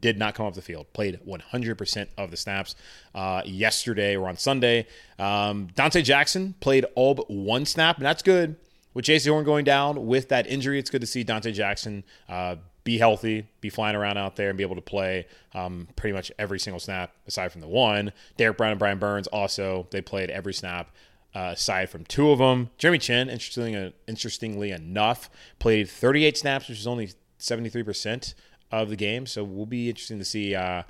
did 0.00 0.18
not 0.18 0.34
come 0.34 0.46
off 0.46 0.54
the 0.54 0.62
field. 0.62 0.92
Played 0.92 1.20
100% 1.26 2.08
of 2.18 2.30
the 2.30 2.36
snaps 2.36 2.74
uh, 3.14 3.42
yesterday 3.44 4.16
or 4.16 4.28
on 4.28 4.36
Sunday. 4.36 4.86
Um, 5.18 5.68
Donte 5.74 6.02
Jackson 6.04 6.54
played 6.60 6.84
all 6.94 7.14
but 7.14 7.30
one 7.30 7.64
snap, 7.64 7.96
and 7.96 8.04
that's 8.04 8.22
good. 8.22 8.56
With 8.94 9.04
Jaycee 9.04 9.30
Horn 9.30 9.44
going 9.44 9.64
down 9.64 10.06
with 10.06 10.28
that 10.30 10.46
injury, 10.46 10.78
it's 10.78 10.90
good 10.90 11.02
to 11.02 11.06
see 11.06 11.24
Donte 11.24 11.52
Jackson 11.52 12.04
uh, 12.28 12.56
be 12.84 12.98
healthy, 12.98 13.46
be 13.60 13.68
flying 13.68 13.96
around 13.96 14.16
out 14.16 14.36
there, 14.36 14.48
and 14.48 14.56
be 14.56 14.62
able 14.62 14.76
to 14.76 14.80
play 14.80 15.26
um, 15.54 15.88
pretty 15.96 16.14
much 16.14 16.32
every 16.38 16.58
single 16.58 16.80
snap 16.80 17.12
aside 17.26 17.52
from 17.52 17.60
the 17.60 17.68
one. 17.68 18.12
Derrick 18.38 18.56
Brown 18.56 18.70
and 18.70 18.78
Brian 18.78 18.98
Burns 18.98 19.26
also, 19.26 19.86
they 19.90 20.00
played 20.00 20.30
every 20.30 20.54
snap 20.54 20.90
uh, 21.36 21.50
aside 21.52 21.90
from 21.90 22.02
two 22.04 22.30
of 22.30 22.38
them. 22.38 22.70
Jeremy 22.78 22.98
Chinn, 22.98 23.28
interestingly, 23.28 23.76
uh, 23.76 23.90
interestingly 24.08 24.70
enough, 24.70 25.28
played 25.58 25.86
38 25.86 26.38
snaps, 26.38 26.68
which 26.68 26.78
is 26.78 26.86
only 26.86 27.10
73% 27.38 28.32
of 28.72 28.88
the 28.88 28.96
game. 28.96 29.26
So 29.26 29.44
we'll 29.44 29.66
be 29.66 29.90
interesting 29.90 30.18
to 30.18 30.24
see 30.24 30.54
uh, 30.54 30.84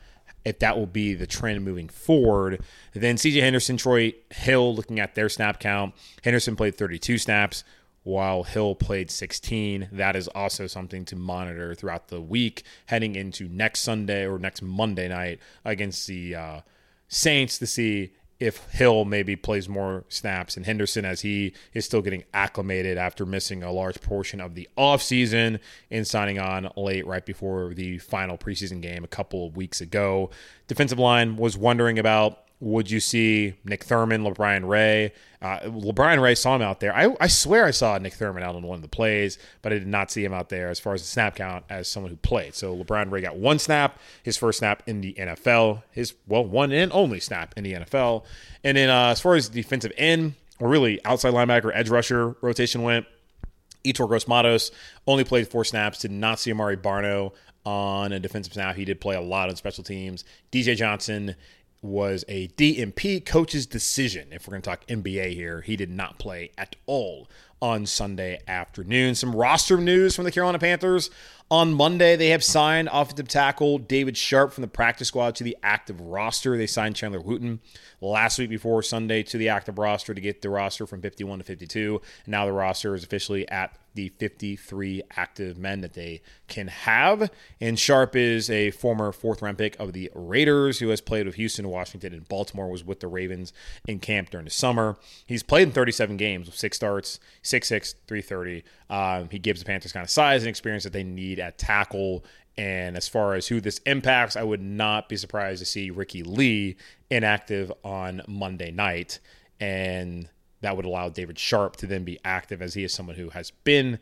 if 0.44 0.60
that 0.60 0.78
will 0.78 0.86
be 0.86 1.14
the 1.14 1.26
trend 1.26 1.64
moving 1.64 1.88
forward. 1.88 2.62
Then 2.94 3.16
CJ 3.16 3.40
Henderson, 3.40 3.76
Troy 3.76 4.14
Hill, 4.30 4.72
looking 4.72 5.00
at 5.00 5.16
their 5.16 5.28
snap 5.28 5.58
count. 5.58 5.94
Henderson 6.22 6.54
played 6.54 6.76
32 6.76 7.18
snaps, 7.18 7.64
while 8.04 8.44
Hill 8.44 8.76
played 8.76 9.10
16. 9.10 9.88
That 9.90 10.14
is 10.14 10.28
also 10.28 10.68
something 10.68 11.04
to 11.06 11.16
monitor 11.16 11.74
throughout 11.74 12.06
the 12.06 12.20
week 12.20 12.62
heading 12.86 13.16
into 13.16 13.48
next 13.48 13.80
Sunday 13.80 14.24
or 14.24 14.38
next 14.38 14.62
Monday 14.62 15.08
night 15.08 15.40
against 15.64 16.06
the 16.06 16.36
uh, 16.36 16.60
Saints 17.08 17.58
to 17.58 17.66
see 17.66 18.12
if 18.38 18.70
Hill 18.70 19.04
maybe 19.04 19.34
plays 19.34 19.68
more 19.68 20.04
snaps 20.08 20.56
and 20.56 20.66
Henderson 20.66 21.04
as 21.04 21.22
he 21.22 21.54
is 21.72 21.84
still 21.84 22.02
getting 22.02 22.24
acclimated 22.34 22.98
after 22.98 23.24
missing 23.24 23.62
a 23.62 23.72
large 23.72 24.00
portion 24.00 24.40
of 24.40 24.54
the 24.54 24.68
offseason 24.76 25.58
and 25.90 26.06
signing 26.06 26.38
on 26.38 26.70
late 26.76 27.06
right 27.06 27.24
before 27.24 27.72
the 27.72 27.98
final 27.98 28.36
preseason 28.36 28.82
game 28.82 29.04
a 29.04 29.08
couple 29.08 29.46
of 29.46 29.56
weeks 29.56 29.80
ago. 29.80 30.30
Defensive 30.68 30.98
line 30.98 31.36
was 31.36 31.56
wondering 31.56 31.98
about 31.98 32.45
would 32.58 32.90
you 32.90 33.00
see 33.00 33.54
Nick 33.64 33.84
Thurman, 33.84 34.22
LaBryan 34.22 34.66
Ray? 34.66 35.12
Uh, 35.42 35.60
LaBryan 35.60 36.22
Ray 36.22 36.34
saw 36.34 36.56
him 36.56 36.62
out 36.62 36.80
there. 36.80 36.94
I, 36.96 37.14
I 37.20 37.26
swear 37.26 37.66
I 37.66 37.70
saw 37.70 37.98
Nick 37.98 38.14
Thurman 38.14 38.42
out 38.42 38.56
on 38.56 38.62
one 38.62 38.76
of 38.76 38.82
the 38.82 38.88
plays, 38.88 39.38
but 39.60 39.72
I 39.72 39.78
did 39.78 39.86
not 39.86 40.10
see 40.10 40.24
him 40.24 40.32
out 40.32 40.48
there 40.48 40.70
as 40.70 40.80
far 40.80 40.94
as 40.94 41.02
the 41.02 41.06
snap 41.06 41.36
count 41.36 41.64
as 41.68 41.86
someone 41.86 42.10
who 42.10 42.16
played. 42.16 42.54
So 42.54 42.74
LaBryan 42.74 43.10
Ray 43.10 43.20
got 43.20 43.36
one 43.36 43.58
snap, 43.58 43.98
his 44.22 44.38
first 44.38 44.60
snap 44.60 44.82
in 44.86 45.02
the 45.02 45.14
NFL, 45.14 45.82
his, 45.90 46.14
well, 46.26 46.44
one 46.44 46.72
and 46.72 46.90
only 46.92 47.20
snap 47.20 47.52
in 47.56 47.64
the 47.64 47.74
NFL. 47.74 48.24
And 48.64 48.76
then 48.76 48.88
uh, 48.88 49.10
as 49.10 49.20
far 49.20 49.34
as 49.34 49.50
defensive 49.50 49.92
end, 49.98 50.34
or 50.58 50.68
really 50.68 51.04
outside 51.04 51.34
linebacker, 51.34 51.70
edge 51.74 51.90
rusher 51.90 52.36
rotation 52.40 52.82
went, 52.82 53.06
Yetur 53.84 54.08
Gross 54.08 54.70
only 55.06 55.24
played 55.24 55.46
four 55.46 55.64
snaps, 55.64 56.00
did 56.00 56.10
not 56.10 56.40
see 56.40 56.50
Amare 56.50 56.76
Barno 56.76 57.32
on 57.66 58.12
a 58.12 58.20
defensive 58.20 58.52
snap. 58.52 58.76
He 58.76 58.84
did 58.84 59.00
play 59.00 59.16
a 59.16 59.20
lot 59.20 59.48
on 59.48 59.56
special 59.56 59.82
teams. 59.82 60.24
DJ 60.52 60.76
Johnson 60.76 61.34
was 61.82 62.24
a 62.28 62.48
DNP 62.48 63.24
coach's 63.24 63.66
decision. 63.66 64.28
If 64.32 64.46
we're 64.46 64.52
going 64.52 64.62
to 64.62 64.70
talk 64.70 64.86
NBA 64.86 65.34
here, 65.34 65.60
he 65.60 65.76
did 65.76 65.90
not 65.90 66.18
play 66.18 66.50
at 66.58 66.76
all 66.86 67.28
on 67.60 67.86
Sunday 67.86 68.40
afternoon. 68.46 69.14
Some 69.14 69.34
roster 69.34 69.78
news 69.78 70.14
from 70.14 70.24
the 70.24 70.32
Carolina 70.32 70.58
Panthers. 70.58 71.10
On 71.48 71.74
Monday, 71.74 72.16
they 72.16 72.30
have 72.30 72.42
signed 72.42 72.88
offensive 72.92 73.28
tackle 73.28 73.78
David 73.78 74.16
Sharpe 74.16 74.52
from 74.52 74.62
the 74.62 74.68
practice 74.68 75.06
squad 75.06 75.36
to 75.36 75.44
the 75.44 75.56
active 75.62 76.00
roster. 76.00 76.56
They 76.56 76.66
signed 76.66 76.96
Chandler 76.96 77.20
Wooten 77.20 77.60
last 78.00 78.40
week 78.40 78.50
before 78.50 78.82
Sunday 78.82 79.22
to 79.22 79.38
the 79.38 79.48
active 79.48 79.78
roster 79.78 80.12
to 80.12 80.20
get 80.20 80.42
the 80.42 80.50
roster 80.50 80.88
from 80.88 81.02
51 81.02 81.38
to 81.38 81.44
52. 81.44 82.00
And 82.24 82.32
now 82.32 82.46
the 82.46 82.52
roster 82.52 82.96
is 82.96 83.04
officially 83.04 83.48
at 83.48 83.78
the 83.94 84.08
53 84.18 85.02
active 85.16 85.56
men 85.56 85.82
that 85.82 85.94
they 85.94 86.20
can 86.48 86.66
have. 86.66 87.30
And 87.60 87.78
Sharpe 87.78 88.16
is 88.16 88.50
a 88.50 88.72
former 88.72 89.12
fourth 89.12 89.40
round 89.40 89.58
pick 89.58 89.78
of 89.80 89.92
the 89.92 90.10
Raiders 90.14 90.80
who 90.80 90.88
has 90.88 91.00
played 91.00 91.26
with 91.26 91.36
Houston, 91.36 91.68
Washington, 91.68 92.12
and 92.12 92.28
Baltimore, 92.28 92.68
was 92.68 92.84
with 92.84 93.00
the 93.00 93.08
Ravens 93.08 93.52
in 93.86 94.00
camp 94.00 94.30
during 94.30 94.44
the 94.44 94.50
summer. 94.50 94.96
He's 95.26 95.42
played 95.42 95.68
in 95.68 95.72
37 95.72 96.16
games 96.16 96.46
with 96.46 96.56
six 96.56 96.76
starts, 96.76 97.18
6'6, 97.42 97.94
330. 98.06 98.64
Um, 98.88 99.28
he 99.30 99.38
gives 99.38 99.60
the 99.60 99.66
Panthers 99.66 99.92
kind 99.92 100.04
of 100.04 100.10
size 100.10 100.42
and 100.42 100.48
experience 100.48 100.84
that 100.84 100.92
they 100.92 101.04
need 101.04 101.38
at 101.40 101.58
tackle. 101.58 102.24
And 102.56 102.96
as 102.96 103.08
far 103.08 103.34
as 103.34 103.46
who 103.46 103.60
this 103.60 103.78
impacts, 103.86 104.36
I 104.36 104.42
would 104.42 104.62
not 104.62 105.08
be 105.08 105.16
surprised 105.16 105.60
to 105.60 105.66
see 105.66 105.90
Ricky 105.90 106.22
Lee 106.22 106.76
inactive 107.10 107.70
on 107.84 108.22
Monday 108.26 108.70
night. 108.70 109.18
And 109.60 110.28
that 110.62 110.76
would 110.76 110.86
allow 110.86 111.08
David 111.08 111.38
Sharpe 111.38 111.76
to 111.76 111.86
then 111.86 112.04
be 112.04 112.18
active 112.24 112.62
as 112.62 112.74
he 112.74 112.84
is 112.84 112.94
someone 112.94 113.16
who 113.16 113.30
has 113.30 113.50
been, 113.50 113.98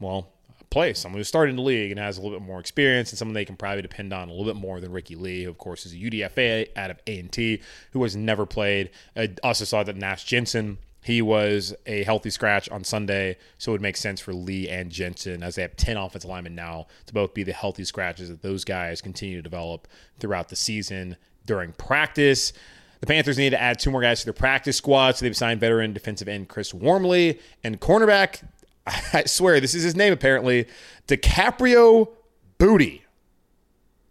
well, 0.00 0.28
play 0.70 0.92
someone 0.92 1.18
who's 1.18 1.28
started 1.28 1.50
in 1.50 1.56
the 1.56 1.62
league 1.62 1.90
and 1.90 1.98
has 1.98 2.18
a 2.18 2.20
little 2.20 2.38
bit 2.38 2.46
more 2.46 2.60
experience 2.60 3.10
and 3.10 3.18
someone 3.18 3.32
they 3.32 3.44
can 3.44 3.56
probably 3.56 3.82
depend 3.82 4.12
on 4.12 4.28
a 4.28 4.32
little 4.32 4.52
bit 4.52 4.60
more 4.60 4.80
than 4.80 4.92
Ricky 4.92 5.16
Lee, 5.16 5.44
who 5.44 5.50
of 5.50 5.58
course 5.58 5.86
is 5.86 5.92
a 5.92 5.96
UDFA 5.96 6.68
out 6.76 6.90
of 6.90 7.00
A&T, 7.06 7.62
who 7.92 8.02
has 8.02 8.14
never 8.14 8.44
played. 8.44 8.90
I 9.16 9.30
also 9.42 9.64
saw 9.64 9.82
that 9.82 9.96
Nash 9.96 10.24
Jensen, 10.24 10.78
he 11.08 11.22
was 11.22 11.74
a 11.86 12.04
healthy 12.04 12.28
scratch 12.28 12.68
on 12.68 12.84
Sunday, 12.84 13.38
so 13.56 13.70
it 13.70 13.72
would 13.72 13.80
make 13.80 13.96
sense 13.96 14.20
for 14.20 14.34
Lee 14.34 14.68
and 14.68 14.90
Jensen, 14.90 15.42
as 15.42 15.54
they 15.54 15.62
have 15.62 15.74
10 15.74 15.96
offensive 15.96 16.28
linemen 16.28 16.54
now, 16.54 16.86
to 17.06 17.14
both 17.14 17.32
be 17.32 17.42
the 17.42 17.54
healthy 17.54 17.82
scratches 17.84 18.28
that 18.28 18.42
those 18.42 18.62
guys 18.62 19.00
continue 19.00 19.36
to 19.36 19.42
develop 19.42 19.88
throughout 20.20 20.50
the 20.50 20.54
season 20.56 21.16
during 21.46 21.72
practice. 21.72 22.52
The 23.00 23.06
Panthers 23.06 23.38
need 23.38 23.50
to 23.50 23.60
add 23.60 23.78
two 23.78 23.90
more 23.90 24.02
guys 24.02 24.20
to 24.20 24.26
their 24.26 24.34
practice 24.34 24.76
squad, 24.76 25.16
so 25.16 25.24
they've 25.24 25.34
signed 25.34 25.60
veteran 25.60 25.94
defensive 25.94 26.28
end 26.28 26.50
Chris 26.50 26.74
Wormley 26.74 27.40
and 27.64 27.80
cornerback. 27.80 28.42
I 28.86 29.24
swear 29.24 29.60
this 29.60 29.74
is 29.74 29.82
his 29.82 29.96
name 29.96 30.12
apparently, 30.12 30.66
DiCaprio 31.06 32.10
Bootle 32.58 32.98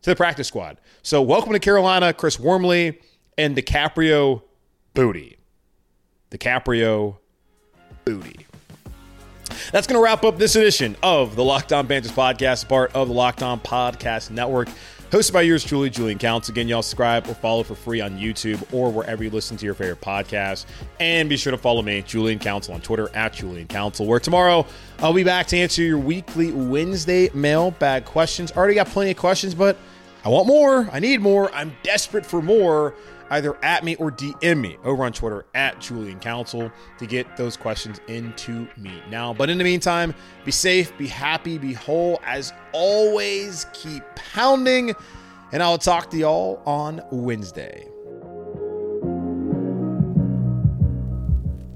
to 0.02 0.10
the 0.10 0.16
practice 0.16 0.48
squad. 0.48 0.82
So 1.04 1.22
welcome 1.22 1.54
to 1.54 1.60
Carolina, 1.60 2.12
Chris 2.12 2.40
Wormley 2.40 3.00
and 3.38 3.56
DiCaprio 3.56 4.42
Bootle. 4.96 5.38
DiCaprio 6.32 7.18
Bootle. 8.06 8.44
That's 9.72 9.88
going 9.88 9.98
to 9.98 10.04
wrap 10.04 10.24
up 10.24 10.38
this 10.38 10.56
edition 10.56 10.96
of 11.04 11.36
the 11.36 11.44
Locked 11.44 11.74
On 11.74 11.88
Panthers 11.88 12.12
podcast, 12.12 12.68
part 12.68 12.96
of 12.96 13.08
the 13.08 13.14
Locked 13.14 13.44
On 13.44 13.60
Podcast 13.60 14.30
Network. 14.30 14.70
Hosted 15.10 15.32
by 15.32 15.42
yours 15.42 15.64
truly, 15.64 15.90
Julian 15.90 16.20
Council. 16.20 16.52
Again, 16.52 16.68
y'all 16.68 16.82
subscribe 16.82 17.30
or 17.30 17.34
follow 17.34 17.64
for 17.64 17.76
free 17.76 18.02
on 18.02 18.18
YouTube 18.18 18.62
or 18.74 18.92
wherever 18.92 19.24
you 19.24 19.30
listen 19.30 19.56
to 19.56 19.64
your 19.66 19.74
favorite 19.74 20.02
podcast. 20.02 20.66
And 21.00 21.30
be 21.30 21.38
sure 21.38 21.52
to 21.52 21.58
follow 21.58 21.82
me, 21.82 22.02
Julian 22.02 22.40
Council, 22.40 22.74
on 22.74 22.82
Twitter 22.82 23.10
at 23.16 23.32
Julian 23.32 23.68
Council, 23.68 24.06
where 24.06 24.20
tomorrow 24.20 24.66
I'll 25.00 25.14
be 25.14 25.24
back 25.24 25.48
to 25.48 25.58
answer 25.58 25.82
your 25.82 25.98
weekly 25.98 26.52
Wednesday 26.52 27.30
mailbag 27.34 28.04
questions. 28.04 28.52
Already 28.52 28.74
got 28.74 28.88
plenty 28.88 29.12
of 29.12 29.18
questions, 29.18 29.56
but 29.56 29.78
I 30.26 30.30
want 30.30 30.46
more. 30.46 30.90
I 30.92 31.00
need 31.00 31.22
more. 31.22 31.54
I'm 31.54 31.74
desperate 31.84 32.26
for 32.26 32.42
more 32.42 32.94
either 33.30 33.58
at 33.64 33.84
me 33.84 33.96
or 33.96 34.12
DM 34.12 34.60
me 34.60 34.78
over 34.84 35.04
on 35.04 35.14
Twitter 35.14 35.46
at 35.54 35.80
Julian 35.80 36.20
Council 36.20 36.72
to 37.00 37.06
get 37.06 37.38
those 37.38 37.58
questions 37.58 38.00
into 38.08 38.68
me 38.78 39.02
now. 39.10 39.34
But 39.34 39.50
in 39.50 39.58
the 39.58 39.64
meantime, 39.64 40.14
be 40.46 40.52
safe, 40.52 40.98
be 40.98 41.08
happy, 41.08 41.58
be 41.58 41.74
whole. 41.74 42.20
As 42.24 42.54
always, 42.72 43.66
keep 43.74 44.04
pounding, 44.16 44.94
and 45.52 45.64
I'll 45.64 45.78
talk 45.78 46.10
to 46.12 46.18
y'all 46.18 46.62
on 46.66 47.02
Wednesday. 47.12 47.88